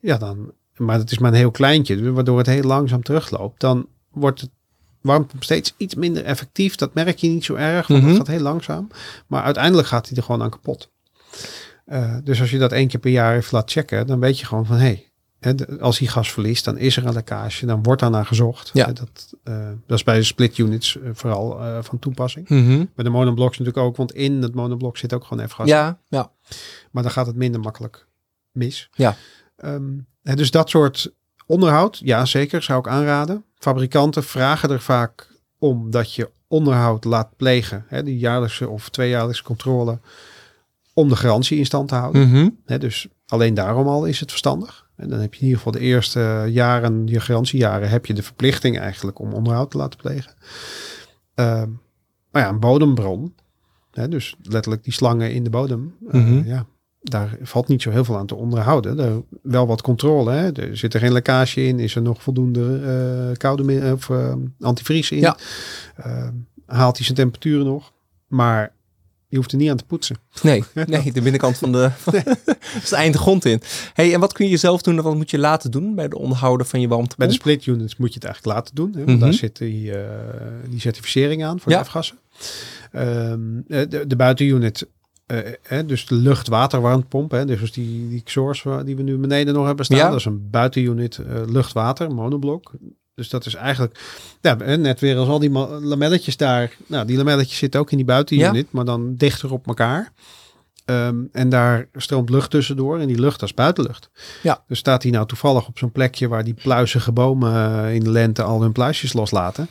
Ja, 0.00 0.16
dan, 0.16 0.52
maar 0.76 0.98
het 0.98 1.10
is 1.10 1.18
maar 1.18 1.30
een 1.30 1.36
heel 1.36 1.50
kleintje. 1.50 2.12
Waardoor 2.12 2.38
het 2.38 2.46
heel 2.46 2.62
langzaam 2.62 3.02
terugloopt. 3.02 3.60
Dan 3.60 3.86
wordt 4.10 4.40
het 4.40 4.50
warmtepomp 5.00 5.42
steeds 5.42 5.74
iets 5.76 5.94
minder 5.94 6.24
effectief. 6.24 6.74
Dat 6.76 6.94
merk 6.94 7.18
je 7.18 7.28
niet 7.28 7.44
zo 7.44 7.54
erg, 7.54 7.86
want 7.86 8.00
Mhm. 8.00 8.08
het 8.08 8.18
gaat 8.18 8.26
heel 8.26 8.40
langzaam. 8.40 8.88
Maar 9.26 9.42
uiteindelijk 9.42 9.88
gaat 9.88 10.08
hij 10.08 10.16
er 10.16 10.22
gewoon 10.22 10.42
aan 10.42 10.50
kapot. 10.50 10.90
Eh, 11.90 12.16
dus 12.24 12.40
als 12.40 12.50
je 12.50 12.58
dat 12.58 12.72
één 12.72 12.88
keer 12.88 13.00
per 13.00 13.10
jaar 13.10 13.36
even 13.36 13.48
laat 13.54 13.70
checken, 13.70 14.06
dan 14.06 14.20
weet 14.20 14.38
je 14.38 14.46
gewoon 14.46 14.66
van 14.66 14.76
hé, 14.76 15.04
de- 15.38 15.78
als 15.80 15.98
hij 15.98 16.08
gas 16.08 16.32
verliest, 16.32 16.64
dan 16.64 16.78
is 16.78 16.96
er 16.96 17.06
een 17.06 17.12
lekkage, 17.12 17.66
dan 17.66 17.82
wordt 17.82 18.00
daar 18.00 18.10
naar 18.10 18.26
gezocht. 18.26 18.70
Ja. 18.72 18.86
Hè, 18.86 18.92
dat, 18.92 19.34
eh, 19.44 19.68
dat 19.86 19.98
is 19.98 20.04
bij 20.04 20.16
de 20.16 20.22
split 20.22 20.58
units 20.58 20.98
eh, 21.00 21.10
vooral 21.12 21.60
eh, 21.60 21.78
van 21.82 21.98
toepassing. 21.98 22.48
Mhm. 22.48 22.84
Bij 22.94 23.04
de 23.04 23.10
monoblocks 23.10 23.58
natuurlijk 23.58 23.86
ook, 23.86 23.96
want 23.96 24.12
in 24.12 24.42
het 24.42 24.54
monoblok 24.54 24.96
zit 24.96 25.12
ook 25.14 25.24
gewoon 25.24 25.44
even 25.44 25.54
gas. 25.56 25.68
ja, 25.68 25.98
ja. 26.08 26.30
Maar 26.90 27.02
dan 27.02 27.12
gaat 27.12 27.26
het 27.26 27.36
minder 27.36 27.60
makkelijk 27.60 28.06
mis. 28.52 28.88
Ja. 28.92 29.16
Ehm, 29.56 29.98
hè, 30.22 30.34
dus 30.34 30.50
dat 30.50 30.70
soort 30.70 31.12
onderhoud, 31.46 32.00
ja 32.04 32.24
zeker, 32.24 32.62
zou 32.62 32.78
ik 32.78 32.88
aanraden. 32.88 33.44
Fabrikanten 33.58 34.24
vragen 34.24 34.70
er 34.70 34.80
vaak 34.80 35.28
om 35.58 35.90
dat 35.90 36.14
je 36.14 36.30
onderhoud 36.48 37.04
laat 37.04 37.36
plegen. 37.36 37.84
Hè, 37.88 38.02
die 38.02 38.18
jaarlijkse 38.18 38.68
of 38.68 38.88
tweejaarlijkse 38.88 39.42
controle. 39.42 39.98
Om 41.00 41.08
de 41.08 41.16
garantie 41.16 41.58
in 41.58 41.66
stand 41.66 41.88
te 41.88 41.94
houden. 41.94 42.28
Mhm. 42.28 42.78
Dus 42.78 43.08
alleen 43.26 43.54
daarom 43.54 43.86
al 43.88 44.04
is 44.04 44.20
het 44.20 44.30
verstandig. 44.30 44.88
En 44.96 45.08
dan 45.08 45.18
heb 45.20 45.34
je 45.34 45.40
in 45.40 45.46
ieder 45.46 45.58
geval 45.62 45.80
de 45.80 45.86
eerste 45.86 46.46
jaren, 46.48 47.06
je 47.06 47.20
garantiejaren, 47.20 47.88
heb 47.88 48.06
je 48.06 48.14
de 48.14 48.22
verplichting 48.22 48.78
eigenlijk 48.78 49.18
om 49.18 49.32
onderhoud 49.32 49.70
te 49.70 49.76
laten 49.76 49.98
plegen. 50.00 50.32
Ehm, 51.34 51.68
maar 52.30 52.42
ja, 52.42 52.48
een 52.48 52.60
bodembron, 52.60 53.34
hè, 53.90 54.08
dus 54.08 54.34
letterlijk 54.42 54.84
die 54.84 54.92
slangen 54.92 55.32
in 55.32 55.44
de 55.44 55.50
bodem, 55.50 55.94
eh, 56.08 56.20
Mhm. 56.20 56.48
ja, 56.48 56.66
daar 57.02 57.36
valt 57.42 57.68
niet 57.68 57.82
zo 57.82 57.90
heel 57.90 58.04
veel 58.04 58.16
aan 58.16 58.26
te 58.26 58.34
onderhouden. 58.34 58.96
Daar, 58.96 59.12
wel 59.42 59.66
wat 59.66 59.82
controle, 59.82 60.30
hè. 60.32 60.52
er 60.52 60.76
zit 60.76 60.94
er 60.94 61.00
geen 61.00 61.12
lekkage 61.12 61.64
in, 61.66 61.78
is 61.78 61.94
er 61.94 62.02
nog 62.02 62.22
voldoende 62.22 62.80
eh, 63.30 63.36
koude 63.36 63.92
of 63.94 64.10
eh, 64.10 64.34
antivries 64.60 65.10
in, 65.10 65.18
Ja. 65.18 65.36
Ehm, 65.96 66.32
haalt 66.66 66.96
hij 66.96 67.04
zijn 67.04 67.16
temperaturen 67.16 67.66
nog, 67.66 67.92
maar 68.26 68.72
je 69.30 69.36
hoeft 69.36 69.52
er 69.52 69.58
niet 69.58 69.70
aan 69.70 69.76
te 69.76 69.84
poetsen. 69.84 70.16
Nee, 70.42 70.64
nee, 70.86 71.12
de 71.12 71.20
binnenkant 71.22 71.58
van 71.58 71.72
de... 71.72 71.90
is 72.76 72.82
het 72.82 72.92
eind 72.92 73.12
de 73.12 73.18
grond 73.18 73.44
in. 73.44 73.60
hey, 73.94 74.14
en 74.14 74.20
wat 74.20 74.32
kun 74.32 74.48
je 74.48 74.56
zelf 74.56 74.82
doen 74.82 74.96
en 74.96 75.02
wat 75.02 75.14
moet 75.14 75.30
je 75.30 75.38
laten 75.38 75.70
doen 75.70 75.94
bij 75.94 76.08
de 76.08 76.18
onderhouden 76.18 76.66
van 76.66 76.80
je 76.80 76.86
Bij 76.86 76.96
warmtepomp? 76.96 77.30
de 77.30 77.36
split 77.36 77.66
units 77.66 77.96
moet 77.96 78.08
je 78.08 78.14
het 78.14 78.24
eigenlijk 78.24 78.56
laten 78.56 78.74
doen. 78.74 78.90
Hè, 78.92 78.98
want 79.04 79.08
Mhm. 79.10 79.18
daar 79.18 79.32
zit 79.32 79.56
die, 79.58 79.92
eh, 79.96 80.08
die 80.68 80.80
certificering 80.80 81.44
aan 81.44 81.60
voor 81.60 81.72
Ja. 81.72 81.78
de 81.78 81.84
afgassen. 81.84 82.18
Ehm, 82.92 83.40
eh, 83.68 83.88
de, 83.88 84.04
de 84.06 84.16
buitenunit, 84.16 84.86
eh, 85.26 85.38
hè, 85.62 85.86
dus 85.86 86.06
de 86.06 86.14
lucht-water-warmtepomp. 86.14 87.30
Hè, 87.30 87.44
dus 87.44 87.72
die, 87.72 88.08
die 88.08 88.22
Xors 88.22 88.64
die 88.84 88.96
we 88.96 89.02
nu 89.02 89.16
beneden 89.16 89.54
nog 89.54 89.66
hebben 89.66 89.84
staan. 89.84 89.98
Ja. 89.98 90.08
Dat 90.08 90.18
is 90.18 90.24
een 90.24 90.50
buitenunit 90.50 91.18
eh, 91.18 91.24
lucht-water, 91.46 92.10
monoblok. 92.14 92.72
Dus 93.20 93.28
dat 93.28 93.46
is 93.46 93.54
eigenlijk, 93.54 93.98
ja, 94.40 94.54
net 94.76 95.00
weer 95.00 95.16
als 95.16 95.28
al 95.28 95.38
die 95.38 95.50
lamelletjes 95.80 96.36
daar. 96.36 96.76
Nou, 96.86 97.06
die 97.06 97.16
lamelletjes 97.16 97.58
zitten 97.58 97.80
ook 97.80 97.90
in 97.90 97.96
die 97.96 98.06
buitenunit, 98.06 98.66
maar 98.70 98.84
dan 98.84 99.16
dichter 99.16 99.52
op 99.52 99.66
elkaar. 99.66 100.12
Ehm, 100.84 101.16
en 101.32 101.48
daar 101.48 101.88
stroomt 101.94 102.30
lucht 102.30 102.50
tussendoor 102.50 102.98
en 102.98 103.06
die 103.06 103.20
lucht 103.20 103.42
is 103.42 103.54
buitenlucht. 103.54 104.10
Ja. 104.42 104.62
Dus 104.68 104.78
staat 104.78 105.02
hij 105.02 105.12
nou 105.12 105.26
toevallig 105.26 105.66
op 105.66 105.78
zo'n 105.78 105.92
plekje 105.92 106.28
waar 106.28 106.44
die 106.44 106.54
pluizige 106.54 107.12
bomen 107.12 107.54
eh, 107.54 107.94
in 107.94 108.04
de 108.04 108.10
lente 108.10 108.42
al 108.42 108.62
hun 108.62 108.72
pluisjes 108.72 109.12
loslaten. 109.12 109.68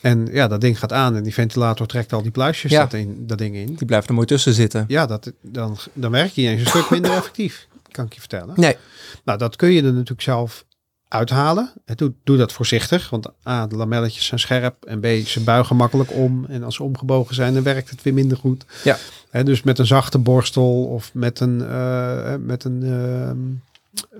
En 0.00 0.28
ja, 0.32 0.48
dat 0.48 0.60
ding 0.60 0.78
gaat 0.78 0.92
aan 0.92 1.16
en 1.16 1.22
die 1.22 1.34
ventilator 1.34 1.86
trekt 1.86 2.12
al 2.12 2.22
die 2.22 2.30
pluisjes 2.30 2.70
Ja. 2.70 2.80
dat, 2.80 2.92
in, 2.92 3.26
dat 3.26 3.38
ding 3.38 3.56
in. 3.56 3.74
Die 3.74 3.86
blijft 3.86 4.08
er 4.08 4.14
mooi 4.14 4.26
tussen 4.26 4.52
zitten. 4.52 4.84
Ja, 4.88 5.06
dat, 5.06 5.32
dan, 5.42 5.76
dan 5.92 6.10
werk 6.10 6.30
je 6.32 6.48
eens 6.48 6.60
een 6.60 6.66
stuk 6.66 6.90
minder 6.90 7.12
effectief, 7.20 7.68
kan 7.90 8.04
ik 8.04 8.12
je 8.12 8.20
vertellen. 8.20 8.54
Nee. 8.56 8.76
Nou, 9.24 9.38
dat 9.38 9.56
kun 9.56 9.70
je 9.70 9.82
er 9.82 9.92
natuurlijk 9.92 10.22
zelf 10.22 10.64
uithalen. 11.10 11.72
En 11.84 11.96
doe, 11.96 12.12
doe 12.24 12.36
dat 12.36 12.52
voorzichtig, 12.52 13.10
want 13.10 13.28
A, 13.48 13.66
de 13.66 13.76
lamelletjes 13.76 14.26
zijn 14.26 14.40
scherp 14.40 14.84
en 14.84 15.00
B, 15.00 15.06
ze 15.26 15.40
buigen 15.40 15.76
makkelijk 15.76 16.12
om. 16.12 16.44
En 16.48 16.62
als 16.62 16.74
ze 16.74 16.82
omgebogen 16.82 17.34
zijn, 17.34 17.54
dan 17.54 17.62
werkt 17.62 17.90
het 17.90 18.02
weer 18.02 18.14
minder 18.14 18.36
goed. 18.36 18.64
Ja. 18.84 18.96
Hè, 19.30 19.44
dus 19.44 19.62
met 19.62 19.78
een 19.78 19.86
zachte 19.86 20.18
borstel 20.18 20.84
of 20.84 21.14
met 21.14 21.40
een, 21.40 21.66
eh, 21.66 22.34
met 22.40 22.64
een, 22.64 22.82
ehm, 22.82 23.38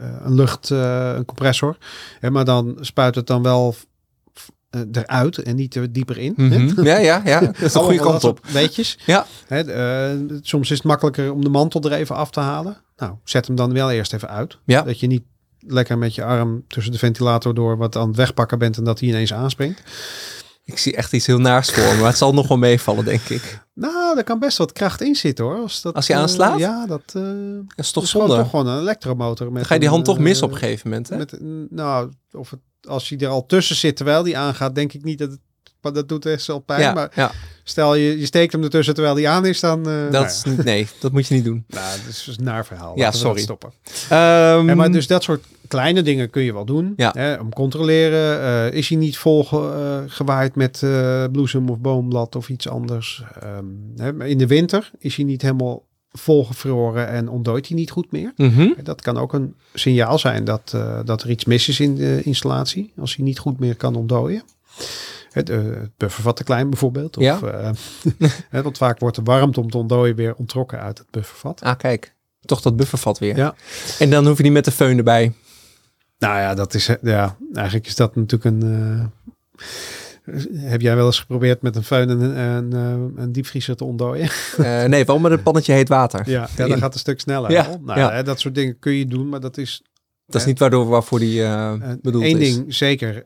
eh, 0.03 0.25
een 0.25 0.35
lucht, 0.35 0.71
eh, 0.71 1.13
een 1.17 1.25
compressor. 1.25 1.77
Hè, 2.21 2.31
maar 2.31 2.45
dan 2.45 2.77
spuit 2.81 3.15
het 3.15 3.27
dan 3.27 3.43
wel 3.43 3.75
eruit 4.93 5.39
en 5.39 5.57
niet 5.57 5.75
er 5.75 5.93
dieper 5.93 6.19
in. 6.19 6.33
Mhm. 6.37 6.83
Ja, 6.83 6.99
ja, 6.99 7.23
ja. 7.25 7.41
Dat 7.47 7.61
is 7.61 7.73
de 7.73 7.79
goede 7.79 7.99
kant 7.99 8.25
op. 8.25 8.41
Weetjes. 8.53 8.99
Ja. 9.07 9.27
Hè, 9.47 9.61
eh, 9.61 10.19
soms 10.41 10.71
is 10.71 10.77
het 10.77 10.87
makkelijker 10.87 11.33
om 11.33 11.45
de 11.45 11.51
mantel 11.51 11.83
er 11.83 11.93
even 11.93 12.17
af 12.17 12.31
te 12.31 12.41
halen. 12.41 12.77
Nou, 12.97 13.15
zet 13.25 13.47
hem 13.47 13.57
dan 13.57 13.73
wel 13.73 13.91
eerst 13.91 14.13
even 14.13 14.29
uit. 14.29 14.59
Ja. 14.65 14.83
Dat 14.83 15.01
je 15.01 15.07
niet 15.07 15.23
lekker 15.67 15.99
met 15.99 16.15
je 16.15 16.25
arm 16.25 16.65
tussen 16.69 16.93
de 16.93 16.99
ventilator 16.99 17.55
door 17.55 17.77
wat 17.77 17.97
aan 17.97 18.09
het 18.09 18.17
wegpakken 18.17 18.59
bent 18.59 18.77
en 18.77 18.85
dat 18.85 19.01
hij 19.01 19.09
ineens 19.09 19.33
aanspringt. 19.33 19.83
Ik 20.65 20.79
zie 20.79 20.97
echt 20.97 21.13
iets 21.13 21.27
heel 21.27 21.39
naars 21.39 21.71
voor 21.71 21.97
maar 21.97 22.07
het 22.07 22.17
zal 22.17 22.35
nog 22.35 22.49
wel 22.49 22.59
meevallen, 22.59 23.05
denk 23.05 23.29
ik. 23.29 23.61
Nou, 23.75 24.15
daar 24.15 24.25
kan 24.25 24.39
best 24.39 24.59
wat 24.59 24.73
kracht 24.73 25.01
in 25.01 25.15
zitten 25.15 25.45
hoor. 25.45 25.57
Als, 25.57 25.83
dat, 25.83 25.95
Als 25.95 26.09
hij 26.09 26.17
eh, 26.17 26.23
aanslaat? 26.23 26.59
ja, 26.59 26.87
dat, 26.87 27.03
eh, 27.07 27.23
Dat 27.67 27.85
is 27.85 27.91
toch 27.91 28.11
gewoon, 28.11 28.27
zonde? 28.29 28.43
toch 28.43 28.51
gewoon 28.51 28.67
een 28.67 28.81
elektromotor. 28.81 29.53
Met 29.53 29.67
ga 29.67 29.75
je 29.75 29.81
die 29.81 29.89
een, 29.89 29.95
hand 29.95 30.07
toch 30.07 30.19
mis 30.19 30.39
eh, 30.39 30.45
op 30.45 30.51
een 30.51 30.57
gegeven 30.57 30.89
moment, 30.89 31.09
hè? 31.09 31.17
Met, 31.17 31.37
nou, 31.71 32.11
of 32.33 32.51
het, 32.51 32.61
als 32.89 33.09
hij 33.09 33.19
er 33.19 33.29
al 33.29 33.47
tussen 33.47 33.77
zit 33.77 33.97
terwijl 33.97 34.23
die 34.23 34.39
aangaat, 34.39 34.75
denk 34.75 34.93
ik 34.93 35.05
niet 35.05 35.19
dat 35.19 35.31
het 35.31 35.41
maar 35.81 35.93
dat 35.93 36.09
doet 36.09 36.25
best 36.25 36.47
wel 36.47 36.59
pijn. 36.59 36.81
Ja, 36.81 36.93
Maar 36.93 37.13
ja. 37.15 37.33
Stel 37.71 37.95
je, 37.95 38.19
je 38.19 38.27
steekt 38.27 38.53
hem 38.53 38.63
ertussen 38.63 38.95
terwijl 38.95 39.15
die 39.15 39.29
aan 39.29 39.47
is, 39.47 39.61
dan... 39.61 39.79
eh, 39.89 40.03
Dat 40.03 40.11
nou 40.11 40.25
is 40.27 40.43
niet, 40.57 40.65
nee, 40.65 40.87
dat 41.01 41.13
moet 41.13 41.27
je 41.27 41.35
niet 41.35 41.45
doen. 41.45 41.65
Nou, 41.69 41.99
dat 42.05 42.09
is 42.11 42.35
een 42.39 42.45
naar 42.45 42.67
verhaal. 42.67 42.93
Ja, 42.99 43.11
sorry. 43.13 43.41
stoppen. 43.41 43.73
Ehm, 44.09 44.69
En 44.69 44.77
maar 44.77 44.93
dus 44.93 45.07
dat 45.07 45.23
soort 45.23 45.45
kleine 45.69 46.03
dingen 46.03 46.31
kun 46.31 46.43
je 46.43 46.53
wel 46.53 46.65
doen. 46.65 46.93
Ja. 46.97 47.13
Hè, 47.17 47.35
om 47.35 47.53
controleren. 47.53 48.41
eh, 48.43 48.79
is 48.79 48.89
hij 48.89 48.99
niet 48.99 49.19
vol 49.19 49.45
ge- 49.45 50.07
eh, 50.27 50.45
met 50.55 50.83
bloesem 51.33 51.69
of 51.71 51.79
boomblad 51.79 52.37
of 52.37 52.49
iets 52.49 52.69
anders? 52.69 53.23
Ehm, 53.41 53.65
hè, 53.97 54.25
in 54.27 54.39
de 54.39 54.47
winter 54.47 54.91
is 54.99 55.17
hij 55.17 55.25
niet 55.25 55.43
helemaal 55.43 55.83
volgevroren 56.13 57.09
en 57.09 57.29
ontdooit 57.29 57.69
hij 57.69 57.77
niet 57.77 57.91
goed 57.91 58.13
meer. 58.13 58.33
mhm. 58.37 58.69
Dat 58.83 59.03
kan 59.03 59.17
ook 59.19 59.33
een 59.33 59.55
signaal 59.75 60.19
zijn 60.19 60.45
dat, 60.45 60.77
dat 61.05 61.23
er 61.23 61.31
iets 61.31 61.45
mis 61.45 61.69
is 61.69 61.81
in 61.81 61.95
de 61.95 62.21
installatie. 62.25 62.93
Als 63.01 63.17
hij 63.17 63.25
niet 63.25 63.39
goed 63.39 63.59
meer 63.61 63.77
kan 63.77 63.95
ontdooien. 63.97 64.43
Het, 65.33 65.51
eh, 65.51 65.59
het 65.59 65.91
buffervat 65.97 66.37
te 66.37 66.45
klein 66.45 66.71
bijvoorbeeld. 66.71 67.17
Of, 67.17 67.23
Ja. 67.23 67.41
eh, 68.51 68.63
want 68.63 68.79
vaak 68.79 68.99
wordt 68.99 69.17
de 69.17 69.23
warmte 69.25 69.61
om 69.61 69.71
te 69.71 69.77
ontdooien 69.79 70.17
weer 70.17 70.35
ontrokken 70.35 70.81
uit 70.81 70.99
het 70.99 71.11
buffervat. 71.11 71.61
Ah, 71.63 71.77
kijk. 71.79 72.15
Toch 72.41 72.61
dat 72.61 72.77
buffervat 72.77 73.19
weer. 73.19 73.37
Ja. 73.37 73.55
En 73.99 74.11
dan 74.11 74.27
hoef 74.27 74.37
je 74.37 74.43
niet 74.43 74.53
met 74.53 74.65
de 74.65 74.73
föhn 74.73 74.97
erbij. 74.97 75.33
Nou 76.19 76.39
ja, 76.39 76.55
dat 76.55 76.75
is, 76.75 76.91
ja, 77.03 77.37
eigenlijk 77.55 77.87
is 77.87 77.97
dat 77.97 78.17
natuurlijk 78.17 78.45
een... 78.45 78.63
eh, 80.25 80.41
heb 80.55 80.81
jij 80.81 80.97
wel 80.97 81.07
eens 81.07 81.19
geprobeerd 81.21 81.63
met 81.63 81.77
een 81.77 81.85
föhn 81.85 82.09
een, 82.11 82.39
een, 82.39 82.73
eh, 82.73 83.23
een 83.23 83.33
diepvriezer 83.33 83.77
te 83.77 83.85
ontdooien? 83.85 84.29
Eh, 84.59 84.85
nee, 84.85 85.05
wel 85.05 85.19
met 85.19 85.33
een 85.33 85.43
pannetje 85.43 85.73
heet 85.73 85.89
water. 85.89 86.31
Ja, 86.31 86.49
ja 86.57 86.67
dan 86.67 86.71
gaat 86.79 86.83
het 86.83 86.95
een 86.95 86.99
stuk 87.01 87.21
sneller. 87.21 87.51
Ja. 87.51 87.77
Nou, 87.81 87.99
ja. 87.99 88.13
hè, 88.13 88.23
dat 88.23 88.41
soort 88.41 88.55
dingen 88.55 88.79
kun 88.79 88.93
je 88.93 89.07
doen, 89.07 89.29
maar 89.29 89.41
dat 89.41 89.57
is 89.57 89.83
Dat 90.27 90.41
is 90.41 90.47
niet 90.47 90.59
waardoor, 90.59 90.87
waarvoor 90.89 91.19
die 91.19 91.43
eh 91.43 91.73
Eh, 91.73 91.91
bedoeld 92.03 92.25
Eén 92.25 92.39
is. 92.39 92.55
ding 92.55 92.75
zeker. 92.75 93.25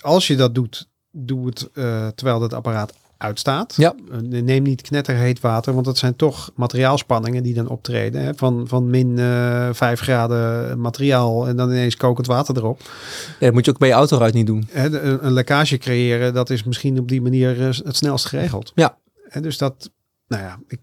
Als 0.00 0.26
je 0.26 0.36
dat 0.36 0.54
doet, 0.54 0.88
doe 1.12 1.46
het 1.46 1.68
eh, 1.74 2.06
terwijl 2.06 2.42
het 2.42 2.54
apparaat 2.54 2.92
uitstaat. 3.16 3.74
Ja. 3.76 3.94
Eh, 4.10 4.18
neem 4.42 4.62
niet 4.62 4.82
knetterheet 4.82 5.40
water, 5.40 5.72
want 5.74 5.84
dat 5.84 5.98
zijn 5.98 6.16
toch 6.16 6.50
materiaalspanningen 6.54 7.42
die 7.42 7.54
dan 7.54 7.68
optreden. 7.68 8.22
Hè? 8.22 8.34
Van, 8.34 8.68
van 8.68 8.90
min 8.90 9.18
eh 9.18 9.68
5 9.72 10.00
graden 10.00 10.80
materiaal 10.80 11.48
en 11.48 11.56
dan 11.56 11.70
ineens 11.70 11.96
kokend 11.96 12.26
water 12.26 12.56
erop. 12.56 12.78
Nee, 12.78 13.36
dat 13.38 13.52
moet 13.52 13.64
je 13.64 13.70
ook 13.70 13.78
bij 13.78 13.88
je 13.88 13.94
autoruit 13.94 14.34
niet 14.34 14.46
doen. 14.46 14.68
Hè, 14.70 14.90
de- 14.90 15.00
een, 15.00 15.26
een 15.26 15.32
lekkage 15.32 15.78
creëren, 15.78 16.34
dat 16.34 16.50
is 16.50 16.64
misschien 16.64 16.98
op 16.98 17.08
die 17.08 17.22
manier 17.22 17.60
het 17.60 17.96
snelst 17.96 18.26
geregeld. 18.26 18.72
Ja. 18.74 18.96
En 19.28 19.42
dus 19.42 19.58
dat, 19.58 19.90
nou 20.28 20.42
ja, 20.42 20.58
ik, 20.68 20.80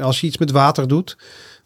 als 0.00 0.20
je 0.20 0.26
iets 0.26 0.38
met 0.38 0.50
water 0.50 0.88
doet, 0.88 1.16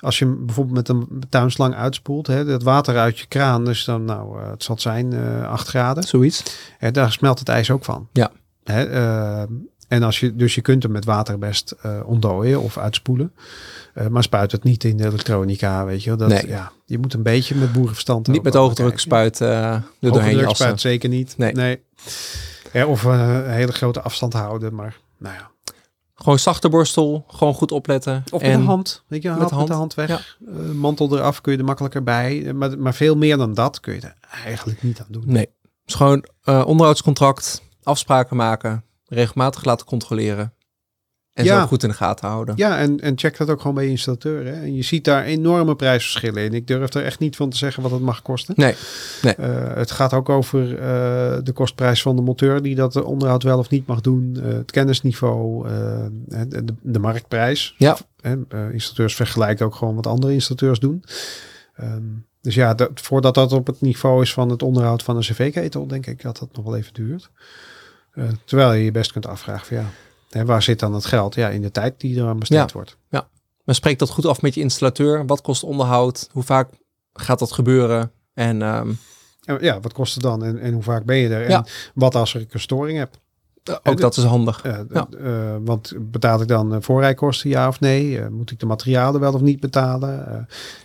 als 0.04 0.18
je 0.18 0.24
hem 0.24 0.46
bijvoorbeeld 0.46 0.76
met 0.76 0.88
een 0.88 1.22
tuinslang 1.28 1.74
uitspoelt, 1.74 2.26
hè, 2.26 2.44
dat 2.44 2.62
water 2.62 2.96
uit 2.96 3.18
je 3.18 3.26
kraan, 3.26 3.64
dus 3.64 3.84
dan, 3.84 4.04
nou, 4.04 4.40
eh, 4.40 4.50
het 4.50 4.62
zal 4.62 4.78
zijn, 4.78 5.12
eh 5.12 5.48
8 5.50 5.68
graden. 5.68 6.02
Zoiets. 6.02 6.42
Hè, 6.78 6.90
daar 6.90 7.12
smelt 7.12 7.38
het 7.38 7.48
ijs 7.48 7.70
ook 7.70 7.84
van. 7.84 8.08
Ja. 8.12 8.30
Hè, 8.64 8.84
eh, 8.84 9.42
en 9.88 10.02
als 10.02 10.20
je, 10.20 10.36
dus 10.36 10.54
je 10.54 10.60
kunt 10.60 10.82
hem 10.82 10.92
met 10.92 11.04
water 11.04 11.38
best 11.38 11.74
eh 11.82 12.00
ontdooien 12.04 12.60
of 12.60 12.78
uitspoelen. 12.78 13.32
Maar 14.10 14.22
spuit 14.22 14.52
het 14.52 14.64
niet 14.64 14.84
in 14.84 14.96
de 14.96 15.06
elektronica, 15.06 15.84
weet 15.84 16.02
je 16.02 16.08
wel. 16.08 16.18
Dat, 16.18 16.28
Nee. 16.28 16.46
ja, 16.46 16.72
je 16.84 16.98
moet 16.98 17.14
een 17.14 17.22
beetje 17.22 17.54
met 17.54 17.72
boerenverstand 17.72 18.26
Niet 18.26 18.42
met 18.42 18.52
kijken. 18.52 18.98
spuit 18.98 19.40
eh 19.40 19.72
er 19.72 19.82
doorheen 20.00 20.36
jassen. 20.36 20.56
spuit 20.56 20.80
zeker 20.80 21.08
niet. 21.08 21.34
Nee. 21.36 21.82
Ja, 22.72 22.86
of 22.86 23.02
een 23.02 23.50
hele 23.50 23.72
grote 23.72 24.00
afstand 24.00 24.32
houden, 24.32 24.74
maar 24.74 24.96
nou 25.18 25.34
ja. 25.34 25.50
Gewoon 26.24 26.38
zachte 26.38 26.68
borstel, 26.68 27.24
gewoon 27.28 27.54
goed 27.54 27.72
opletten. 27.72 28.24
Of 28.30 28.42
en 28.42 28.50
met 28.50 28.58
de 28.60 28.66
hand, 28.66 29.02
weet 29.06 29.22
je, 29.22 29.28
met 29.28 29.38
haal 29.38 29.48
de 29.48 29.54
met 29.56 29.66
de 29.68 29.74
hand, 29.74 29.94
hand 29.94 29.94
weg. 29.94 30.38
Eh, 30.46 30.70
mantel 30.70 31.16
eraf 31.16 31.40
kun 31.40 31.52
je 31.52 31.58
er 31.58 31.64
makkelijker 31.64 32.02
bij. 32.02 32.46
Eh, 32.46 32.52
Maar, 32.52 32.78
maar 32.78 32.94
veel 32.94 33.16
meer 33.16 33.36
dan 33.36 33.54
dat 33.54 33.80
kun 33.80 33.94
je 33.94 34.00
er 34.00 34.16
eigenlijk 34.44 34.82
niet 34.82 35.00
aan 35.00 35.06
doen. 35.08 35.22
Nee. 35.26 35.48
Dus 35.84 35.94
gewoon 35.94 36.24
eh, 36.42 36.62
onderhoudscontract, 36.66 37.62
afspraken 37.82 38.36
maken, 38.36 38.84
regelmatig 39.06 39.64
laten 39.64 39.86
controleren. 39.86 40.54
En 41.34 41.44
Ja. 41.44 41.60
zo 41.60 41.66
goed 41.66 41.82
in 41.82 41.88
de 41.88 41.94
gaten 41.94 42.28
houden. 42.28 42.54
Ja, 42.56 42.78
en, 42.78 43.00
en 43.00 43.18
check 43.18 43.36
dat 43.36 43.50
ook 43.50 43.60
gewoon 43.60 43.74
bij 43.74 43.84
je 43.84 43.90
installateur. 43.90 44.44
Hè. 44.46 44.52
En 44.52 44.74
je 44.74 44.82
ziet 44.82 45.04
daar 45.04 45.24
enorme 45.24 45.76
prijsverschillen 45.76 46.44
in. 46.44 46.52
Ik 46.54 46.66
durf 46.66 46.94
er 46.94 47.04
echt 47.04 47.18
niet 47.18 47.36
van 47.36 47.50
te 47.50 47.56
zeggen 47.56 47.82
wat 47.82 47.90
het 47.92 48.00
mag 48.00 48.22
kosten. 48.22 48.54
Nee, 48.56 48.74
nee. 49.22 49.34
Eh, 49.34 49.74
het 49.76 49.90
gaat 49.90 50.12
ook 50.12 50.28
over 50.28 50.78
eh, 50.78 51.38
de 51.42 51.52
kostprijs 51.54 52.02
van 52.02 52.16
de 52.16 52.22
monteur 52.22 52.62
die 52.62 52.74
dat 52.74 53.02
onderhoud 53.02 53.42
wel 53.42 53.58
of 53.58 53.70
niet 53.70 53.86
mag 53.86 54.00
doen. 54.00 54.36
eh, 54.42 54.52
het 54.52 54.70
kennisniveau, 54.70 55.68
de, 56.28 56.64
de, 56.64 56.74
de 56.80 56.98
marktprijs. 56.98 57.74
Ja. 57.78 57.96
Installateurs 58.72 59.14
vergelijken 59.14 59.66
ook 59.66 59.74
gewoon 59.74 59.94
wat 59.94 60.06
andere 60.06 60.32
installateurs 60.32 60.78
doen. 60.78 61.04
Ehm, 61.76 62.02
dus 62.40 62.54
ja, 62.54 62.74
dat, 62.74 62.90
voordat 62.94 63.34
dat 63.34 63.52
op 63.52 63.66
het 63.66 63.80
niveau 63.80 64.22
is 64.22 64.32
van 64.32 64.48
het 64.50 64.62
onderhoud 64.62 65.02
van 65.02 65.16
een 65.16 65.22
cv-ketel, 65.22 65.86
denk 65.86 66.06
ik 66.06 66.22
dat 66.22 66.38
dat 66.38 66.48
nog 66.52 66.64
wel 66.64 66.76
even 66.76 66.94
duurt. 66.94 67.30
Terwijl 68.44 68.72
je 68.72 68.84
je 68.84 68.90
best 68.90 69.12
kunt 69.12 69.26
afvragen 69.26 69.66
van 69.66 69.76
ja, 69.76 69.84
waar 70.44 70.62
zit 70.62 70.78
dan 70.80 70.94
het 70.94 71.04
geld? 71.04 71.34
Ja, 71.34 71.48
in 71.48 71.62
de 71.62 71.70
tijd 71.70 72.00
die 72.00 72.20
er 72.20 72.26
aan 72.26 72.38
besteed 72.38 72.58
Ja. 72.58 72.68
wordt. 72.72 72.96
Maar 73.64 73.74
spreek 73.74 73.98
dat 73.98 74.10
goed 74.10 74.26
af 74.26 74.42
met 74.42 74.54
je 74.54 74.60
installateur. 74.60 75.26
Wat 75.26 75.40
kost 75.40 75.62
onderhoud? 75.62 76.28
Hoe 76.32 76.42
vaak 76.42 76.68
gaat 77.12 77.38
dat 77.38 77.52
gebeuren? 77.52 78.10
En 78.34 78.62
ehm, 78.62 78.92
En 79.44 79.58
Ja, 79.60 79.80
wat 79.80 79.92
kost 79.92 80.14
het 80.14 80.22
dan 80.22 80.44
en, 80.44 80.58
en 80.58 80.72
hoe 80.72 80.82
vaak 80.82 81.04
ben 81.04 81.16
je 81.16 81.28
er? 81.28 81.42
En 81.44 81.50
Ja. 81.50 81.64
wat 81.94 82.14
als 82.14 82.34
ik 82.34 82.54
een 82.54 82.60
storing 82.60 82.98
heb? 82.98 83.22
ook 83.82 84.00
dat 84.00 84.16
is 84.16 84.24
handig. 84.24 84.62
Eh, 84.62 84.78
Ja. 84.92 85.06
eh, 85.22 85.56
want 85.64 85.92
betaal 85.98 86.40
ik 86.40 86.48
dan 86.48 86.74
eh, 86.74 86.80
voorrijkosten, 86.80 87.50
ja 87.50 87.68
of 87.68 87.80
nee? 87.80 88.18
Eh, 88.20 88.28
moet 88.28 88.50
ik 88.50 88.58
de 88.60 88.66
materialen 88.66 89.20
wel 89.20 89.32
of 89.32 89.40
niet 89.40 89.60
betalen? 89.60 90.26
Eh, 90.28 90.38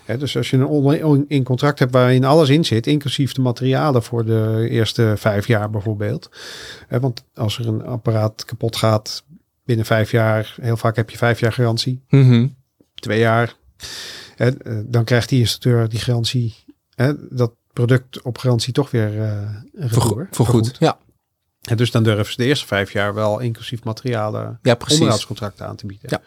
hè, 0.05 0.17
dus 0.17 0.37
als 0.37 0.49
je 0.49 0.57
een 0.57 1.25
in 1.27 1.43
contract 1.43 1.79
hebt 1.79 1.91
waarin 1.91 2.23
alles 2.25 2.49
in 2.49 2.65
zit, 2.65 2.87
inclusief 2.87 3.33
de 3.33 3.41
materialen 3.41 4.03
voor 4.03 4.25
de 4.25 4.67
eerste 4.69 5.13
vijf 5.17 5.47
jaar 5.47 5.69
bijvoorbeeld. 5.69 6.29
Eh, 6.87 6.99
want 6.99 7.23
als 7.35 7.59
er 7.59 7.67
een 7.67 7.85
apparaat 7.85 8.45
kapot 8.45 8.75
gaat 8.75 9.23
binnen 9.69 9.85
vijf 9.87 10.11
jaar, 10.11 10.55
heel 10.61 10.77
vaak 10.77 10.95
heb 10.95 11.09
je 11.09 11.17
vijf 11.17 11.39
jaar 11.39 11.53
garantie, 11.53 12.03
Mhm. 12.09 12.47
twee 12.95 13.19
jaar. 13.19 13.55
hè, 14.35 14.57
eh, 14.57 14.77
dan 14.85 15.03
krijgt 15.03 15.29
die 15.29 15.39
installateur 15.39 15.89
die 15.89 15.99
garantie, 15.99 16.55
hè, 16.95 17.13
dat 17.35 17.51
product 17.73 18.21
op 18.21 18.37
garantie 18.37 18.73
toch 18.73 18.91
weer 18.91 19.11
Vergo- 19.75 20.07
retour, 20.07 20.27
Vergoed. 20.31 20.75
Ja. 20.79 20.97
En 21.61 21.77
dus 21.77 21.91
dan 21.91 22.03
durven 22.03 22.25
ze 22.31 22.35
de 22.37 22.45
eerste 22.45 22.67
vijf 22.67 22.91
jaar 22.91 23.13
wel 23.13 23.39
inclusief 23.39 23.83
materialen 23.83 24.59
ja, 24.61 24.77
onderhoudscontracten 24.91 25.67
aan 25.67 25.75
te 25.75 25.85
bieden. 25.85 26.09
Ja. 26.11 26.21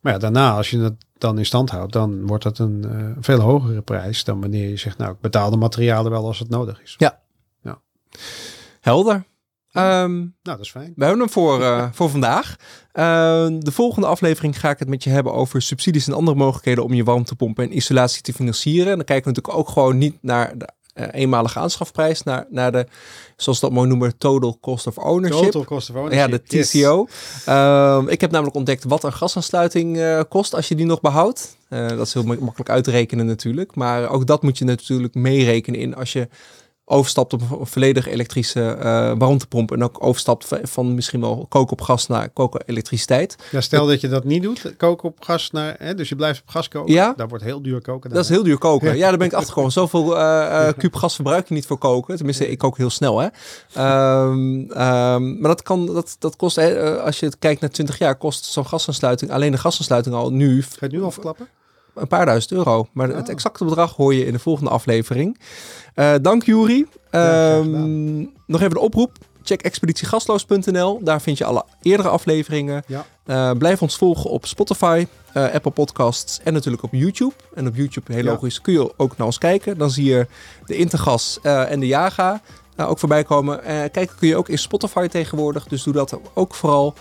Maar 0.00 0.12
ja, 0.12 0.18
daarna, 0.18 0.52
als 0.56 0.70
je 0.70 0.78
het 0.78 0.94
dan 1.18 1.38
in 1.38 1.46
stand 1.46 1.70
houdt, 1.70 1.92
dan 1.92 2.26
wordt 2.26 2.44
dat 2.44 2.58
een 2.58 2.84
eh, 2.90 3.10
veel 3.20 3.40
hogere 3.40 3.80
prijs 3.82 4.24
dan 4.24 4.40
wanneer 4.40 4.68
je 4.68 4.76
zegt, 4.76 4.98
nou, 4.98 5.12
ik 5.12 5.20
betaal 5.20 5.50
de 5.50 5.56
materialen 5.56 6.10
wel 6.10 6.26
als 6.26 6.38
het 6.38 6.48
nodig 6.48 6.82
is. 6.82 6.94
Ja. 6.98 7.22
Helder. 8.80 9.24
Ehm, 9.74 10.14
Nou, 10.18 10.30
dat 10.42 10.60
is 10.60 10.70
fijn. 10.70 10.92
we 10.96 11.04
hebben 11.04 11.22
hem 11.22 11.30
voor, 11.32 11.62
eh, 11.62 11.86
voor 11.92 12.10
vandaag. 12.10 12.56
Ehm, 12.92 13.58
de 13.58 13.72
volgende 13.72 14.06
aflevering 14.06 14.60
ga 14.60 14.70
ik 14.70 14.78
het 14.78 14.88
met 14.88 15.04
je 15.04 15.10
hebben 15.10 15.32
over 15.32 15.62
subsidies 15.62 16.06
en 16.06 16.12
andere 16.12 16.36
mogelijkheden 16.36 16.84
om 16.84 16.94
je 16.94 17.04
warmtepompen 17.04 17.64
en 17.64 17.76
isolatie 17.76 18.22
te 18.22 18.32
financieren. 18.32 18.90
En 18.90 18.96
dan 18.96 19.04
kijken 19.04 19.24
we 19.24 19.30
natuurlijk 19.36 19.68
ook 19.68 19.74
gewoon 19.74 19.98
niet 19.98 20.16
naar 20.20 20.58
de 20.58 20.68
eh, 20.94 21.06
eenmalige 21.12 21.58
aanschafprijs, 21.58 22.22
naar, 22.22 22.46
naar 22.50 22.72
de, 22.72 22.86
zoals 23.36 23.60
we 23.60 23.66
dat 23.66 23.74
mooi 23.74 23.88
noemen, 23.88 24.18
total 24.18 24.58
cost 24.60 24.86
of 24.86 24.98
ownership. 24.98 25.42
Total 25.44 25.64
cost 25.64 25.90
of 25.90 25.96
ownership. 25.96 26.30
Ja, 26.30 26.38
de. 26.46 26.62
TCO. 26.64 27.06
Ehm, 27.44 28.08
ik 28.08 28.20
heb 28.20 28.30
namelijk 28.30 28.56
ontdekt 28.56 28.84
wat 28.84 29.04
een 29.04 29.12
gasaansluiting 29.12 29.98
eh, 29.98 30.20
kost 30.28 30.54
als 30.54 30.68
je 30.68 30.74
die 30.74 30.86
nog 30.86 31.00
behoudt. 31.00 31.56
Eh, 31.68 31.88
dat 31.88 32.06
is 32.06 32.14
heel 32.14 32.22
mak- 32.22 32.40
makkelijk 32.40 32.70
uit 32.70 32.84
te 32.84 32.90
rekenen 32.90 33.26
natuurlijk. 33.26 33.74
Maar 33.74 34.08
ook 34.08 34.26
dat 34.26 34.42
moet 34.42 34.58
je 34.58 34.64
natuurlijk 34.64 35.14
meerekenen 35.14 35.80
in 35.80 35.94
als 35.94 36.12
je 36.12 36.28
overstapt 36.84 37.32
op 37.32 37.40
een 37.40 37.66
volledig 37.66 38.08
elektrische 38.08 38.62
eh 38.62 39.12
warmtepomp. 39.18 39.72
En 39.72 39.84
ook 39.84 40.04
overstapt 40.04 40.48
van, 40.62 40.94
misschien 40.94 41.20
wel 41.20 41.46
koken 41.48 41.72
op 41.72 41.80
gas 41.80 42.06
naar 42.06 42.28
koken 42.28 42.62
elektriciteit. 42.66 43.36
Ja, 43.50 43.60
stel 43.60 43.86
dat 43.86 44.00
je 44.00 44.08
dat 44.08 44.24
niet 44.24 44.42
doet, 44.42 44.74
koken 44.76 45.08
op 45.08 45.22
gas 45.22 45.50
naar, 45.50 45.76
hè, 45.78 45.94
dus 45.94 46.08
je 46.08 46.16
blijft 46.16 46.40
op 46.40 46.48
gas 46.48 46.68
koken. 46.68 46.92
Ja. 46.92 47.14
Dat 47.16 47.28
wordt 47.28 47.44
heel 47.44 47.62
duur 47.62 47.80
koken. 47.80 48.10
Dat 48.10 48.24
is 48.24 48.28
heel 48.28 48.42
duur 48.42 48.58
koken. 48.58 48.96
Ja, 48.96 49.08
daar 49.08 49.18
ben 49.18 49.26
ik 49.26 49.32
achtergekomen. 49.32 49.72
Zoveel 49.72 50.18
eh 50.18 50.68
kuub 50.76 50.94
gas 50.94 51.14
verbruik 51.14 51.48
je 51.48 51.54
niet 51.54 51.66
voor 51.66 51.78
koken. 51.78 52.16
Tenminste, 52.16 52.48
ik 52.48 52.58
kook 52.58 52.76
heel 52.76 52.90
snel, 52.90 53.18
hè. 53.18 53.28
Ehm, 53.74 54.70
ehm, 54.70 55.40
maar 55.40 55.50
dat, 55.50 55.62
kan, 55.62 55.86
dat, 55.86 56.16
dat 56.18 56.36
kost, 56.36 56.58
als 56.98 57.20
je 57.20 57.26
het 57.26 57.38
kijkt 57.38 57.60
naar 57.60 57.70
20 57.70 57.98
jaar, 57.98 58.16
kost 58.16 58.44
zo'n 58.44 58.66
gasaansluiting, 58.66 59.30
alleen 59.30 59.52
de 59.52 59.58
gasaansluiting 59.58 60.14
al 60.14 60.30
nu 60.30 60.62
Ga 60.62 60.68
je 60.70 60.76
het 60.80 60.92
nu 60.92 61.02
al 61.02 61.10
verklappen? 61.10 61.48
Een 61.94 62.06
paar 62.08 62.26
duizend 62.26 62.52
euro. 62.52 62.86
Maar 62.92 63.08
het 63.08 63.24
Oh. 63.24 63.30
exacte 63.30 63.64
bedrag 63.64 63.96
hoor 63.96 64.14
je 64.14 64.26
in 64.26 64.32
de 64.32 64.38
volgende 64.38 64.70
aflevering. 64.70 65.38
Eh, 65.94 66.14
dank 66.22 66.42
Juri. 66.44 66.86
graag 67.10 67.60
Ehm, 67.64 68.18
nog 68.46 68.60
even 68.60 68.70
de 68.70 68.80
oproep. 68.80 69.16
Check 69.42 69.62
expeditiegasloos.nl. 69.62 71.00
Daar 71.02 71.20
vind 71.20 71.38
je 71.38 71.44
alle 71.44 71.64
eerdere 71.82 72.08
afleveringen. 72.08 72.82
Ja. 72.86 73.04
Eh, 73.24 73.50
blijf 73.58 73.82
ons 73.82 73.96
volgen 73.96 74.30
op 74.30 74.46
Spotify, 74.46 75.06
eh, 75.32 75.52
Apple 75.52 75.70
Podcasts 75.70 76.40
en 76.44 76.52
natuurlijk 76.52 76.82
op 76.82 76.92
YouTube. 76.92 77.32
En 77.54 77.66
op 77.66 77.74
YouTube, 77.76 78.12
heel 78.12 78.24
Ja. 78.24 78.30
logisch, 78.30 78.60
kun 78.60 78.72
je 78.72 78.92
ook 78.96 79.16
naar 79.16 79.26
ons 79.26 79.38
kijken. 79.38 79.78
Dan 79.78 79.90
zie 79.90 80.04
je 80.04 80.26
de 80.66 80.76
Intergas 80.76 81.38
en 81.42 81.80
de 81.80 81.86
Jaga 81.86 82.40
ook 82.76 82.98
voorbij 82.98 83.24
komen. 83.24 83.60
Kijken 83.90 84.16
kun 84.18 84.28
je 84.28 84.36
ook 84.36 84.48
in 84.48 84.58
Spotify 84.58 85.06
tegenwoordig. 85.06 85.66
Dus 85.66 85.82
doe 85.82 85.92
dat 85.92 86.18
ook 86.34 86.54
vooral. 86.54 86.94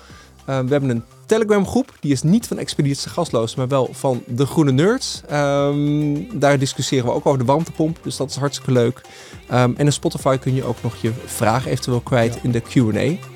We 0.45 0.51
hebben 0.51 0.89
een 0.89 1.03
Telegram 1.33 1.67
groep. 1.67 1.93
Die 1.99 2.11
is 2.11 2.21
niet 2.23 2.47
van 2.47 2.57
Expeditie 2.57 3.09
Gasloos, 3.09 3.55
maar 3.55 3.67
wel 3.67 3.89
van 3.91 4.23
de 4.27 4.45
Groene 4.45 4.71
Nerds. 4.71 5.21
Ehm, 5.27 6.21
daar 6.39 6.59
discussiëren 6.59 7.05
we 7.05 7.11
ook 7.11 7.25
over 7.25 7.39
de 7.39 7.45
warmtepomp. 7.45 7.99
Dus 8.01 8.17
dat 8.17 8.29
is 8.29 8.35
hartstikke 8.35 8.71
leuk. 8.71 9.01
Ehm, 9.47 9.73
en 9.77 9.85
in 9.85 9.93
Spotify 9.93 10.37
kun 10.37 10.55
je 10.55 10.63
ook 10.63 10.77
nog 10.83 10.95
je 11.01 11.11
vragen 11.25 11.71
eventueel 11.71 11.99
kwijt 11.99 12.33
Ja. 12.33 12.39
in 12.43 12.51
de 12.51 12.59
Q&A. 12.61 13.27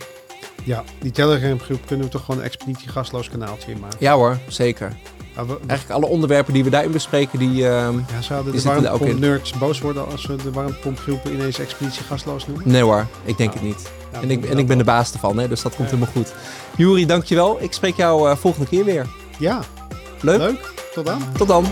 Ja, 0.63 0.83
die 0.99 1.11
Telegram 1.11 1.59
groep 1.59 1.79
kunnen 1.85 2.05
we 2.05 2.11
toch 2.11 2.25
gewoon 2.25 2.39
een 2.39 2.45
expeditie 2.45 2.87
gasloos 2.89 3.29
kanaaltje 3.29 3.71
in 3.71 3.79
maken. 3.79 3.97
Ja 3.99 4.13
hoor, 4.15 4.37
zeker. 4.47 4.95
Nou, 5.37 5.49
we- 5.49 5.57
Eigenlijk 5.67 5.99
alle 5.99 6.11
onderwerpen 6.11 6.53
die 6.53 6.63
we 6.63 6.69
daarin 6.69 6.91
bespreken, 6.91 7.39
die... 7.39 7.67
ehm, 7.69 7.97
ja, 7.97 8.21
zouden 8.21 8.51
de 8.51 8.59
zitten 8.59 8.71
ook 8.81 8.85
in. 8.85 8.89
warmtepomp 8.89 9.19
nerds 9.19 9.53
boos 9.57 9.79
worden 9.81 10.11
als 10.11 10.25
we 10.25 10.35
de 10.35 10.51
warmtepompgroepen 10.51 11.33
ineens 11.33 11.59
expeditie 11.59 12.03
gasloos 12.03 12.47
noemen? 12.47 12.71
Nee 12.71 12.81
hoor, 12.81 13.05
ik 13.23 13.37
denk 13.37 13.53
Nou, 13.53 13.65
het 13.67 13.77
niet. 13.77 13.89
Nou, 14.11 14.23
En 14.23 14.31
ik, 14.31 14.45
en 14.45 14.57
ik 14.57 14.67
ben 14.67 14.77
de 14.77 14.83
baas 14.83 15.13
ervan, 15.13 15.37
hè, 15.37 15.47
dus 15.47 15.61
dat 15.61 15.75
komt 15.75 15.89
helemaal 15.89 16.11
goed. 16.13 16.33
Juri, 16.77 17.05
dankjewel. 17.05 17.57
Ik 17.61 17.73
spreek 17.73 17.95
jou 17.95 18.29
eh, 18.29 18.35
volgende 18.35 18.67
keer 18.67 18.85
weer. 18.85 19.05
Ja, 19.39 19.59
Leuk? 20.21 20.37
leuk. 20.39 20.73
Tot 20.93 21.05
dan. 21.05 21.21
Tot 21.37 21.47
dan. 21.47 21.65